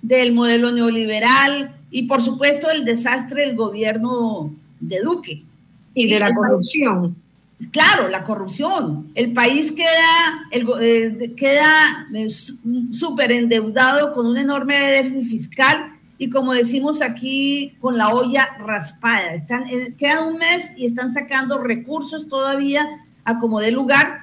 [0.00, 5.44] del modelo neoliberal y por supuesto el desastre del gobierno de Duque.
[5.94, 7.16] Y de la corrupción.
[7.70, 9.10] Claro, la corrupción.
[9.14, 12.28] El país queda, el, eh, queda eh,
[12.92, 19.34] súper endeudado con un enorme déficit fiscal y como decimos aquí, con la olla raspada.
[19.34, 22.86] Están, eh, queda un mes y están sacando recursos todavía
[23.24, 24.21] a como de lugar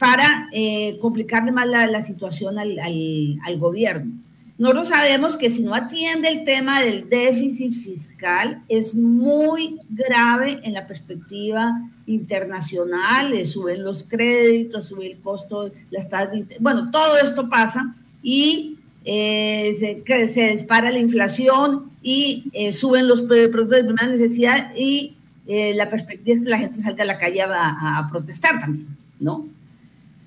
[0.00, 4.12] para eh, complicarle más la, situación al, al, gobierno.
[4.56, 10.72] Nosotros sabemos que si no atiende el tema del déficit fiscal, es muy grave en
[10.72, 17.94] la perspectiva internacional, suben los créditos, sube el costo, las tasas bueno, todo esto pasa
[18.22, 24.72] y eh, se, se, dispara la inflación y eh, suben los productos de primera necesidad
[24.74, 25.14] y
[25.46, 29.59] la perspectiva es que la gente salga a la calle a protestar también, ¿no?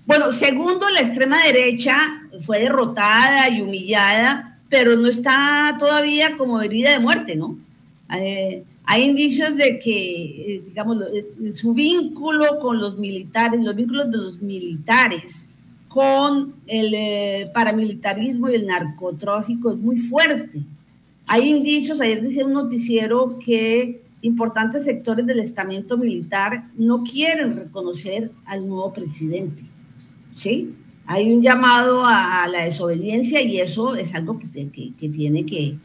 [0.05, 6.91] Bueno, segundo, la extrema derecha fue derrotada y humillada, pero no está todavía como herida
[6.91, 7.57] de muerte, ¿no?
[8.13, 14.11] Eh, hay indicios de que, eh, digamos, eh, su vínculo con los militares, los vínculos
[14.11, 15.49] de los militares
[15.87, 20.63] con el paramilitarismo y el narcotráfico es muy fuerte.
[21.27, 28.31] Hay indicios, ayer decía un noticiero que importantes sectores del estamento militar no quieren reconocer
[28.45, 29.63] al nuevo presidente.
[30.35, 30.73] ¿Sí?
[31.05, 35.77] Hay un llamado a, la desobediencia y eso es algo que, tiene que,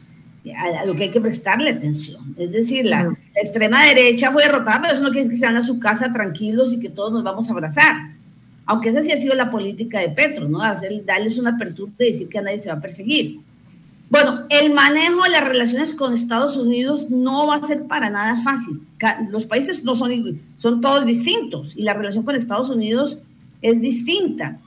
[0.55, 2.35] a, lo que hay que prestarle atención.
[2.37, 5.57] Es decir, la, extrema derecha fue derrotada, pero eso no quiere decir que se van
[5.57, 7.95] a su casa tranquilos y que todos nos vamos a abrazar.
[8.65, 10.61] Aunque esa sí ha sido la política de Petro, ¿no?
[10.61, 13.41] Hacer, darles una apertura y decir que a nadie se va a perseguir.
[14.09, 18.37] Bueno, el manejo de las relaciones con Estados Unidos no va a ser para nada
[18.41, 18.81] fácil.
[19.29, 20.11] Los países no son,
[20.57, 23.19] son todos distintos y la relación con Estados Unidos
[23.61, 24.59] es distinta.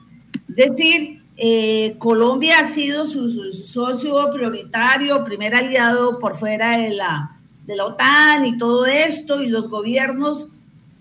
[0.49, 7.39] Es decir, Eh, Colombia ha sido su, socio prioritario, primer aliado por fuera de la,
[7.65, 10.49] de la OTAN y todo esto, y los gobiernos,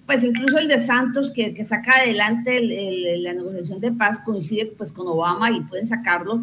[0.06, 2.60] pues incluso el de Santos, que, que saca adelante
[3.18, 6.42] la negociación de paz, coincide pues con Obama y pueden sacarlo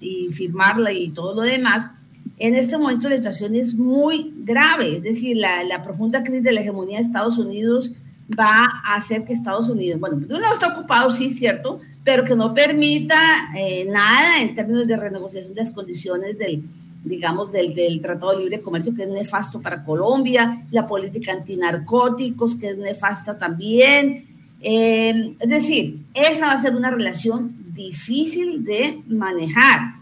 [0.00, 1.90] y firmarla y todo lo demás.
[2.38, 6.52] En este momento la situación es muy grave, es decir, la, la profunda crisis de
[6.52, 7.96] la hegemonía de Estados Unidos
[8.28, 12.24] va a hacer que Estados Unidos, bueno, de un lado está ocupado, sí, cierto, pero
[12.24, 13.18] que no permita
[13.56, 16.62] eh, nada en términos de renegociación de las condiciones del,
[17.04, 22.56] digamos, del, del, Tratado de Libre Comercio, que es nefasto para Colombia, la política antinarcóticos,
[22.56, 24.24] que es nefasta también.
[24.60, 29.96] Eh, es decir, esa va a ser una relación difícil de manejar.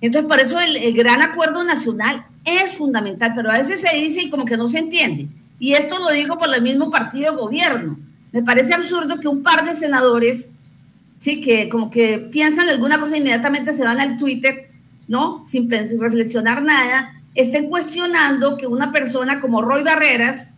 [0.00, 4.22] Entonces, por eso el, el gran acuerdo nacional es fundamental, pero a veces se dice
[4.22, 5.28] y como que no se entiende.
[5.60, 7.98] Y esto lo digo por el mismo partido de gobierno.
[8.32, 10.50] Me parece absurdo que un par de senadores,
[11.18, 14.70] sí, que como que piensan alguna cosa inmediatamente se van al Twitter,
[15.06, 15.44] ¿no?
[15.46, 20.50] Sin reflexionar nada, estén cuestionando que una persona como Roy Barreras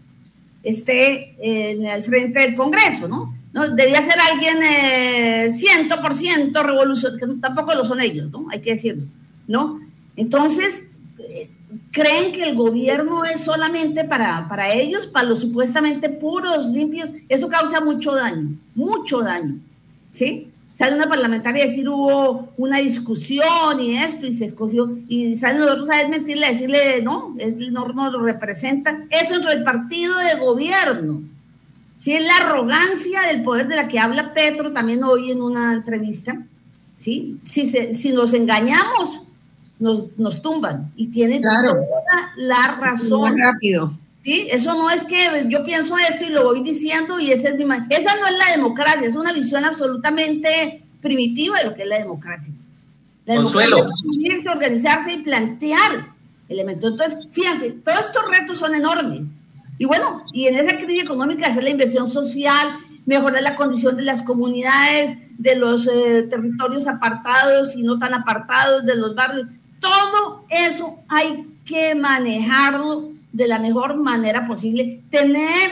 [0.62, 3.35] esté en el frente del Congreso, ¿no?
[3.53, 3.69] ¿No?
[3.69, 8.47] Debía ser alguien eh, 100% revolucionario, que tampoco lo son ellos, ¿no?
[8.51, 9.05] Hay que decirlo,
[9.49, 9.81] ¿no?
[10.16, 10.91] Entonces,
[11.93, 17.48] creen que el gobierno es solamente para, para ellos, para los supuestamente puros, limpios, eso
[17.48, 19.59] causa mucho daño, mucho daño,
[20.10, 20.48] ¿sí?
[20.74, 25.60] Sale una parlamentaria a decir hubo una discusión y esto y se escogió, y salen
[25.60, 30.16] nosotros a desmentirle, a decirle, no, él no nos lo representa, eso es el partido
[30.19, 31.23] de gobierno,
[31.98, 32.14] ¿sí?
[32.14, 36.43] Es la arrogancia del poder de la que habla Petro también hoy en una entrevista,
[36.97, 37.36] ¿sí?
[37.43, 39.24] Si nos engañamos,
[39.82, 43.36] nos, tumban y tienen toda la razón.
[43.36, 43.98] rápido.
[44.16, 47.56] Sí, eso no es que yo pienso esto y lo voy diciendo y esa es
[47.56, 51.88] mi esa no es la democracia, es una visión absolutamente primitiva de lo que es
[51.88, 52.54] la democracia.
[53.26, 53.76] La Consuelo.
[53.76, 56.12] democracia es organizarse y plantear
[56.48, 56.92] elementos.
[56.92, 59.22] Entonces, fíjate, todos estos retos son enormes.
[59.78, 62.68] Y bueno, y en esa crisis económica hacer la inversión social,
[63.04, 68.84] mejorar la condición de las comunidades, de los eh, territorios apartados y no tan apartados,
[68.84, 69.48] de los barrios.
[69.82, 75.70] Todo eso hay que manejarlo de la mejor manera posible, tener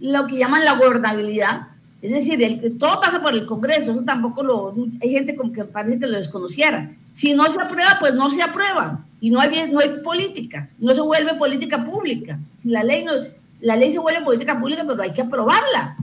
[0.00, 1.68] lo que llaman la gobernabilidad,
[2.02, 5.64] es decir, el, todo pasa por el Congreso, eso tampoco lo, hay gente como que
[5.64, 6.90] parece que lo desconociera.
[7.12, 10.94] Si no se aprueba, pues no se aprueba y no hay, no hay política, no
[10.94, 12.38] se vuelve política pública.
[12.64, 13.12] La ley, no,
[13.60, 15.96] la ley se vuelve política pública, pero hay que aprobarla.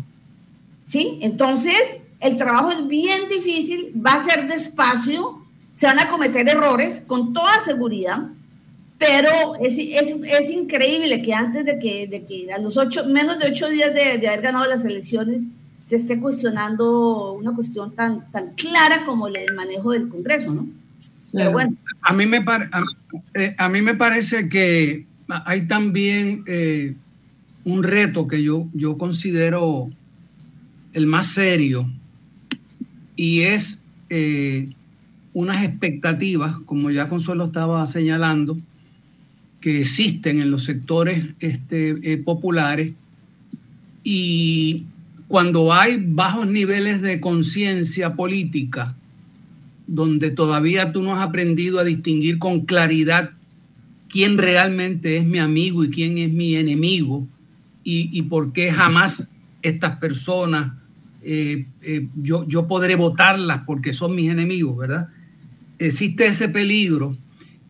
[0.85, 1.19] ¿Sí?
[1.21, 5.40] Entonces, el trabajo es bien difícil, va a ser despacio,
[5.75, 8.29] se van a cometer errores con toda seguridad,
[8.97, 13.39] pero es, es, es increíble que antes de que, de que, a los ocho, menos
[13.39, 15.41] de ocho días de, de, haber ganado las elecciones
[15.85, 20.67] se esté cuestionando una cuestión tan, tan clara como el manejo del Congreso, ¿no?
[21.33, 21.75] Pero bueno.
[22.01, 22.69] A mí me, a,
[23.33, 25.05] eh, a mí me parece que
[25.45, 26.95] hay también eh,
[27.63, 29.89] un reto que yo, yo considero
[30.93, 31.89] el más serio
[33.15, 34.69] y es eh,
[35.33, 38.57] unas expectativas, como ya Consuelo estaba señalando,
[39.59, 42.93] que existen en los sectores este, eh, populares
[44.03, 44.85] y
[45.27, 48.95] cuando hay bajos niveles de conciencia política,
[49.87, 53.31] donde todavía tú no has aprendido a distinguir con claridad
[54.09, 57.27] quién realmente es mi amigo y quién es mi enemigo
[57.83, 59.29] y, y por qué jamás
[59.61, 60.73] estas personas
[61.23, 65.09] eh, eh, yo, yo podré votarlas porque son mis enemigos, ¿verdad?
[65.87, 67.17] Existe ese peligro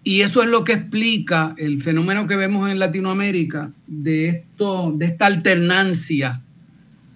[0.04, 5.06] y eso es lo que explica el fenómeno que vemos en Latinoamérica de, esto, de
[5.06, 6.42] esta alternancia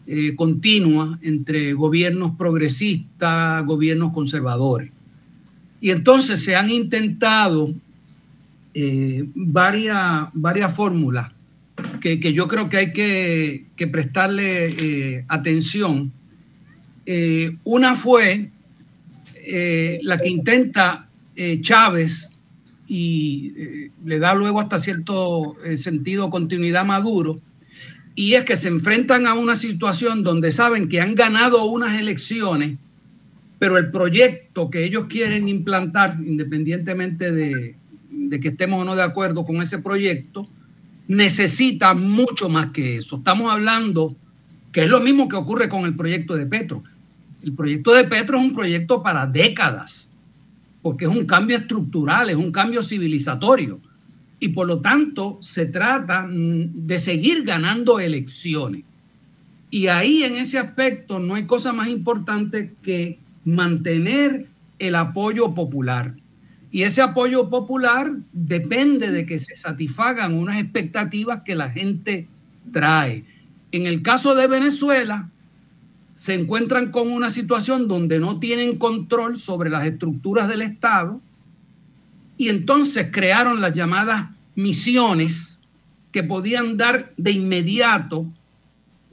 [0.08, 4.92] eh, continua entre gobiernos progresistas, gobiernos conservadores.
[5.82, 7.74] Y entonces se han intentado
[8.74, 11.32] eh, varias, varias fórmulas
[12.00, 16.12] que, que, yo creo que hay que, que prestarle eh, atención.
[17.64, 18.50] Una fue
[19.48, 22.30] eh, la que intenta eh, Chávez
[22.88, 27.40] y eh, le da luego hasta cierto sentido continuidad Maduro,
[28.16, 32.78] y es que se enfrentan a una situación donde saben que han ganado unas elecciones,
[33.60, 37.76] pero el proyecto que ellos quieren implantar, independientemente de,
[38.10, 40.48] de que estemos o no de acuerdo con ese proyecto,
[41.08, 43.18] necesita mucho más que eso.
[43.18, 44.16] Estamos hablando
[44.72, 46.84] que es lo mismo que ocurre con el proyecto de Petro
[47.46, 50.10] el proyecto de Petro es un proyecto para décadas,
[50.82, 53.80] porque es un cambio estructural, es un cambio civilizatorio.
[54.40, 58.84] Y por lo tanto se trata mm, de seguir ganando elecciones.
[59.70, 64.48] Y ahí en ese aspecto no hay cosa más importante que mantener
[64.80, 66.16] el apoyo popular.
[66.72, 72.28] Y ese apoyo popular depende de que se satisfagan unas expectativas que la gente
[72.74, 73.24] trae.
[73.72, 75.30] En el caso de Venezuela,
[76.16, 81.20] se encuentran con una situación donde no tienen control sobre las estructuras del Estado
[82.38, 85.60] y entonces crearon las llamadas misiones
[86.14, 88.32] que podían dar de inmediato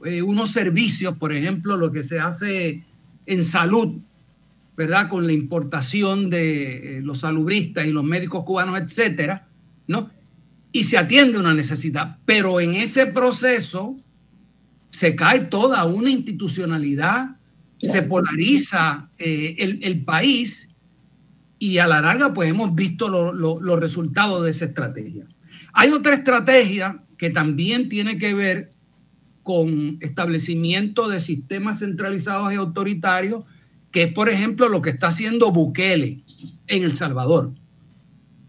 [0.05, 2.85] eh, unos servicios, por ejemplo, lo que se hace
[3.25, 3.97] en salud,
[4.77, 5.09] ¿verdad?
[5.09, 9.45] Con la importación de eh, los salubristas y los médicos cubanos, etcétera,
[9.87, 10.09] ¿no?
[10.71, 12.17] Y se atiende una necesidad.
[12.25, 13.97] Pero en ese proceso
[14.93, 17.37] se cae toda una institucionalidad,
[17.81, 20.69] se polariza eh, el, país
[21.57, 25.25] y a la larga pues hemos visto los resultados de esa estrategia.
[25.73, 28.71] Hay otra estrategia que también tiene que ver
[29.41, 33.45] con establecimiento de sistemas centralizados y autoritarios
[33.89, 36.21] que es, por ejemplo, lo que está haciendo Bukele
[36.67, 37.51] en El Salvador,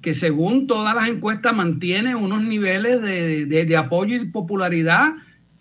[0.03, 5.15] que según todas las encuestas mantiene unos niveles de, apoyo y popularidad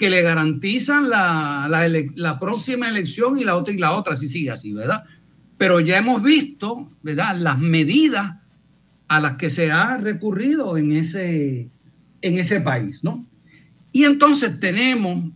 [0.04, 1.66] que le garantizan la,
[2.14, 5.06] la, próxima elección y la otra y la otra, si sigue así, ¿verdad?
[5.58, 8.36] Pero ya hemos visto, ¿verdad?, las medidas
[9.08, 11.70] a las que se ha recurrido en ese,
[12.22, 13.26] en ese país, ¿no?
[13.94, 15.32] Y entonces tenemos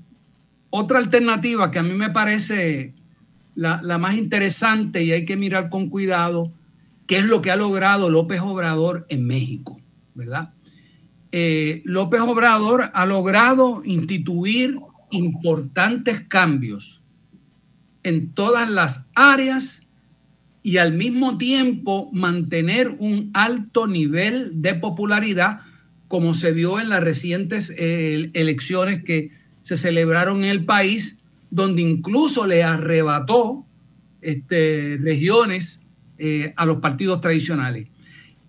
[0.69, 2.93] otra alternativa que a mí me parece
[3.55, 6.51] la, más interesante y hay que mirar con cuidado
[7.05, 9.79] qué es lo que ha logrado López Obrador en México,
[10.13, 10.51] ¿verdad?
[11.31, 14.79] Eh, López Obrador ha logrado instituir
[15.11, 17.01] importantes cambios
[18.03, 19.87] en todas las áreas
[20.63, 25.61] y al mismo tiempo mantener un alto nivel de popularidad
[26.07, 29.31] como se vio en las recientes eh, elecciones que
[29.61, 31.17] se celebraron en el país
[31.49, 33.65] donde incluso le arrebató
[34.21, 35.81] este, regiones
[36.17, 37.87] eh, a los partidos tradicionales.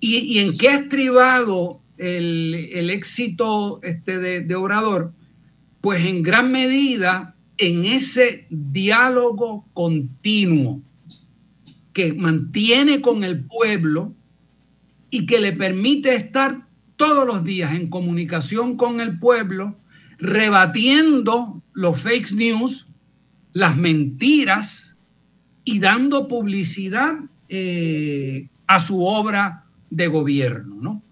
[0.00, 5.12] ¿Y, en qué ha estribado el, éxito este, de, Obrador?
[5.80, 10.80] Pues en gran medida en ese diálogo continuo
[11.92, 14.14] que mantiene con el pueblo
[15.10, 16.66] y que le permite estar
[16.96, 19.76] todos los días en comunicación con el pueblo,
[20.18, 22.88] rebatiendo los fake news
[23.52, 24.96] las mentiras
[25.64, 27.16] y dando publicidad
[27.48, 31.02] eh, a su obra de gobierno, ¿no?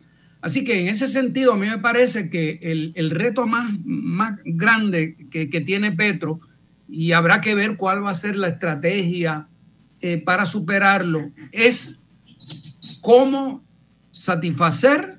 [0.47, 5.17] Así que en ese sentido a mí me parece que el, reto más, más grande
[5.29, 6.39] que, tiene Petro,
[6.89, 9.49] y habrá que ver cuál va a ser la estrategia
[10.01, 11.99] eh, para superarlo, es
[13.01, 13.65] cómo
[14.13, 15.19] satisfacer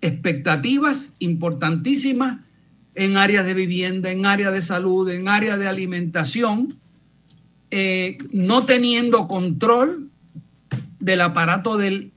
[0.00, 2.40] expectativas importantísimas
[2.94, 6.74] en áreas de vivienda, en áreas de salud, en áreas de alimentación,
[7.70, 10.08] eh, no teniendo control
[11.00, 12.12] del aparato del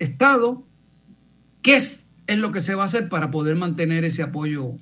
[0.00, 0.63] Estado,
[1.64, 4.74] ¿qué es, lo que se va a hacer para poder mantener ese apoyo?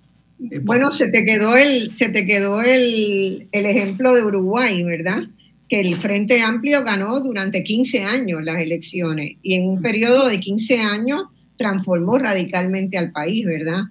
[0.51, 5.23] Eh, bueno, se te quedó, el, se te quedó el, el ejemplo de Uruguay, ¿verdad?
[5.71, 10.39] Que el Frente Amplio ganó durante 15 años las elecciones y en un periodo de
[10.39, 11.23] 15 años
[11.57, 13.85] transformó radicalmente al país, ¿verdad?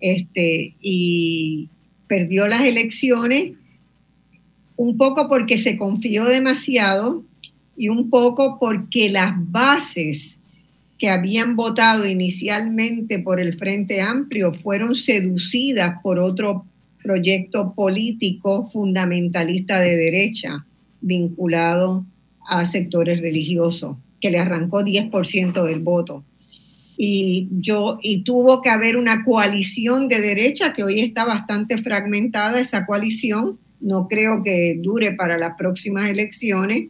[0.00, 1.68] este, y
[2.06, 3.52] perdió las elecciones
[4.76, 7.24] un poco porque se confió demasiado
[7.76, 10.35] y un poco porque las bases
[10.98, 16.66] que habían votado inicialmente por el Frente Amplio fueron seducidas por otro
[17.02, 20.66] proyecto político fundamentalista de derecha
[21.00, 22.04] vinculado
[22.48, 26.24] a sectores religiosos, que le arrancó 10% del voto.
[26.96, 32.58] Y yo y tuvo que haber una coalición de derecha que hoy está bastante fragmentada
[32.58, 33.58] esa coalición.
[33.80, 36.88] No creo que dure para las próximas elecciones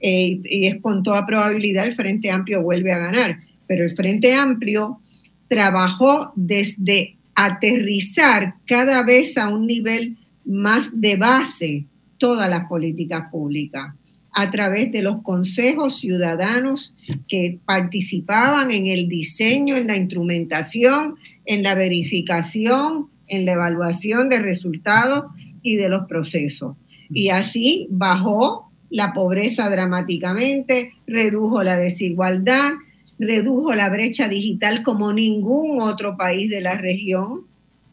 [0.00, 3.38] eh, y es con toda probabilidad el Frente Amplio vuelve a ganar
[3.70, 4.98] pero el Frente Amplio
[5.46, 11.86] trabajó desde aterrizar cada vez a un nivel más de base
[12.18, 13.94] todas las políticas públicas
[14.32, 16.96] a través de los consejos ciudadanos
[17.28, 21.14] que participaban en el diseño, en la instrumentación,
[21.46, 25.26] en la verificación, en la evaluación de resultados
[25.62, 26.76] y de los procesos.
[27.08, 32.72] Y así bajó la pobreza dramáticamente, redujo la desigualdad,
[33.18, 37.46] redujo la brecha digital como ningún otro país de la región.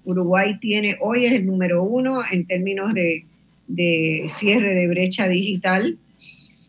[0.03, 3.25] Uruguay tiene, hoy es el número uno en términos de,
[3.67, 5.97] de cierre de brecha digital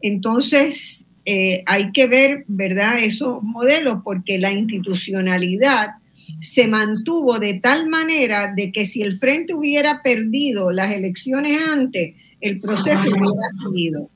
[0.01, 5.97] entonces, eh, hay que ver, ¿verdad?, esos modelos, porque la institucionalidad
[6.41, 12.15] se mantuvo de tal manera de que si el frente hubiera perdido las elecciones antes,
[12.41, 14.11] el proceso hubiera seguido.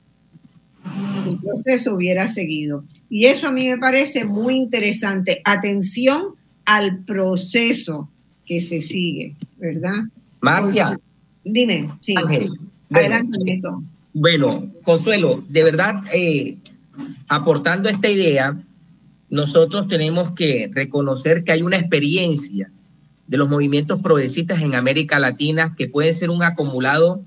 [1.27, 2.83] El proceso hubiera seguido.
[3.09, 5.41] Y eso a mí me parece muy interesante.
[5.45, 8.09] Atención al proceso
[8.45, 10.05] que se sigue, ¿verdad?
[10.41, 10.99] Marcia.
[11.43, 12.15] Dime, sí.
[12.89, 13.61] Adelante,
[14.13, 16.57] bueno, Consuelo, de verdad, eh,
[17.27, 18.61] aportando esta idea,
[19.29, 22.69] nosotros tenemos que reconocer que hay una experiencia
[23.25, 27.23] de los movimientos progresistas en América Latina que puede ser un acumulado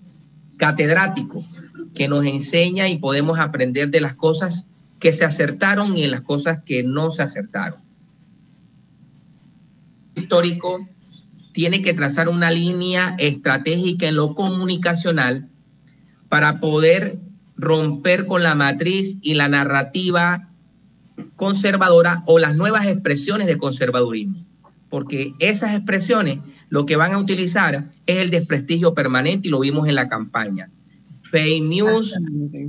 [0.59, 1.45] catedrático
[1.97, 4.67] que nos enseña y podemos aprender de las cosas
[5.01, 7.81] que se acertaron y en las cosas que no se acertaron.
[10.15, 10.79] El histórico
[11.53, 15.49] tiene que trazar una línea estratégica en lo comunicacional
[16.29, 17.19] para poder
[17.57, 20.51] romper con la matriz y la narrativa
[21.35, 24.45] conservadora o las nuevas expresiones de conservadurismo.
[24.91, 29.89] Porque esas expresiones lo que van a utilizar es el desprestigio permanente y lo vimos
[29.89, 30.71] en la campaña.
[31.37, 32.15] Fake news,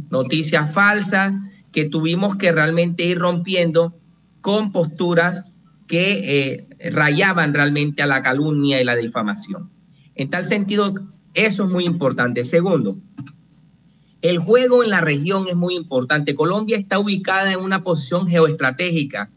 [0.10, 1.34] noticias falsas,
[1.72, 3.98] que tuvimos que realmente ir rompiendo
[4.42, 5.46] con posturas
[5.88, 9.72] que eh, rayaban realmente a la calumnia y la difamación.
[10.16, 10.94] En tal sentido,
[11.34, 12.44] eso es muy importante.
[12.44, 12.98] Segundo,
[14.22, 16.36] el juego en la región es muy importante.
[16.36, 19.32] Colombia está ubicada en una posición geoestratégica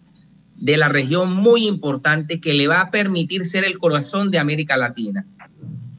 [0.61, 4.77] de la región muy importante que le va a permitir ser el corazón de América
[4.77, 5.25] Latina.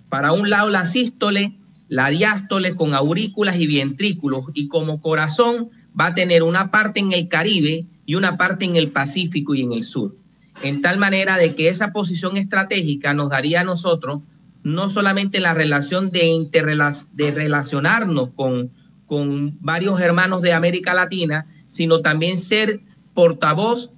[0.09, 1.60] Para un lado la sístole,
[1.91, 7.11] la diástole con aurículas y ventrículos y como corazón va a tener una parte en
[7.11, 10.15] el Caribe y una parte en el Pacífico y en el sur.
[10.63, 14.21] En tal manera de que esa posición estratégica nos daría a nosotros
[14.63, 18.71] no solamente la relación de, de relacionarnos con,
[19.05, 22.79] con varios hermanos de América Latina, sino también ser
[23.13, 23.91] portavoz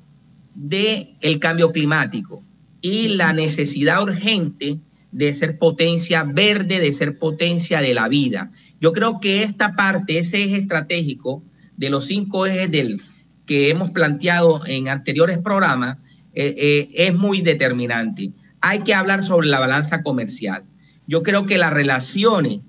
[0.55, 2.43] del el cambio climático
[2.81, 4.79] y la necesidad urgente
[5.13, 8.51] de ser potencia verde, de ser potencia de la vida.
[8.81, 11.41] Yo creo que esta parte, ese eje estratégico
[11.77, 13.01] de los cinco ejes del,
[13.45, 16.03] que hemos planteado en anteriores programas,
[16.33, 18.31] eh, eh, es muy determinante
[18.65, 20.63] hay que hablar sobre la balanza comercial.
[21.05, 22.61] Yo creo que las relaciones,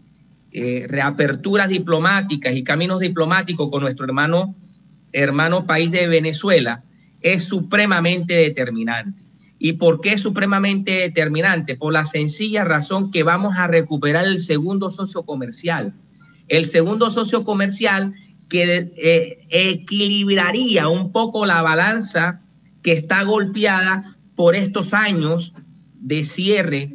[0.51, 4.57] eh, reaperturas diplomáticas y caminos diplomáticos con nuestro hermano,
[5.13, 6.83] hermano país de Venezuela
[7.21, 9.23] es supremamente determinante.
[9.65, 11.75] ¿Y por qué es supremamente determinante?
[11.75, 15.95] Por la sencilla razón que vamos a recuperar el segundo socio comercial.
[16.49, 18.13] El segundo socio comercial
[18.51, 22.43] que eh, equilibraría un poco la balanza
[22.83, 25.55] que está golpeada por estos años
[25.95, 26.93] de cierre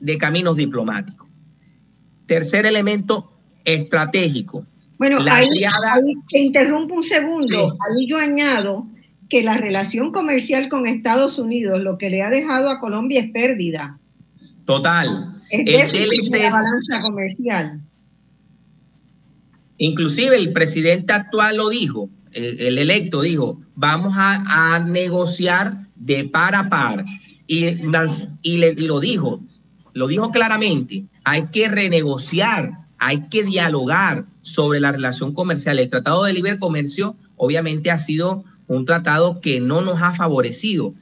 [0.00, 1.28] de caminos diplomáticos.
[2.24, 3.34] Tercer elemento
[3.66, 4.64] estratégico.
[4.96, 5.50] Bueno, ahí,
[6.30, 7.76] te interrumpo un segundo.
[7.86, 8.86] Ahí yo añado
[9.28, 13.30] que la relación comercial con Estados Unidos lo que le ha dejado a Colombia es
[13.30, 13.98] pérdida.
[14.64, 15.42] Total.
[15.50, 17.80] Es déficit la balanza comercial.
[19.78, 26.54] Inclusive el presidente actual lo dijo, el, electo dijo, vamos a, a negociar de par
[26.54, 27.04] a par
[27.46, 27.66] y,
[28.42, 29.40] y, lo dijo,
[29.94, 35.78] lo dijo claramente, hay que renegociar, hay que dialogar sobre la relación comercial.
[35.78, 40.94] El Tratado de Libre Comercio obviamente ha sido un tratado que no nos ha favorecido.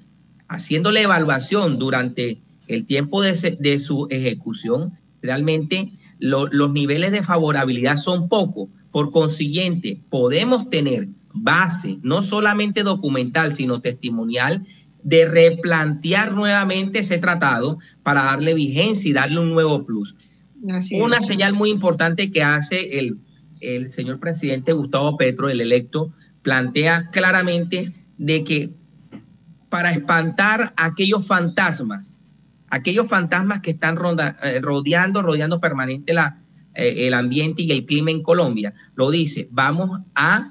[0.49, 8.29] Haciendo la evaluación durante el tiempo de, su ejecución, realmente los niveles de favorabilidad son
[8.29, 8.69] pocos.
[8.91, 14.65] Por consiguiente, podemos tener base, no solamente documental, sino testimonial,
[15.03, 20.17] de replantear nuevamente ese tratado para darle vigencia y darle un nuevo plus.
[20.93, 23.19] Una señal muy importante que hace el,
[23.61, 26.13] el señor presidente Gustavo Petro, el electo,
[26.47, 28.71] plantea claramente de que
[29.69, 32.15] para espantar aquellos fantasmas,
[32.71, 33.99] aquellos fantasmas que están
[34.45, 36.39] eh, rodeando, rodeando permanente la,
[36.77, 40.47] eh, el ambiente y el clima en Colombia, lo dice, vamos a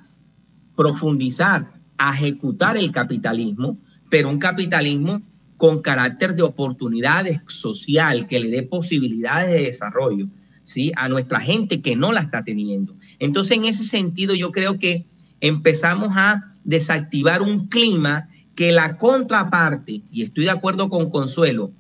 [0.76, 3.78] profundizar, a ejecutar el capitalismo,
[4.10, 5.22] pero un capitalismo
[5.56, 10.28] con carácter de oportunidades social, que le dé posibilidades de desarrollo
[10.64, 10.92] ¿sí?
[10.98, 12.98] a nuestra gente que no la está teniendo.
[13.18, 15.06] Entonces, en ese sentido, yo creo que
[15.42, 21.72] empezamos a desactivar un clima que la contraparte, y estoy de acuerdo con Consuelo,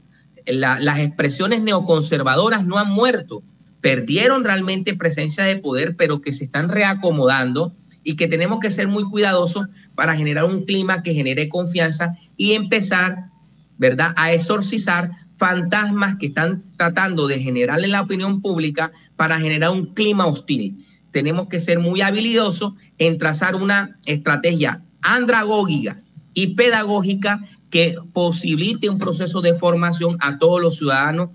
[0.45, 3.41] las expresiones neoconservadoras no han muerto,
[3.81, 7.71] perdieron realmente presencia de poder, pero que se están reacomodando
[8.03, 12.53] y que tenemos que ser muy cuidadosos para generar un clima que genere confianza y
[12.53, 13.29] empezar,
[13.77, 19.71] ¿verdad?, a exorcizar fantasmas que están tratando de generar en la opinión pública para generar
[19.71, 20.85] un clima hostil.
[21.15, 26.01] Tenemos que ser muy habilidosos en trazar una estrategia andragógica
[26.33, 27.39] y pedagógica
[27.69, 31.29] que posibilite un proceso de formación a todos los ciudadanos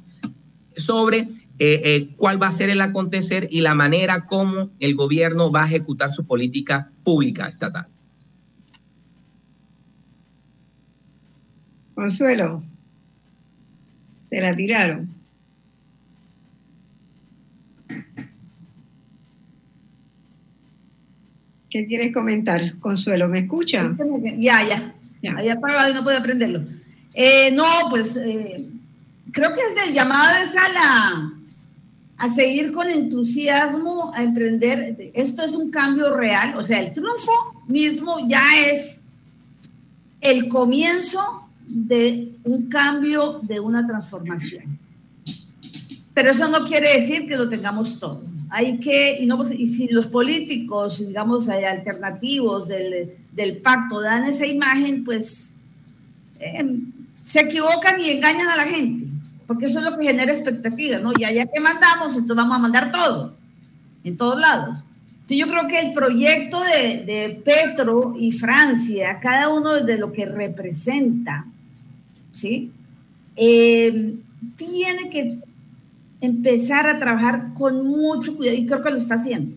[0.76, 1.28] sobre eh,
[1.58, 5.66] eh, cuál va a ser el acontecer y la manera como el gobierno va a
[5.68, 7.86] ejecutar su política pública estatal.
[11.94, 12.62] Consuelo,
[14.28, 15.19] te la tiraron.
[21.70, 23.28] ¿Qué quieres comentar, Consuelo?
[23.28, 23.84] ¿Me escucha?
[24.36, 24.94] Ya, ya.
[25.22, 26.62] Ya, había apagado y no puedo aprenderlo.
[27.14, 28.66] Eh, no, pues eh,
[29.30, 31.32] creo que es el llamado es a la
[32.16, 34.96] a seguir con entusiasmo, a emprender.
[35.14, 37.32] Esto es un cambio real, o sea, el triunfo
[37.66, 39.04] mismo ya es
[40.20, 44.78] el comienzo de un cambio, de una transformación.
[46.12, 49.88] Pero eso no quiere decir que lo tengamos todo hay que, y, no, y si
[49.88, 55.52] los políticos, digamos, hay alternativos del, del pacto dan esa imagen, pues
[56.40, 56.64] eh,
[57.22, 59.06] se equivocan y engañan a la gente,
[59.46, 61.12] porque eso es lo que genera expectativas, ¿no?
[61.12, 63.34] Ya, ya que mandamos, entonces vamos a mandar todo,
[64.02, 64.84] en todos lados.
[65.12, 70.10] Entonces yo creo que el proyecto de, de Petro y Francia, cada uno de lo
[70.10, 71.46] que representa,
[72.32, 72.72] ¿sí?
[73.36, 74.16] Eh,
[74.56, 75.38] tiene que
[76.20, 79.56] empezar a trabajar con mucho cuidado y creo que lo está haciendo.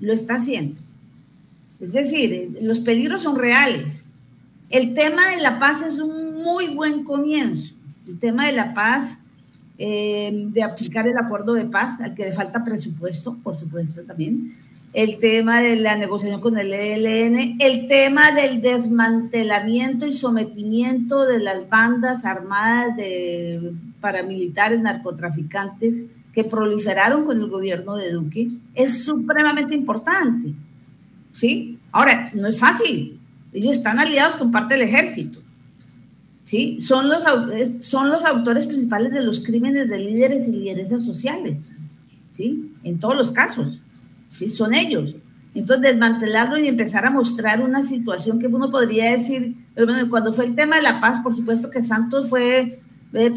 [0.00, 0.80] Lo está haciendo.
[1.80, 4.12] Es decir, eh, los peligros son reales.
[4.70, 7.74] El tema de la paz es un muy buen comienzo.
[8.06, 9.18] El tema de la paz,
[9.78, 14.56] eh, de aplicar el acuerdo de paz, al que le falta presupuesto, por supuesto también.
[14.94, 21.40] El tema de la negociación con el ELN, el tema del desmantelamiento y sometimiento de
[21.40, 29.74] las bandas armadas de paramilitares, narcotraficantes que proliferaron con el gobierno de Duque, es supremamente
[29.74, 30.54] importante.
[31.32, 31.76] ¿Sí?
[31.90, 33.18] Ahora, no es fácil.
[33.52, 35.40] Ellos están aliados con parte del ejército.
[36.44, 36.80] ¿Sí?
[36.80, 37.24] Son los,
[37.82, 41.72] son los autores principales de los crímenes de líderes y lideresas sociales.
[42.30, 42.72] ¿Sí?
[42.84, 43.80] En todos los casos.
[44.34, 44.50] ¿Sí?
[44.50, 45.14] Son ellos.
[45.54, 49.54] Entonces, desmantelarlo y empezar a mostrar una situación que uno podría decir,
[50.10, 52.80] cuando fue el tema de la paz, por supuesto que Santos fue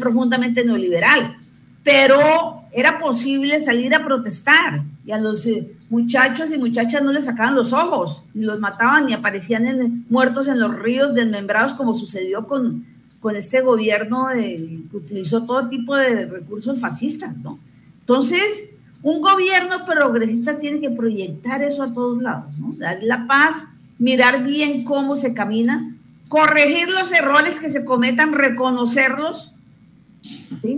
[0.00, 1.38] profundamente neoliberal,
[1.84, 7.24] pero era posible salir a protestar y a los eh, muchachos y muchachas no les
[7.24, 12.48] sacaban los ojos, ni los mataban, ni aparecían muertos en los ríos desmembrados como sucedió
[12.48, 12.84] con,
[13.20, 17.60] con este gobierno que utilizó todo tipo de recursos fascistas, ¿no?
[18.00, 18.67] Entonces,
[19.02, 22.72] un gobierno progresista tiene que proyectar eso a todos lados, ¿no?
[22.76, 23.64] Dar la paz,
[23.98, 25.94] mirar bien cómo se camina,
[26.28, 29.54] corregir los errores que se cometan, reconocerlos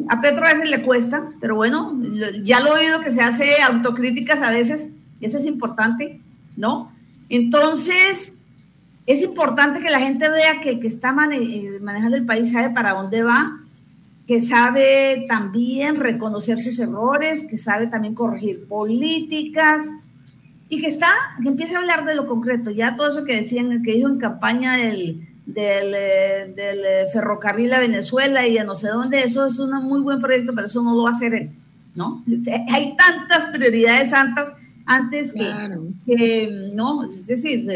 [0.08, 1.98] a Petro a veces le cuesta, pero bueno,
[2.42, 6.20] ya lo he oído que se hace autocríticas a veces, eso es importante,
[6.56, 6.92] ¿no?
[7.28, 8.34] Entonces,
[9.06, 12.70] es importante que la gente vea que el que está eh, manejando el país sabe
[12.70, 13.59] para dónde va,
[14.30, 19.82] que sabe también reconocer sus errores, que sabe también corregir políticas
[20.68, 21.10] y que está,
[21.42, 22.70] que empiece a hablar de lo concreto.
[22.70, 27.72] Ya todo eso que decían, que dijo en campaña del, del, eh, del, eh, ferrocarril
[27.72, 30.80] a Venezuela y a no sé dónde, eso es un muy buen proyecto, pero eso
[30.84, 31.50] no lo va a hacer él,
[31.96, 32.24] ¿no?
[32.72, 34.54] Hay tantas prioridades santas
[34.86, 37.68] antes que, no, es decir,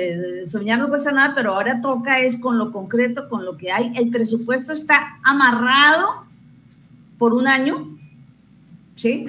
[0.47, 3.93] soñar no cuesta nada, pero ahora toca es con lo concreto, con lo que hay.
[3.97, 6.24] El presupuesto está amarrado
[7.19, 7.99] por un año,
[8.97, 9.27] ¿sí?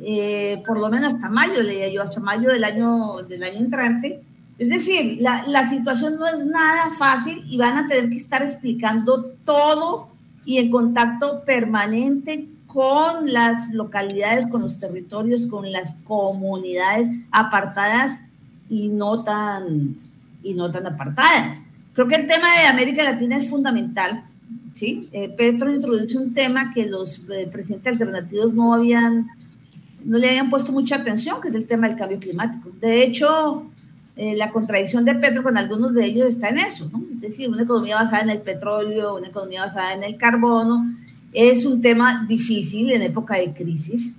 [0.00, 4.22] Eh, por lo menos hasta mayo, leía yo, hasta mayo del año, del año entrante
[4.62, 9.32] es decir, la, situación no es nada fácil y van a tener que estar explicando
[9.44, 10.08] todo
[10.44, 18.20] y en contacto permanente con las localidades, con los territorios, con las comunidades apartadas
[18.68, 19.96] y no tan,
[20.44, 21.64] y no tan apartadas.
[21.94, 24.22] Creo que el tema de América Latina es fundamental.
[24.72, 25.08] ¿Sí?
[25.12, 29.28] Eh, Petro introduce un tema que los eh, presidentes alternativos no habían,
[30.04, 32.70] no le habían puesto mucha atención, que es el tema del cambio climático.
[32.80, 33.66] De hecho,
[34.16, 37.02] eh, la contradicción de Petro con algunos de ellos está en eso, ¿no?
[37.14, 40.94] Es decir, una economía basada en el petróleo, una economía basada en el carbono,
[41.32, 44.18] es un tema difícil en época de crisis,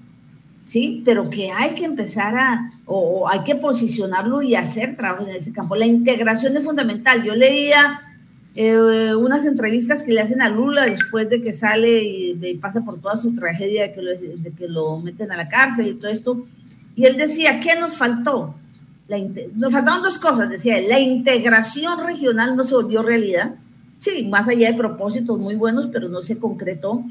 [0.66, 1.04] ¿sí?
[1.06, 5.54] Pero que hay que empezar a, o, hay que posicionarlo y hacer trabajo en ese
[5.54, 5.76] campo.
[5.76, 7.24] La integración es fundamental.
[7.24, 8.13] Yo leía
[8.56, 13.00] eh, unas entrevistas que le hacen a Lula después de que sale y, pasa por
[13.02, 16.12] toda su tragedia de que, lo, de que lo meten a la cárcel y todo
[16.12, 16.46] esto,
[16.96, 18.56] y él decía, ¿qué nos faltó?
[19.56, 23.56] nos faltaban dos cosas, decía la integración regional no se volvió realidad,
[24.00, 27.04] sí, más allá de propósitos muy buenos, pero no se concretó.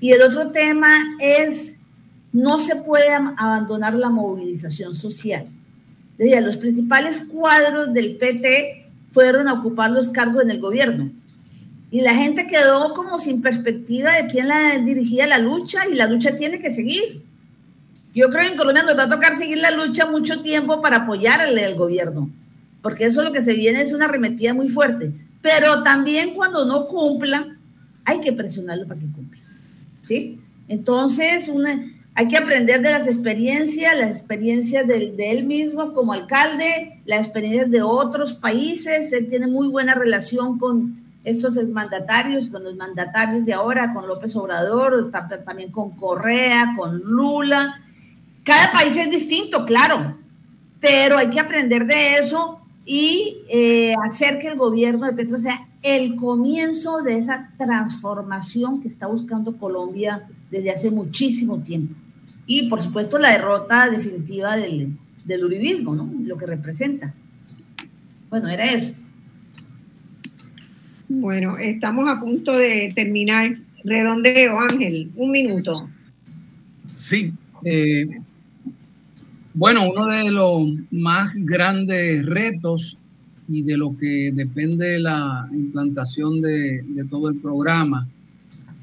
[0.00, 1.78] Y el otro tema es,
[2.32, 5.46] no se puede abandonar la movilización social.
[6.16, 11.10] Decía, los principales cuadros del PT fueron a ocupar los cargos en el gobierno.
[11.92, 16.06] y la gente quedó como sin perspectiva de quién la dirigía la lucha y la
[16.06, 17.24] lucha tiene que seguir.
[18.14, 20.98] Yo creo que en Colombia nos va a tocar seguir la lucha mucho tiempo para
[20.98, 22.30] apoyarle al gobierno,
[22.80, 25.12] porque eso lo que se viene es una arremetida muy fuerte.
[25.42, 27.56] Pero también cuando no cumpla,
[28.04, 29.40] hay que presionarlo para que cumpla.
[30.02, 30.40] ¿Sí?
[30.68, 31.84] Entonces, una,
[32.20, 37.70] hay que aprender de las experiencias, las experiencias de, él mismo como alcalde, las experiencias
[37.70, 39.10] de otros países.
[39.14, 44.36] Él tiene muy buena relación con estos mandatarios, con los mandatarios de ahora, con López
[44.36, 45.10] Obrador,
[45.46, 47.80] también con Correa, con Lula.
[48.44, 50.18] Cada país es distinto, claro,
[50.78, 55.66] pero hay que aprender de eso y eh, hacer que el gobierno de Petro sea
[55.80, 61.94] el comienzo de esa transformación que está buscando Colombia desde hace muchísimo tiempo.
[62.52, 66.12] Y por supuesto la derrota definitiva del, del uribismo, ¿no?
[66.24, 67.14] Lo que representa.
[68.28, 69.00] Bueno, era eso.
[71.08, 73.56] Bueno, estamos a punto de terminar.
[73.84, 75.88] Redondeo, Ángel, un minuto.
[76.96, 77.32] Sí,
[77.64, 78.20] eh,
[79.54, 82.98] bueno, uno de los más grandes retos
[83.48, 88.08] y de lo que depende la implantación de, todo el programa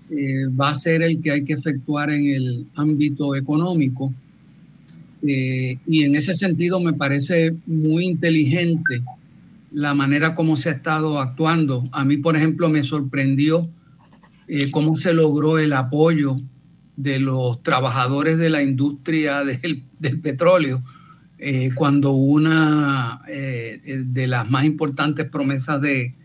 [0.10, 4.14] eh, va a ser el que hay que efectuar en el ámbito económico.
[5.22, 9.02] Eh, y en ese sentido me parece muy inteligente
[9.72, 11.90] la manera como se ha estado actuando.
[11.92, 13.70] A mí, por ejemplo, me sorprendió
[14.48, 16.40] eh, cómo se logró el apoyo
[16.96, 19.44] de los trabajadores de la industria
[20.00, 20.84] del, petróleo,
[21.76, 26.16] cuando una de las más importantes promesas de,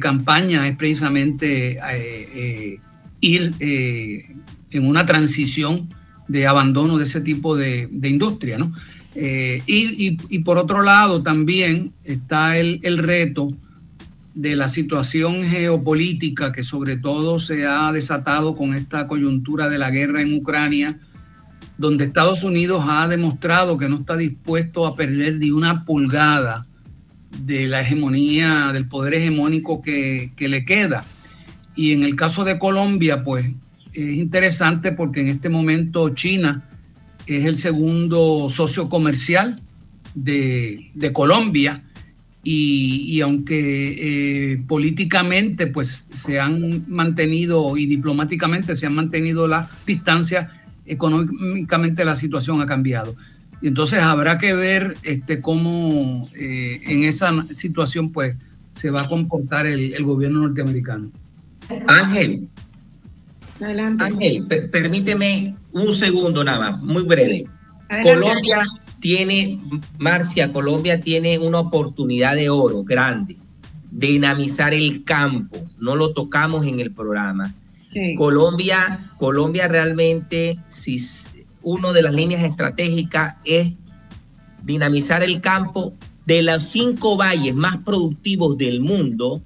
[0.00, 1.78] campaña es precisamente
[3.20, 4.36] eh, ir
[4.70, 5.94] en una transición
[6.28, 8.58] de abandono de ese tipo de, industria.
[9.14, 13.56] Y, por otro lado también está el, el reto
[14.38, 19.90] de la situación geopolítica que sobre todo se ha desatado con esta coyuntura de la
[19.90, 21.00] guerra en Ucrania,
[21.76, 26.68] donde Estados Unidos ha demostrado que no está dispuesto a perder ni una pulgada
[27.44, 31.04] de la hegemonía, del poder hegemónico que, le queda.
[31.78, 33.46] Y en el caso de Colombia, pues
[33.92, 36.68] es interesante porque en este momento China
[37.24, 39.62] es el segundo socio comercial
[40.12, 41.84] de, de Colombia
[42.42, 50.50] y, aunque eh, políticamente pues se han mantenido y diplomáticamente se han mantenido las distancias,
[50.84, 53.14] económicamente la situación ha cambiado.
[53.62, 58.34] Y entonces habrá que ver este, cómo eh, en esa situación pues
[58.74, 61.12] se va a comportar el, gobierno norteamericano.
[61.86, 62.48] Ángel.
[63.98, 67.46] Ángel, permíteme un segundo nada más, muy breve.
[68.02, 68.64] Colombia
[69.00, 69.58] tiene,
[69.98, 73.36] Marcia, Colombia tiene una oportunidad de oro grande
[73.90, 75.58] de dinamizar el campo.
[75.78, 77.54] No lo tocamos en el programa.
[78.16, 80.98] Colombia, Colombia realmente, si
[81.62, 83.72] una de las líneas estratégicas es
[84.62, 85.94] dinamizar el campo
[86.26, 89.40] de los cinco valles más productivos del mundo.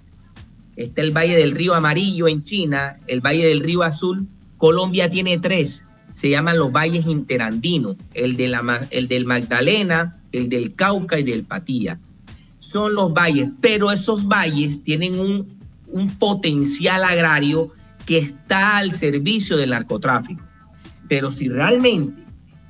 [0.77, 4.27] Está el Valle del Río Amarillo en China, el Valle del Río Azul.
[4.57, 5.85] Colombia tiene tres
[6.15, 11.23] se llaman los valles interandinos, el, de la, el del Magdalena, el del Cauca y
[11.23, 11.99] del Patía.
[12.59, 17.71] Son los valles, pero esos valles tienen un potencial agrario
[18.07, 20.43] que está al servicio del narcotráfico.
[21.09, 22.23] Pero si realmente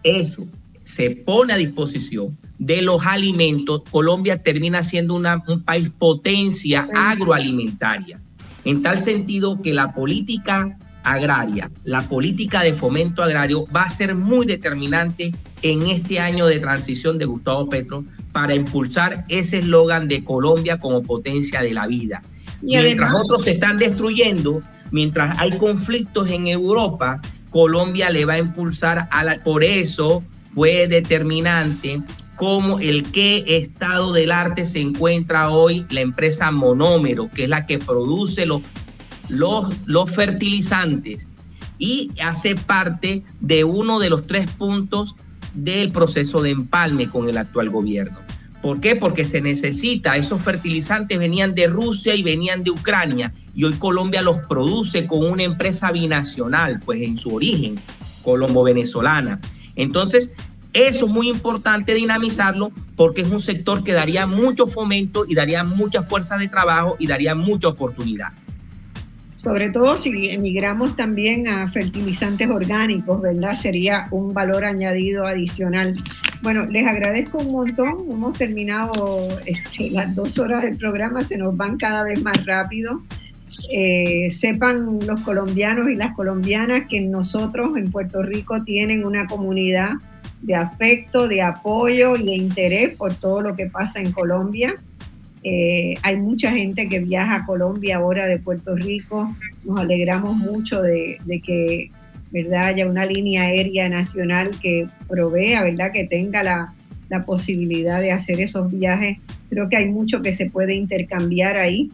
[0.03, 0.47] eso
[0.85, 8.21] se pone a disposición de los alimentos, Colombia termina siendo una, un país potencia agroalimentaria.
[8.65, 14.15] En tal sentido que la política agraria, la política de fomento agrario va a ser
[14.15, 15.33] muy determinante
[15.63, 21.03] en este año de transición de Gustavo Petro para impulsar ese eslogan de Colombia como
[21.03, 22.23] potencia de la vida.
[22.63, 24.63] mientras otros se están destruyendo,
[24.93, 27.21] mientras hay conflictos en Europa,
[27.51, 29.43] Colombia le va a impulsar a la...
[29.43, 30.23] Por eso
[30.55, 32.01] fue determinante
[32.43, 37.67] cómo el qué estado del arte se encuentra hoy la empresa Monómero, que es la
[37.67, 38.63] que produce los
[39.29, 41.29] los, los fertilizantes
[41.79, 45.15] y hace parte de uno de los tres puntos
[45.55, 48.19] del proceso de empalme con el actual gobierno.
[48.61, 48.97] ¿Por qué?
[48.97, 54.21] Porque se necesita, esos fertilizantes venían de Rusia y venían de Ucrania y hoy Colombia
[54.21, 57.79] los produce con una empresa binacional, pues en su origen,
[58.25, 59.41] colombo-venezolana.
[59.77, 60.33] Entonces,
[60.73, 65.65] eso es muy importante dinamizarlo porque es un sector que daría mucho fomento y daría
[65.65, 68.33] mucha fuerza de trabajo y daría mucha oportunidad
[69.43, 73.57] sobre todo si emigramos también a fertilizantes orgánicos, ¿verdad?
[73.57, 76.01] Sería un valor añadido adicional.
[76.43, 78.07] Bueno, les agradezco un montón.
[78.09, 83.03] Hemos terminado este, las dos horas del programa, se nos van cada vez más rápido.
[83.71, 89.91] eh, sepan los colombianos y las colombianas que nosotros en Puerto Rico tienen una comunidad
[90.43, 94.75] de afecto, de apoyo y de interés por todo lo que pasa en Colombia.
[95.45, 99.35] Eh, hay mucha gente que viaja a Colombia ahora de Puerto Rico.
[99.65, 101.91] Nos alegramos mucho de, que
[102.31, 102.67] ¿verdad?
[102.67, 105.93] haya una línea aérea nacional que provea, ¿verdad?
[105.93, 106.75] que tenga la,
[107.09, 109.19] la posibilidad de hacer esos viajes.
[109.51, 111.91] Creo que hay mucho que se puede intercambiar ahí.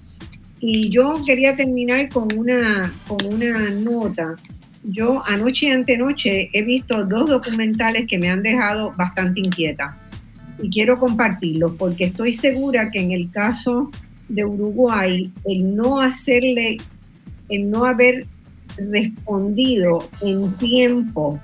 [0.61, 4.37] Y yo quería terminar con una, con una nota.
[4.84, 9.96] Yo anoche y antenoche he visto dos documentales que me han dejado bastante inquieta
[10.60, 13.90] y quiero compartirlos porque estoy segura que en el caso
[14.28, 16.78] de Uruguay, el no hacerle,
[17.48, 18.26] el no haber
[18.76, 21.40] respondido en tiempo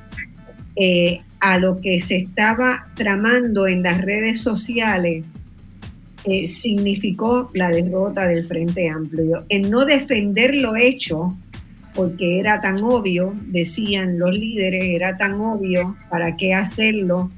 [0.76, 5.24] eh, a lo que se estaba tramando en las redes sociales,
[6.24, 9.44] eh, significó la derrota del Frente Amplio.
[9.48, 11.36] En no defender lo hecho,
[11.94, 17.30] porque era tan obvio, decían los líderes, era tan obvio, ¿para qué hacerlo?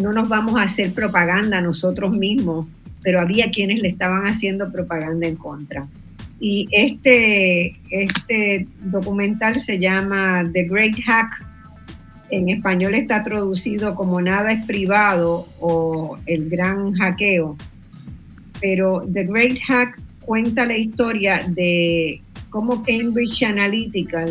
[0.00, 2.66] No nos vamos a hacer propaganda nosotros mismos,
[3.02, 5.86] pero había quienes le estaban haciendo propaganda en contra.
[6.38, 11.44] Y este, este documental se llama The Great Hack.
[12.30, 17.56] En español está traducido como Nada es privado o El gran hackeo
[18.60, 22.20] pero The Great Hack cuenta la historia de
[22.50, 24.24] cómo Cambridge Analytica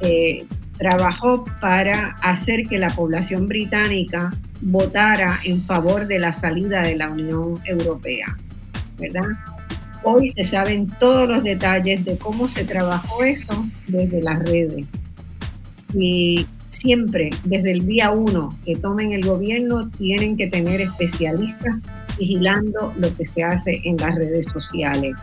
[0.00, 0.44] eh,
[0.78, 4.30] trabajó para hacer que la población británica
[4.60, 8.36] votara en favor de la salida de la Unión Europea,
[8.98, 9.28] ¿verdad?
[10.04, 14.86] Hoy se saben todos los detalles de cómo se trabajó eso desde las redes.
[15.94, 21.76] Y siempre, desde el día uno que tomen el gobierno, tienen que tener especialistas
[22.18, 25.14] vigilando lo que se hace en las redes sociales.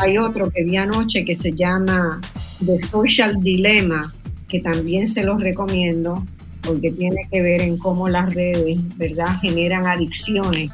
[0.00, 2.20] Hay otro que vi anoche que se llama
[2.64, 4.12] The Social Dilemma,
[4.48, 6.24] que también se los recomiendo
[6.62, 10.70] porque tiene que ver en cómo las redes, ¿verdad?, generan adicciones.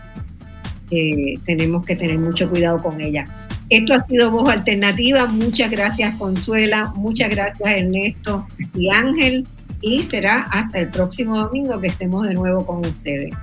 [1.44, 3.28] tenemos que tener mucho cuidado con ellas.
[3.68, 5.26] Esto ha sido Voz Alternativa.
[5.26, 6.92] Muchas gracias, Consuela.
[6.94, 9.46] Muchas gracias, Ernesto y Ángel.
[9.80, 13.34] Y será hasta el próximo domingo que estemos de nuevo con ustedes.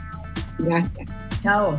[0.59, 1.09] Gracias.
[1.41, 1.75] Chao.